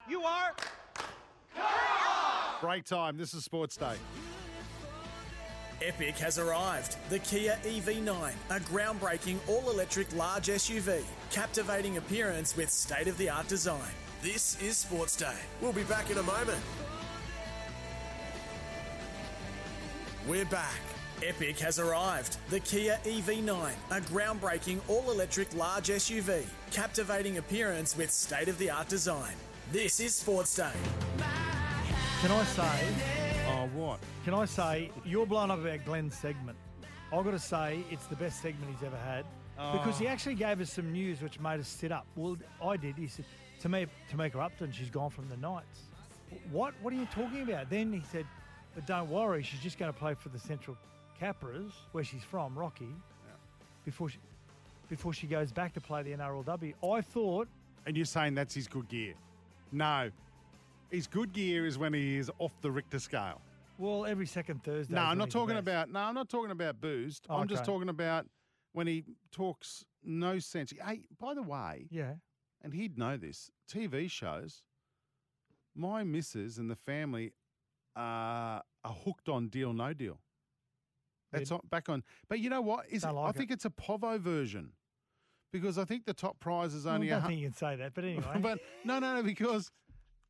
[0.09, 0.53] You are.
[2.61, 3.17] Break time.
[3.17, 3.95] This is Sports Day.
[5.81, 6.95] Epic has arrived.
[7.09, 13.29] The Kia EV9, a groundbreaking all electric large SUV, captivating appearance with state of the
[13.29, 13.91] art design.
[14.21, 15.35] This is Sports Day.
[15.61, 16.59] We'll be back in a moment.
[20.27, 20.79] We're back.
[21.23, 22.37] Epic has arrived.
[22.49, 28.69] The Kia EV9, a groundbreaking all electric large SUV, captivating appearance with state of the
[28.69, 29.33] art design.
[29.71, 30.71] This is Sports Day.
[32.21, 33.14] Can I say?
[33.65, 33.99] Oh, what?
[34.23, 36.57] Can I say you're blown up about Glenn's segment?
[37.11, 39.25] I've got to say it's the best segment he's ever had
[39.57, 39.73] oh.
[39.73, 40.09] because he Oh.
[40.11, 42.05] actually gave us some news which made us sit up.
[42.15, 42.95] Well, I did.
[42.95, 43.25] He said
[43.61, 45.83] to me, Tamika Upton, she's gone from the Knights.
[46.51, 46.73] What?
[46.81, 47.69] What are you talking about?
[47.69, 48.25] Then he said,
[48.75, 50.77] but don't worry, she's just going to play for the Central
[51.19, 52.93] Capras, where she's from, Rocky,
[53.85, 54.19] before she
[54.89, 56.73] before she goes back to play the NRLW.
[56.93, 57.47] I thought,
[57.87, 59.15] And you're saying that's his good gear?
[59.71, 60.11] No.
[60.91, 63.41] His good gear is when he is off the Richter scale.
[63.77, 64.93] Well, every second Thursday.
[64.95, 65.89] No, I'm not talking about.
[65.89, 67.25] No, I'm not talking about boost.
[67.29, 67.71] I'm just Okay.
[67.71, 68.27] talking about
[68.73, 70.73] when he talks no sense.
[70.85, 72.15] Hey, by the way, Yeah.
[72.61, 73.49] and he'd know this.
[73.69, 74.63] TV shows.
[75.75, 77.33] My missus and the family
[77.97, 80.19] uh, are hooked on Deal No Deal.
[81.31, 82.03] That's on, back on.
[82.29, 82.87] But you know what?
[82.89, 83.35] Is like I it.
[83.35, 84.71] think it's a Povo version
[85.51, 87.11] because I think the top prize is Well, only.
[87.11, 88.39] I a don't think you can say that, but anyway.
[88.41, 89.71] but no, no, no, because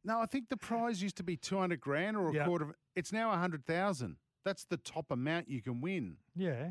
[0.04, 2.46] no, I think the prize used to be two hundred grand or a Yeah.
[2.46, 2.76] quarter of.
[2.96, 4.18] It's now a hundred thousand.
[4.44, 6.18] That's the top amount you can win.
[6.36, 6.70] yeah,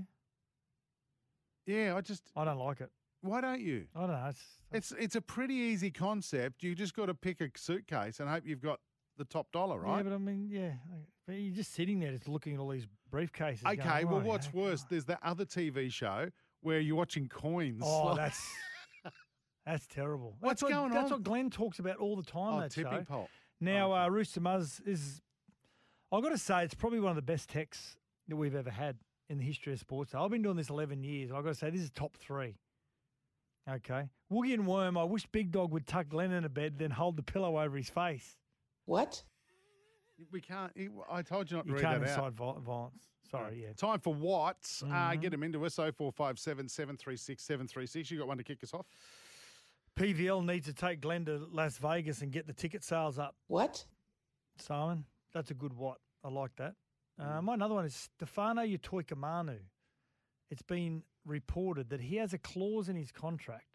[1.66, 2.22] Yeah, I just.
[2.37, 2.91] I don't like it.
[3.20, 3.87] Why don't you?
[3.97, 4.27] I don't know.
[4.29, 6.62] It's, It's it's a pretty easy concept.
[6.62, 8.81] You just got to pick a suitcase and hope you've got
[9.16, 9.99] the top dollar, right?
[9.99, 10.72] Yeah, but I mean, yeah.
[11.27, 13.62] But you're just sitting there, just looking at all these briefcases.
[13.62, 14.05] going, okay.
[14.05, 14.85] Well, "Right, what's okay." worse?
[14.85, 16.29] There's that other TV show
[16.61, 17.83] where you're watching coins.
[17.85, 18.51] Oh, slide- that's
[19.66, 20.37] that's terrible.
[20.41, 21.03] What's that's what, going That's on?
[21.03, 22.55] That's what Glenn talks about all the time.
[22.55, 23.05] Oh, that tipping show.
[23.05, 23.29] pot.
[23.61, 25.22] Now, uh, Rooster Muzz is.
[26.14, 27.96] I've got to say, it's probably one of the best texts
[28.28, 28.96] that we've ever had
[29.28, 30.14] in the history of sports.
[30.14, 31.30] I've been doing this 11 years.
[31.30, 32.56] and I've got to say, this is top three.
[33.68, 34.08] Okay.
[34.32, 37.16] Woogie and Worm, I wish Big Dog would tuck Glenn in a bed, then hold
[37.16, 38.36] the pillow over his face.
[38.84, 39.24] What?
[40.30, 40.70] We can't.
[41.10, 42.18] I told you not to You read can't that out.
[42.18, 43.04] incite viol- violence.
[43.30, 43.72] Sorry, yeah.
[43.72, 44.82] Time for Watts.
[44.82, 45.20] Uh, Mhm.
[45.22, 45.78] get him into us.
[45.78, 48.10] 0457 736 736.
[48.10, 48.86] You got one to kick us off?
[49.96, 53.34] PVL needs to take Glenn to Las Vegas and get the ticket sales up.
[53.48, 53.86] What?
[54.58, 55.98] Simon, that's a good what.
[56.25, 56.75] I like that.
[57.18, 59.59] Uh, my another one is Stefano Utoikamanu.
[60.51, 63.66] It's been reported that he has a clause in his contract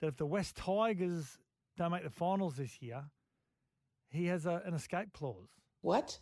[0.00, 1.38] that if the West Tigers
[1.76, 3.04] don't make the finals this year,
[4.10, 5.48] he has a, an escape clause.
[5.82, 6.18] What?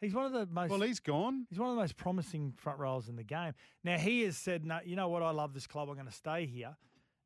[0.00, 0.70] He's one of the most.
[0.70, 1.46] Well, he's gone.
[1.48, 3.52] He's one of the most promising front rowers in the game.
[3.82, 5.22] Now he has said, "No, you know what?
[5.22, 5.88] I love this club.
[5.88, 6.76] I'm going to stay here."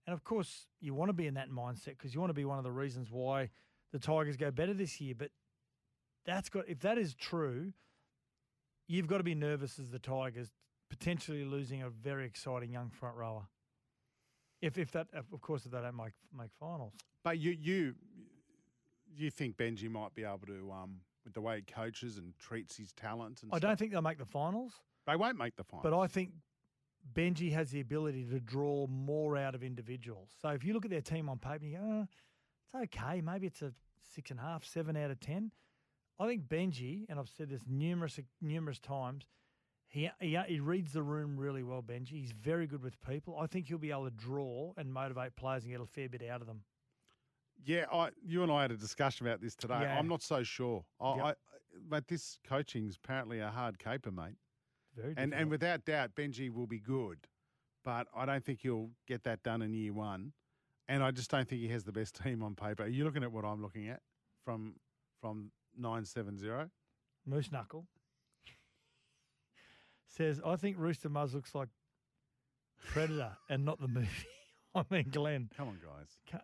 [0.06, 2.44] And of course, you want to be in that mindset because you want to be
[2.44, 3.50] one of the reasons why
[3.92, 5.14] the Tigers go better this year.
[5.16, 5.30] But
[6.24, 7.72] that's got if that is true,
[8.86, 10.50] you've got to be nervous as the Tigers
[10.88, 13.46] potentially losing a very exciting young front rower.
[14.60, 16.92] If if that of course if they don't make make finals.
[17.24, 17.94] But you you
[19.16, 22.76] you think Benji might be able to um with the way he coaches and treats
[22.76, 23.68] his talent and I stuff?
[23.70, 24.72] don't think they'll make the finals.
[25.06, 25.82] they won't make the finals.
[25.84, 26.30] But I think
[27.14, 30.30] Benji has the ability to draw more out of individuals.
[30.40, 32.06] So if you look at their team on paper, you go, oh,
[32.82, 33.20] it's okay.
[33.22, 33.72] Maybe it's a
[34.14, 35.50] six and a half, seven out of ten.
[36.20, 39.24] I think Benji, and I've said this numerous numerous times,
[39.88, 41.82] he, he he reads the room really well.
[41.82, 43.38] Benji, he's very good with people.
[43.40, 46.22] I think he'll be able to draw and motivate players and get a fair bit
[46.28, 46.62] out of them.
[47.64, 49.80] yeah, I you and I had a discussion about this today.
[49.80, 49.98] Yeah.
[49.98, 50.84] I'm not so sure.
[51.00, 51.24] I, Yep.
[51.24, 51.34] I
[51.88, 54.36] but this coaching's apparently a hard caper, mate.
[54.94, 55.22] Very good.
[55.22, 57.26] And and without doubt, Benji will be good,
[57.84, 60.32] but I don't think he'll get that done in year one.
[60.88, 62.82] And I just don't think he has the best team on paper.
[62.82, 64.00] Are you looking at what I'm looking at
[64.44, 64.74] from
[65.20, 66.70] from nine seven zero?
[67.26, 67.86] Moose Knuckle
[70.08, 71.68] says, I think Rooster Muzz looks like
[72.88, 74.08] Predator and not the movie.
[74.74, 75.48] I mean, Glenn.
[75.56, 76.40] Come on, guys.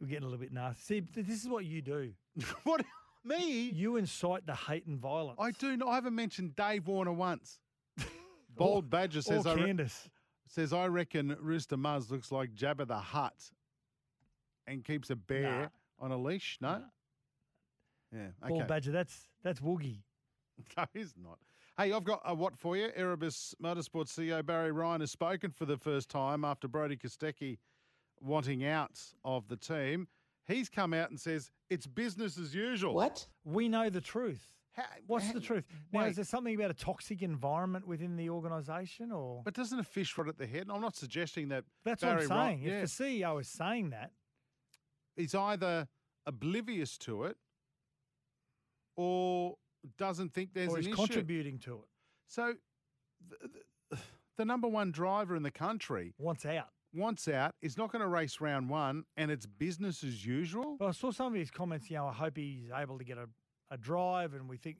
[0.00, 1.00] We're getting a little bit nasty.
[1.14, 2.12] See, this is what you do.
[2.64, 2.84] what
[3.24, 3.70] me?
[3.74, 5.38] You incite the hate and violence.
[5.40, 5.76] I do.
[5.76, 7.58] Not, I haven't mentioned Dave Warner once.
[8.56, 9.86] Bold Badger says or I re-
[10.46, 13.50] says I reckon Rooster Muzz looks like Jabba the Hutt,
[14.66, 16.58] and keeps a bear on a leash.
[16.60, 16.82] No.
[18.12, 18.28] Yeah.
[18.44, 18.48] Okay.
[18.50, 18.92] Ball badger.
[18.92, 20.02] That's that's Woogie.
[20.76, 21.38] No, he's not.
[21.78, 22.88] Hey, I've got a what for you.
[22.96, 27.58] Erebus Motorsports CEO Barry Ryan has spoken for the first time after Brody Kostecki
[28.20, 30.08] wanting out of the team.
[30.48, 32.94] He's come out and says it's business as usual.
[32.94, 33.28] What?
[33.44, 34.48] We know the truth.
[35.06, 35.64] What's how- the truth?
[35.92, 36.08] Now, wait.
[36.10, 40.18] is there something about a toxic environment within the organisation, or But doesn't a fish
[40.18, 40.62] rot at the head?
[40.62, 41.64] And I'm not suggesting that.
[41.84, 42.68] that's Barry what I'm Ryan- saying?
[42.68, 44.10] yeah, If the CEO is saying that,
[45.14, 45.86] he's either
[46.26, 47.36] oblivious to it
[48.98, 49.54] or
[49.96, 50.94] doesn't think there's or an issue.
[50.94, 51.88] contributing to it,
[52.26, 52.54] So,
[53.28, 53.48] the,
[53.90, 53.98] the,
[54.36, 56.68] the number one driver in the country wants out.
[56.92, 57.54] wants out.
[57.62, 60.76] Is not going to race round one, and it's business as usual.
[60.80, 61.88] But I saw some of his comments.
[61.88, 63.28] You know, I hope he's able to get a,
[63.70, 64.78] a drive, and we think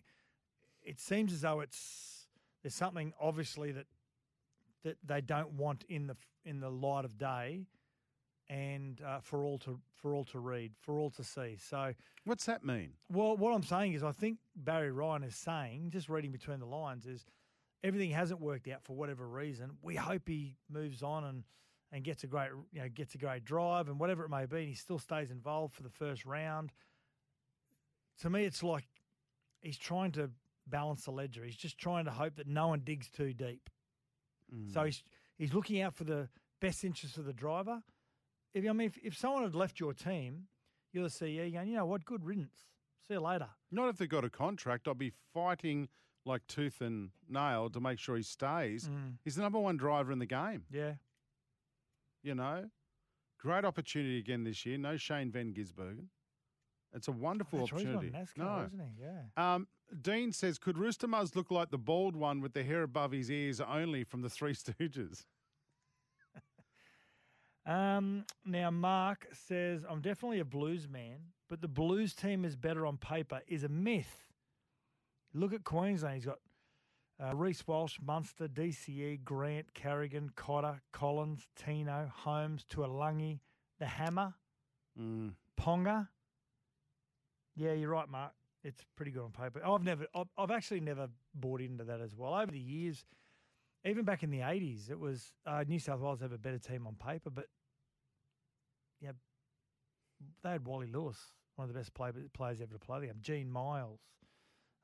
[0.82, 2.26] it seems as though it's
[2.62, 3.86] there's something obviously that
[4.82, 7.66] that they don't want in the in the light of day,
[8.50, 11.56] and uh, for all to for all to read, for all to see.
[11.58, 11.92] So,
[12.24, 12.92] what's that mean?
[13.10, 16.66] Well, what I'm saying is, I think Barry Ryan is saying, just reading between the
[16.66, 17.26] lines, is
[17.84, 19.70] everything hasn't worked out for whatever reason.
[19.82, 21.44] We hope he moves on and
[21.90, 24.58] and gets a great you know gets a great drive and whatever it may be.
[24.58, 26.72] And he still stays involved for the first round.
[28.22, 28.84] To me, it's like
[29.60, 30.30] he's trying to
[30.66, 31.44] balance the ledger.
[31.44, 33.70] He's just trying to hope that no one digs too deep.
[34.72, 35.02] So he's
[35.36, 36.28] he's looking out for the
[36.60, 37.82] best interest of the driver.
[38.54, 40.44] If I mean, if, if someone had left your team,
[40.92, 41.36] you're the CEO.
[41.36, 42.04] You're going, you know what?
[42.04, 42.56] Good riddance.
[43.06, 43.48] See you later.
[43.70, 44.88] Not if they've got a contract.
[44.88, 45.88] I'll be fighting
[46.24, 48.88] like tooth and nail to make sure he stays.
[48.88, 49.14] Mm.
[49.24, 50.64] He's the number one driver in the game.
[50.70, 50.94] Yeah.
[52.22, 52.66] You know,
[53.40, 54.76] great opportunity again this year.
[54.78, 56.06] No Shane Van Gisbergen.
[56.94, 58.18] It's a wonderful That's right, he's opportunity.
[58.18, 58.66] NASCAR, no.
[58.66, 59.02] isn't he?
[59.02, 59.54] Yeah.
[59.54, 59.68] Um,
[60.02, 63.30] Dean says, could Rooster Muzz look like the bald one with the hair above his
[63.30, 65.24] ears only from the Three Stooges?
[67.68, 71.18] Um, now, Mark says, I'm definitely a blues man,
[71.50, 74.24] but the blues team is better on paper is a myth.
[75.34, 76.14] Look at Queensland.
[76.14, 76.38] He's got
[77.22, 83.40] uh, Reece Walsh, Munster, DCE, Grant, Carrigan, Cotter, Collins, Tino, Holmes, Tuolungi,
[83.78, 84.34] the Hammer,
[85.00, 85.34] Mm.
[85.60, 86.08] Ponga.
[87.54, 88.32] Yeah, you're right, Mark.
[88.64, 89.64] It's pretty good on paper.
[89.64, 92.34] I've never, I've, I've actually never bought into that as well.
[92.34, 93.04] Over the years,
[93.84, 96.86] even back in the 80s, it was uh, New South Wales have a better team
[96.86, 97.46] on paper, but
[99.00, 99.12] yeah,
[100.42, 101.18] they had Wally Lewis,
[101.56, 103.16] one of the best play, players ever to play the game.
[103.20, 104.00] Gene Miles,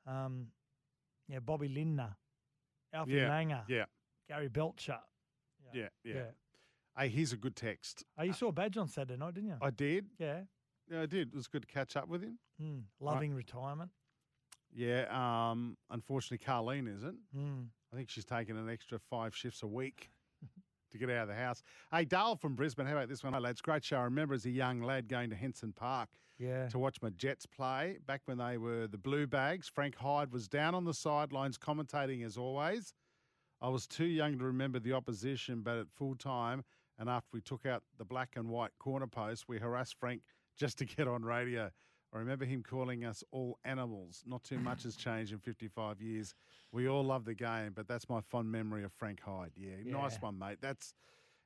[0.07, 0.47] um,
[1.27, 2.15] yeah, Bobby Lindner,
[2.93, 3.85] Alfie Yeah, Langer, yeah.
[4.29, 4.99] Gary Belcher.
[5.73, 6.13] Yeah, yeah.
[6.13, 6.21] Yeah.
[6.97, 8.05] Hey, here's a good text.
[8.17, 9.57] Oh, you saw Badge on Saturday night, didn't you?
[9.61, 10.05] I did.
[10.17, 10.41] yeah.
[10.89, 11.29] Yeah, I did.
[11.29, 12.37] It was good to catch up with him.
[12.61, 13.89] Mm, loving retirement.
[14.71, 15.05] Yeah.
[15.09, 17.17] Um, unfortunately, Carlene isn't.
[17.35, 17.65] Mm.
[17.95, 20.09] I think she's taking an extra five shifts a week
[20.91, 21.63] to get out of the house.
[21.93, 23.31] Hey, Dale from Brisbane, how about this one?
[23.31, 23.95] Hey, lads, great show.
[23.97, 26.67] I remember as a young lad going to Henson Park Yeah.
[26.67, 29.69] to watch my Jets play back when they were the Blue Bags.
[29.69, 32.93] Frank Hyde was down on the sidelines commentating as always.
[33.61, 36.65] I was too young to remember the opposition, but at full time,
[36.99, 40.21] and after we took out the black and white corner post, we harassed Frank
[40.57, 41.71] just to get on radio.
[42.15, 44.23] I remember him calling us all animals.
[44.25, 46.33] Not too much has changed in 55 years.
[46.71, 49.51] We all love the game, but that's my fond memory of Frank Hyde.
[49.57, 50.59] Yeah, nice one, mate.
[50.61, 50.93] That's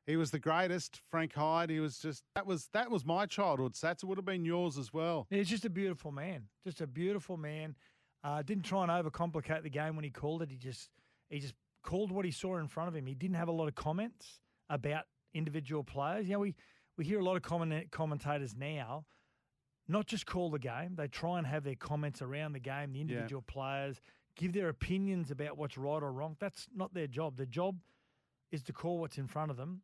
[0.05, 1.71] he was the greatest, Frank Hyde.
[1.71, 3.75] He was just that was that was my childhood.
[3.75, 4.03] Satts.
[4.03, 5.25] It would have been yours as well.
[5.31, 6.43] He's just a beautiful man.
[6.63, 7.75] Just a beautiful man.
[8.23, 10.51] Uh, didn't try and overcomplicate the game when he called it.
[10.51, 10.91] He just
[11.31, 13.07] he just called what he saw in front of him.
[13.07, 14.39] He didn't have a lot of comments
[14.69, 16.27] about individual players.
[16.27, 16.53] You know, we
[16.95, 19.05] we hear a lot of comment, commentators now
[19.89, 20.95] not just call the game.
[20.95, 23.99] They try and have their comments around the game, the individual players,
[24.35, 26.37] give their opinions about what's right or wrong.
[26.39, 27.35] That's not their job.
[27.35, 27.77] Their job
[28.51, 29.81] is to call what's in front of them.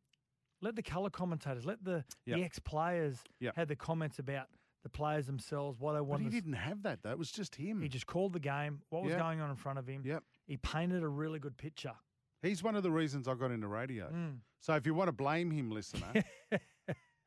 [0.61, 2.37] Let the colour commentators, let the, Yep.
[2.37, 3.55] the ex players Yep.
[3.57, 4.47] have the comments about
[4.83, 6.21] the players themselves, why they But want.
[6.23, 7.11] he to didn't have that though.
[7.11, 7.81] It was just him.
[7.81, 9.19] He just called the game, what was Yep.
[9.19, 10.03] going on in front of him.
[10.05, 10.23] Yep.
[10.47, 11.93] He painted a really good picture.
[12.41, 14.09] He's one of the reasons I got into radio.
[14.11, 14.37] Mm.
[14.59, 16.23] So if you want to blame him, listener,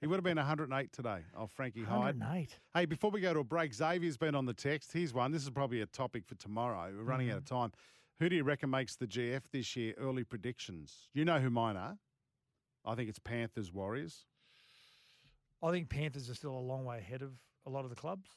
[0.01, 1.21] he would have been 108 today.
[1.37, 2.19] Oh, Frankie Hyde.
[2.21, 2.59] 108.
[2.75, 4.93] Hey, before we go to a break, Xavier's been on the text.
[4.93, 5.33] Here's one.
[5.33, 6.93] This is probably a topic for tomorrow.
[6.97, 7.55] We're running out of Mm-hmm.
[7.55, 7.73] time.
[8.21, 9.95] Who do you reckon makes the GF this year?
[9.99, 11.09] Early predictions.
[11.15, 11.99] You know who mine are.
[12.85, 14.25] I think it's Panthers Warriors.
[15.63, 17.33] I think Panthers are still a long way ahead of
[17.67, 18.29] a lot of the clubs.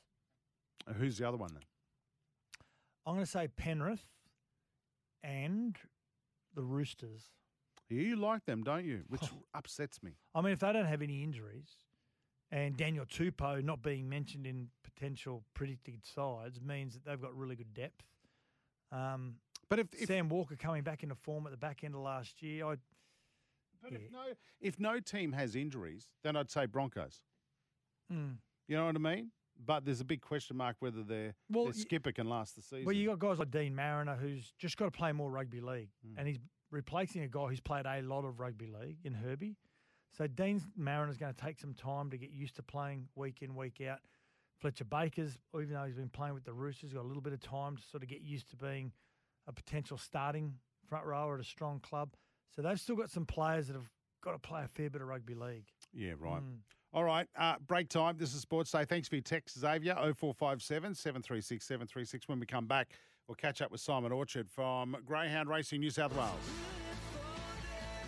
[0.87, 1.63] Uh, Who's the other one then?
[3.05, 4.05] I'm going to say Penrith
[5.23, 5.77] and
[6.53, 7.29] the Roosters.
[7.91, 9.03] You like them, don't you?
[9.07, 9.23] Which
[9.53, 10.11] upsets me.
[10.33, 11.69] I mean, if they don't have any injuries
[12.51, 17.55] and Daniel Tupou not being mentioned in potential predicted sides means that they've got really
[17.55, 18.03] good depth.
[18.91, 19.35] Um,
[19.69, 22.65] but if, Sam Walker coming back into form at the back end of last year,
[22.65, 22.75] I
[23.81, 24.23] But if no
[24.59, 27.21] if no team has injuries, then I'd say Broncos.
[28.11, 28.35] Mm.
[28.67, 29.31] You know what I mean?
[29.63, 32.85] But there's a big question mark whether their, Well, their skipper can last the season.
[32.85, 35.89] Well, you got guys like Dean Mariner who's just got to play more rugby league,
[36.03, 36.17] Hmm.
[36.17, 36.39] and he's
[36.71, 39.57] replacing a guy who's played a lot of rugby league in Herbie.
[40.17, 43.55] So Dean Mariner's going to take some time to get used to playing week in
[43.55, 43.99] week out.
[44.59, 47.39] Fletcher Baker's, even though he's been playing with the Roosters, got a little bit of
[47.39, 48.91] time to sort of get used to being
[49.47, 50.55] a potential starting
[50.87, 52.13] front rower at a strong club.
[52.55, 53.89] So they've still got some players that have
[54.21, 55.65] got to play a fair bit of rugby league.
[55.93, 56.41] Yeah, right.
[56.43, 56.57] Mm.
[56.93, 58.15] All right, uh, break time.
[58.17, 58.83] This is Sports Day.
[58.83, 59.95] Thanks for your text, Xavier.
[59.95, 62.27] 0457 736 736.
[62.27, 62.89] When we come back,
[63.27, 66.35] we'll catch up with Simon Orchard from Greyhound Racing New South Wales.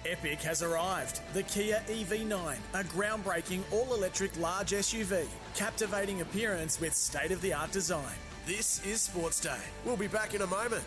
[0.05, 1.21] Epic has arrived.
[1.33, 7.53] The Kia EV9, a groundbreaking all electric large SUV, captivating appearance with state of the
[7.53, 8.03] art design.
[8.45, 9.61] This is Sports Day.
[9.85, 10.83] We'll be back in a moment.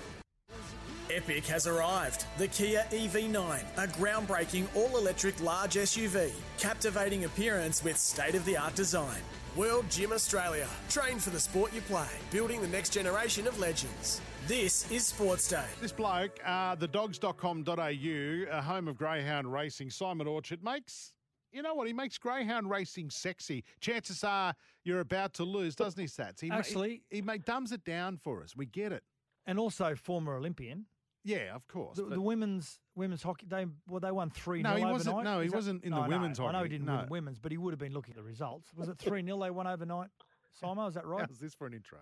[1.11, 2.25] Epic has arrived.
[2.39, 8.57] The Kia EV9, a groundbreaking all electric large SUV, captivating appearance with state of the
[8.57, 9.21] art design.
[9.55, 10.69] World Gym Australia.
[10.91, 14.21] Train for the sport you play, building the next generation of legends.
[14.47, 15.65] This is Sports Day.
[15.81, 21.13] This bloke, uh, thedogs.com.au, a home of Greyhound Racing, Simon Orchard, makes,
[21.53, 23.65] you know what, he makes Greyhound Racing sexy.
[23.81, 24.55] Chances are
[24.85, 26.41] you're about to lose, doesn't he, Satts?
[26.43, 28.55] He ma- Actually- he, he ma- dumbs it down for us.
[28.55, 29.03] We get it.
[29.47, 30.87] And also former Olympian.
[31.27, 31.97] Yeah, of course.
[31.97, 34.63] The, the women's women's hockey, they well, they won three.
[34.63, 34.93] No, he overnight.
[34.93, 36.17] wasn't- no, he Is that- wasn't in the No, I know.
[36.17, 36.97] women's I know hockey, he didn't no.
[37.01, 38.73] win women's, but he would have been looking at the results.
[38.75, 40.09] Was it three 0 they won overnight?
[40.53, 41.27] Simon, is that right?
[41.29, 41.99] How's this for an intro?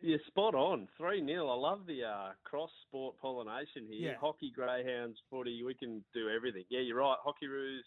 [0.00, 0.88] Yeah, spot on.
[0.96, 1.48] 3 0.
[1.48, 4.12] I love the uh, cross sport pollination here.
[4.12, 4.18] Yeah.
[4.20, 6.64] Hockey, greyhounds, footy, we can do everything.
[6.70, 7.16] Yeah, you're right.
[7.22, 7.84] Hockey Roos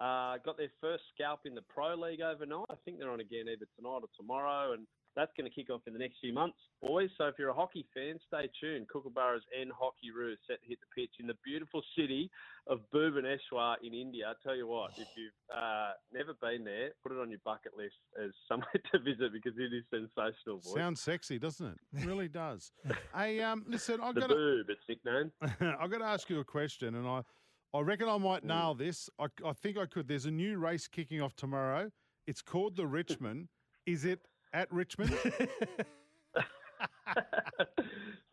[0.00, 2.66] uh, got their first scalp in the Pro League overnight.
[2.70, 4.86] I think they're on again either tonight or tomorrow, and
[5.20, 7.10] that's going to kick off in the next few months, boys.
[7.18, 8.86] So if you're a hockey fan, stay tuned.
[8.88, 12.30] Kookaburras and Hockey Roos set to hit the pitch in the beautiful city
[12.66, 14.24] of Bhubaneswar in India.
[14.30, 17.72] I tell you what, if you've uh, never been there, put it on your bucket
[17.76, 20.74] list as somewhere to visit because it is sensational, boys.
[20.74, 21.78] Sounds sexy, doesn't it?
[22.00, 22.72] It really does.
[23.14, 25.32] hey, um, listen, I've the got to, its nickname.
[25.78, 27.20] I've got to ask you a question, and I,
[27.74, 29.10] I reckon I might nail this.
[29.18, 30.08] I, I think I could.
[30.08, 31.90] There's a new race kicking off tomorrow.
[32.26, 33.48] It's called the Richmond.
[33.86, 34.20] Is it
[34.52, 35.16] at Richmond?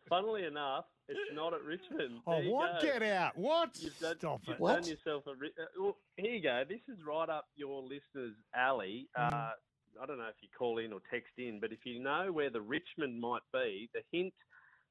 [0.08, 2.20] Funnily enough, it's not at Richmond.
[2.26, 2.80] Oh, There you what?
[2.80, 3.36] Get out.
[3.36, 3.70] What?
[3.78, 4.60] You've done, Stop you've it.
[4.60, 4.82] What?
[4.82, 5.34] done yourself a.
[5.34, 6.62] ri- Uh, well, here you go.
[6.66, 9.08] This is right up your listeners' alley.
[9.18, 9.34] Mm-hmm.
[9.34, 9.50] Uh,
[10.02, 12.48] I don't know if you call in or text in, but if you know where
[12.50, 14.32] the Richmond might be, the hint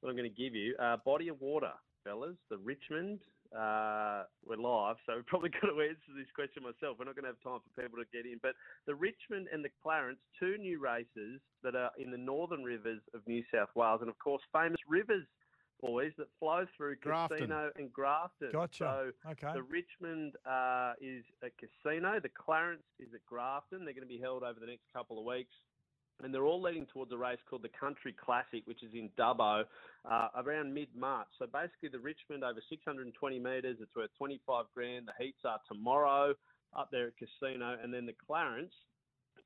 [0.03, 1.71] that I'm going to give you, uh, body of water,
[2.03, 2.35] fellas.
[2.51, 3.19] The Richmond.
[3.55, 6.97] Uh, we're live, so we've probably got to answer this question myself.
[6.99, 8.53] We're not going to have time for people to get in, but
[8.85, 13.21] the Richmond and the Clarence, two new races that are in the northern rivers of
[13.27, 15.25] New South Wales, and of course, famous rivers,
[15.81, 17.37] boys, that flow through Grafton.
[17.37, 18.49] Casino and Grafton.
[18.51, 19.11] Gotcha.
[19.23, 19.53] So Okay.
[19.53, 23.85] the Richmond uh, is at Casino, the Clarence is at Grafton.
[23.85, 25.53] They're going to be held over the next couple of weeks.
[26.23, 29.63] And they're all leading towards a race called the Country Classic, which is in Dubbo
[30.09, 31.27] uh, around mid March.
[31.37, 35.07] So basically, the Richmond over 620 metres, it's worth 25 grand.
[35.07, 36.33] The heats are tomorrow
[36.75, 37.77] up there at Casino.
[37.81, 38.73] And then the Clarence,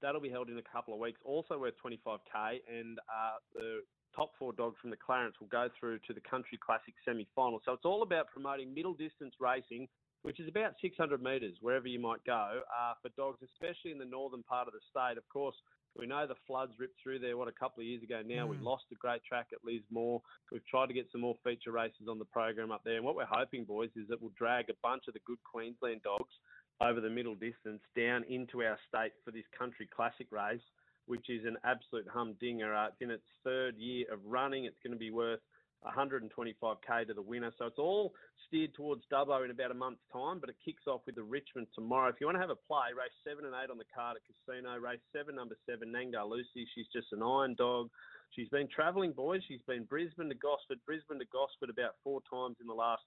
[0.01, 2.61] that'll be held in a couple of weeks, also worth 25k.
[2.69, 3.81] And uh, the
[4.15, 7.61] top four dogs from the Clarence will go through to the Country Classic semi final.
[7.65, 9.87] So it's all about promoting middle distance racing,
[10.21, 14.05] which is about 600 metres, wherever you might go, uh, for dogs, especially in the
[14.05, 15.17] northern part of the state.
[15.17, 15.55] Of course,
[15.97, 18.47] we know the floods ripped through there, what, a couple of years ago now.
[18.47, 18.63] We Mm.
[18.63, 20.21] lost a great track at Lismore.
[20.51, 22.95] We've tried to get some more feature races on the program up there.
[22.95, 26.01] And what we're hoping, boys, is that we'll drag a bunch of the good Queensland
[26.03, 26.33] dogs
[26.79, 30.63] over the middle distance down into our state for this country classic race,
[31.05, 32.73] which is an absolute humdinger.
[32.73, 34.65] Uh, it's in its third year of running.
[34.65, 35.41] It's going to be worth
[35.85, 37.51] 125k to the winner.
[37.57, 38.13] So it's all
[38.47, 41.67] steered towards Dubbo in about a month's time, but it kicks off with the Richmond
[41.73, 42.09] tomorrow.
[42.09, 44.23] If you want to have a play, race seven and eight on the card at
[44.27, 44.77] Casino.
[44.77, 46.67] Race seven, number seven, Nangar Lucy.
[46.75, 47.89] She's just an iron dog.
[48.35, 49.41] She's been travelling, boys.
[49.47, 53.03] She's been Brisbane to Gosford, Brisbane to Gosford about four times in the last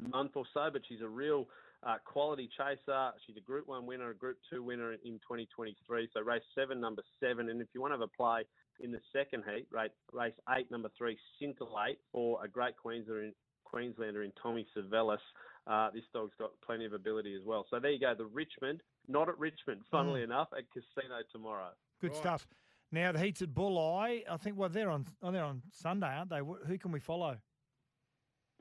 [0.00, 1.46] month or so, but she's a real
[1.86, 3.10] uh, quality chaser.
[3.26, 6.08] She's a Group 1 winner, a Group 2 winner in 2023.
[6.12, 7.50] So race 7, number 7.
[7.50, 8.42] And if you want to have a play
[8.80, 13.32] in the second heat, race, race 8, number 3, Scintillate, for a great Queenslander in,
[13.64, 15.18] Queenslander in Tommy Savellis.
[15.66, 17.66] Uh, this dog's got plenty of ability as well.
[17.70, 21.70] So there you go, the Richmond, not at Richmond, funnily enough, at Casino tomorrow.
[22.00, 22.46] Good stuff.
[22.90, 24.22] Now the heats at Bulli.
[24.30, 26.38] I think well they're on oh, they're on Sunday, aren't they?
[26.38, 27.36] Who can we follow?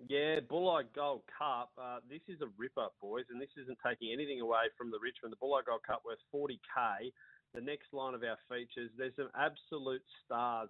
[0.05, 1.71] Yeah, Bulli Gold Cup.
[1.77, 5.33] Uh, this is a ripper, boys, and this isn't taking anything away from the Richmond.
[5.33, 7.11] The Bulli Gold Cup worth 40k.
[7.53, 10.69] The next line of our features, there's some absolute stars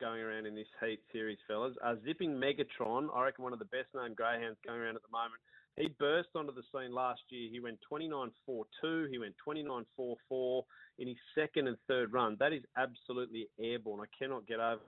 [0.00, 1.74] going around in this heat series, fellas.
[1.84, 5.12] Uh, Zipping Megatron, I reckon one of the best named greyhounds going around at the
[5.12, 5.40] moment.
[5.76, 7.48] He burst onto the scene last year.
[7.50, 9.10] He went 29.42.
[9.10, 10.62] He went 29.44
[10.98, 12.36] in his second and third run.
[12.38, 14.00] That is absolutely airborne.
[14.00, 14.80] I cannot get over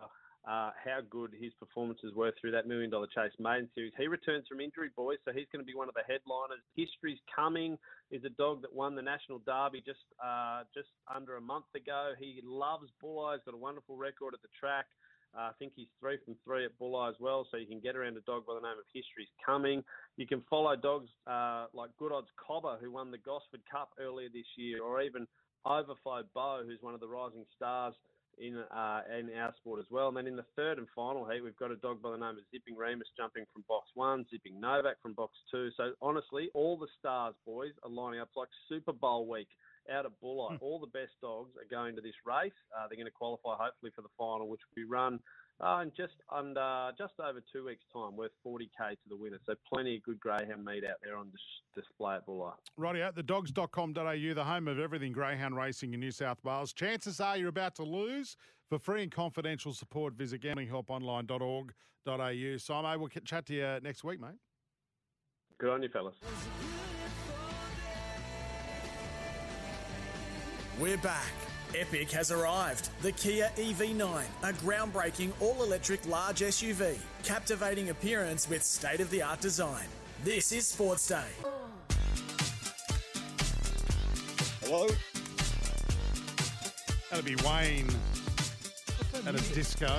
[0.47, 3.93] uh, how good his performances were through that million dollar chase maiden series.
[3.97, 6.61] He returns from injury, boys, so he's going to be one of the headliners.
[6.77, 7.79] History's coming
[8.11, 12.13] is a dog that won the national derby just uh, just under a month ago.
[12.19, 13.35] He loves Bulli.
[13.35, 14.87] He's got a wonderful record at the track.
[15.35, 17.97] Uh, I think he's three from three at Bulli as well, so you can get
[17.97, 19.83] around a dog by the name of History's Coming.
[20.17, 24.29] You can follow dogs uh, like Good Odds Cobber, who won the Gosford Cup earlier
[24.33, 25.27] this year, or even
[25.67, 27.95] Overflow Bow, who's one of the rising stars
[28.39, 30.09] in uh, in our sport as well.
[30.09, 32.37] And then in the third and final heat, we've got a dog by the name
[32.37, 35.71] of Zipping Remus jumping from box one, Zipping Novak from box two.
[35.77, 39.49] So honestly, all the stars, boys, are lining up like Super Bowl week
[39.93, 40.57] out of Bulli.
[40.61, 42.57] all the best dogs are going to this race.
[42.73, 45.21] Uh, they're going to qualify hopefully for the final, which will be run
[45.61, 49.39] uh, in just under just over two weeks' time, worth 40k to the winner.
[49.47, 52.53] So plenty of good greyhound meat out there on dis- display at Bulli.
[52.79, 56.73] Rightio, thedogs.com.au, the home of everything greyhound racing in New South Wales.
[56.73, 58.37] Chances are you're about to lose.
[58.69, 62.57] For free and confidential support, visit gamblinghelponline.org.au.
[62.59, 64.37] Simon, we'll chat to you next week, mate.
[65.59, 66.15] Good on you, fellas.
[70.81, 71.33] We're back.
[71.75, 72.89] Epic has arrived.
[73.03, 79.23] The Kia EV9, a groundbreaking all electric large SUV, captivating appearance with state of the
[79.23, 79.87] art design.
[80.23, 81.25] This is Sports Day.
[84.63, 84.87] Hello?
[87.11, 87.89] That'll be Wayne
[89.27, 89.95] at a disco.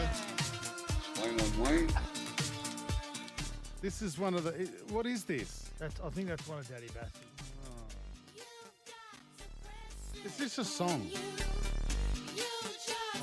[1.21, 1.89] Wayne on Wayne.
[3.81, 4.51] This is one of the.
[4.89, 5.69] What is this?
[5.77, 7.34] That's, I think that's one of Daddy Vass's.
[10.25, 11.07] Is this a song?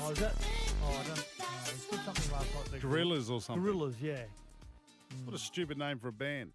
[0.01, 0.33] Oh, is that?
[0.83, 1.17] Oh, I don't.
[1.17, 2.71] No, he said something last night.
[2.71, 3.61] the- Gorillas or something.
[3.61, 4.23] Gorillas, yeah.
[5.25, 6.51] What a stupid name for a band.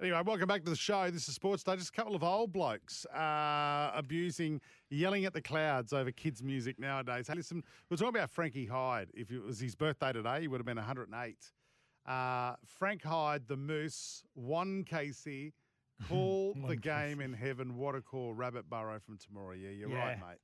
[0.00, 1.10] Anyway, welcome back to the show.
[1.10, 1.76] This is Sports Day.
[1.76, 6.78] Just a couple of old blokes uh, abusing, yelling at the clouds over kids' music
[6.78, 7.28] nowadays.
[7.28, 9.08] Hey, listen, we're talking about Frankie Hyde.
[9.14, 11.36] If it was his birthday today, he would have been 108.
[12.06, 15.52] Uh, Frank Hyde, the Moose, one Casey,
[16.08, 17.76] call the game in heaven.
[17.76, 19.52] What a call, Rabbit Burrow from tomorrow.
[19.54, 20.26] Yeah, you're right, Yeah.
[20.28, 20.38] mate.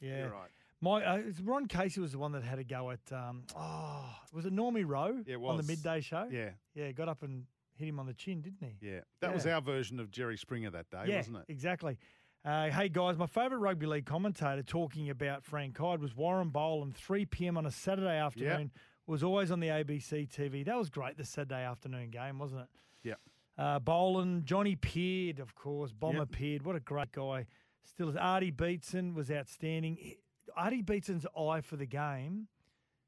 [0.00, 0.18] Yeah.
[0.18, 0.50] You're right.
[0.80, 4.46] My uh, Ron Casey was the one that had a go at um oh was
[4.46, 6.26] it Normie Rowe Yeah, it on the midday show?
[6.30, 6.50] Yeah.
[6.74, 7.44] Yeah, got up and
[7.76, 8.76] hit him on the chin, didn't he?
[8.88, 11.44] Yeah, that was our version of Jerry Springer that day, yeah, wasn't it?
[11.48, 11.98] Exactly.
[12.44, 16.96] Uh, hey guys, my favourite rugby league commentator talking about Frank Hyde was Warren Boland.
[16.96, 17.56] 3 p.m.
[17.56, 18.72] on a Saturday afternoon
[19.06, 20.64] was always on the ABC TV.
[20.64, 21.16] That was great.
[21.16, 22.66] The Saturday afternoon game, wasn't it?
[23.58, 26.30] Uh, Boland, Johnny Peard, of course, Bomber Yep.
[26.32, 26.62] Peard.
[26.64, 27.46] What a great guy.
[27.84, 29.98] Still, is Artie Beetson was outstanding.
[30.56, 32.48] Artie Beetson's eye for the game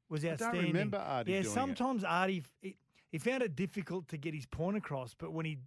[0.09, 0.59] was outstanding.
[0.59, 1.53] I don't remember Artie Yeah, doing it.
[1.53, 2.75] sometimes Artie he,
[3.11, 5.57] he found it difficult to get his point across, but when he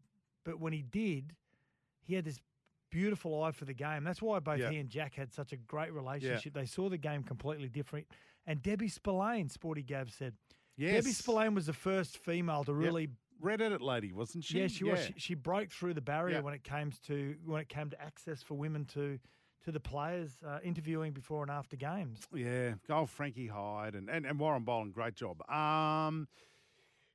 [0.44, 1.34] but when he did,
[2.04, 2.38] he had this
[2.90, 4.04] beautiful eye for the game.
[4.04, 4.70] That's why both Yeah.
[4.70, 6.54] he and Jack had such a great relationship.
[6.54, 8.06] They saw the game completely different.
[8.46, 10.34] And Debbie Spillane, Sporty Gab said,
[10.78, 11.16] Debbie Yes.
[11.18, 12.80] Spillane was the first female to Yep.
[12.80, 13.08] really
[13.40, 14.58] Red Edit lady, wasn't she?
[14.60, 15.04] yeah, she was.
[15.06, 16.40] She, she broke through the barrier Yeah.
[16.42, 19.18] when it came to when it came to access for women to
[19.64, 22.20] to the players uh, interviewing before and after games.
[22.34, 25.42] Yeah, go Frankie Hyde and, and, and Warren Boland, great job.
[25.50, 26.28] Um,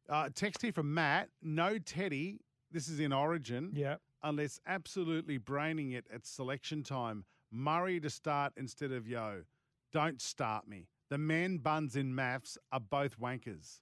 [0.10, 2.40] uh, text here from Matt, no Teddy,
[2.72, 3.72] this is in Origin.
[3.74, 3.96] Yeah.
[4.24, 7.26] Unless absolutely braining it at selection time.
[7.52, 9.44] Murray to start instead of Yo.
[9.92, 10.88] Don't start me.
[11.10, 13.80] The man buns in maths are both wankers.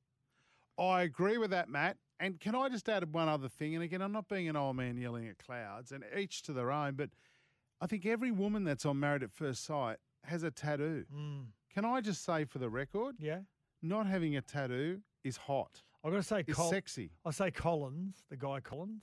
[0.80, 1.98] I agree with that, Matt.
[2.22, 3.74] And can I just add one other thing?
[3.74, 6.72] And again, I'm not being an old man yelling at clouds, and each to their
[6.72, 7.10] own, but
[7.82, 11.06] I think every woman that's on Married at First Sight has a tattoo.
[11.12, 11.46] Mm.
[11.74, 13.16] Can I just say for the record?
[13.20, 13.40] Yeah.
[13.82, 15.82] Not having a tattoo is hot.
[16.04, 17.10] I've got to say, It's Col- sexy.
[17.26, 19.02] I say Collins, the guy Collins.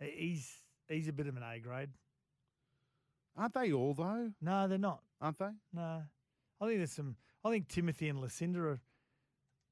[0.00, 0.50] He's
[0.88, 1.90] he's a bit of an A grade.
[3.36, 4.32] Aren't they all though?
[4.40, 5.02] No, they're not.
[5.20, 5.50] Aren't they?
[5.72, 6.02] No,
[6.60, 7.16] I think there's some.
[7.44, 8.80] I think Timothy and Lucinda are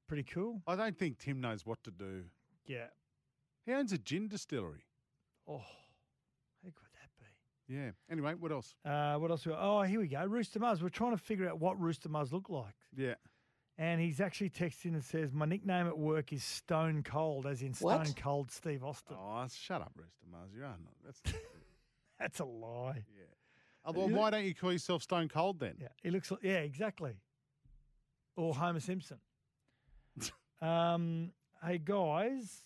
[0.06, 0.62] pretty cool.
[0.66, 2.24] I don't think Tim knows what to do.
[2.68, 2.86] Yeah.
[3.66, 4.84] He owns a gin distillery.
[5.48, 7.74] Oh, how could that be?
[7.74, 7.90] Yeah.
[8.10, 8.74] Anyway, what else?
[8.84, 9.44] Uh, what else?
[9.44, 9.60] we got?
[9.60, 10.24] Oh, here we go.
[10.24, 10.80] Rooster Muzz.
[10.82, 12.74] We're trying to figure out what Rooster Muzz look like.
[12.96, 13.14] Yeah.
[13.80, 17.62] And he's actually texted in and says, My nickname at work is Stone Cold, as
[17.62, 18.16] in Stone What?
[18.16, 19.16] Cold Steve Austin.
[19.18, 20.54] Oh, shut up, Rooster Muzz.
[20.56, 20.94] You are not.
[21.04, 21.34] That's not
[22.18, 23.04] That's a lie.
[23.16, 23.24] Yeah.
[23.84, 25.74] Otherwise, why don't you call yourself Stone Cold then?
[25.80, 26.30] Yeah, he looks.
[26.30, 27.12] like- Yeah, exactly.
[28.36, 29.18] Or Homer Simpson.
[30.60, 31.30] um,
[31.64, 32.64] hey guys,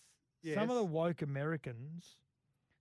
[0.54, 2.16] Some of the woke Americans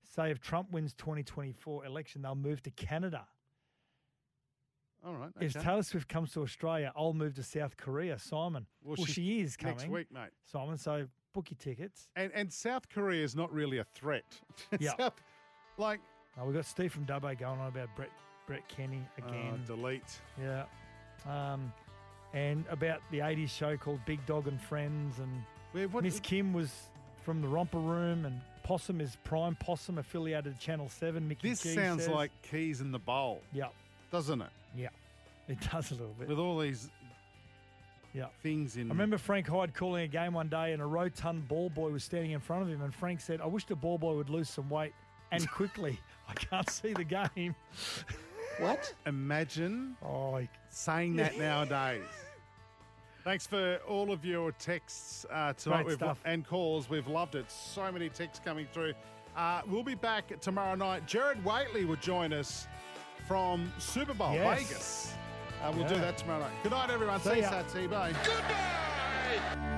[0.04, 3.26] say if Trump wins 2024 election, they'll move to Canada.
[5.06, 5.30] All right.
[5.40, 5.54] If.
[5.54, 8.68] Taylor Swift comes to Australia, I'll move to South Korea, Simon.
[8.84, 10.30] Well, Well, she is coming next week, mate.
[10.44, 10.78] Simon.
[10.78, 12.08] So book your tickets.
[12.16, 14.26] And and South Korea is not really a threat.
[14.80, 14.96] Yeah.
[14.98, 15.22] South-
[15.78, 16.00] like
[16.40, 18.12] Oh, we've got Steve from Dubbo going on about Brett
[18.48, 19.60] Brett Kenny again.
[19.64, 20.22] uh, delete.
[20.40, 20.66] Yeah.
[21.26, 21.74] Um,
[22.34, 25.20] and about the 80s show called Big Dog and Friends.
[25.20, 25.44] And
[25.74, 26.72] what- Miss Kim was
[27.24, 28.26] from the Romper Room.
[28.26, 31.28] And Possum is Prime Possum, affiliated to Channel 7.
[31.28, 32.14] Mickey This G sounds says.
[32.14, 33.42] like keys in the bowl.
[33.54, 33.68] Yeah.
[34.12, 34.50] Doesn't it?
[34.76, 34.90] Yeah.
[35.48, 36.28] It does a little bit.
[36.28, 36.90] With all these
[38.14, 38.26] yeah.
[38.44, 41.70] things in I remember Frank Hyde calling a game one day and a rotund ball
[41.70, 42.82] boy was standing in front of him.
[42.82, 44.94] And Frank said, I wish the ball boy would lose some weight
[45.32, 46.00] and quickly.
[46.30, 47.56] I can't see the game.
[48.60, 48.94] What?
[49.06, 52.04] Imagine oh, saying that nowadays.
[53.24, 56.90] Thanks for all of your texts uh, tonight Great We've- and calls.
[56.90, 57.50] We've loved it.
[57.52, 58.94] So many texts coming through.
[59.38, 61.06] Uh, we'll be back tomorrow night.
[61.08, 62.68] Jared Waitley will join us
[63.28, 64.64] from Super Bowl Yes.
[64.64, 65.14] Vegas.
[65.64, 66.52] Uh, we'll do that tomorrow night.
[66.64, 67.20] Good night, everyone.
[67.22, 67.52] See See you, ya.
[67.52, 67.90] Satsy.
[67.90, 68.14] Bye.
[68.26, 69.78] Goodbye!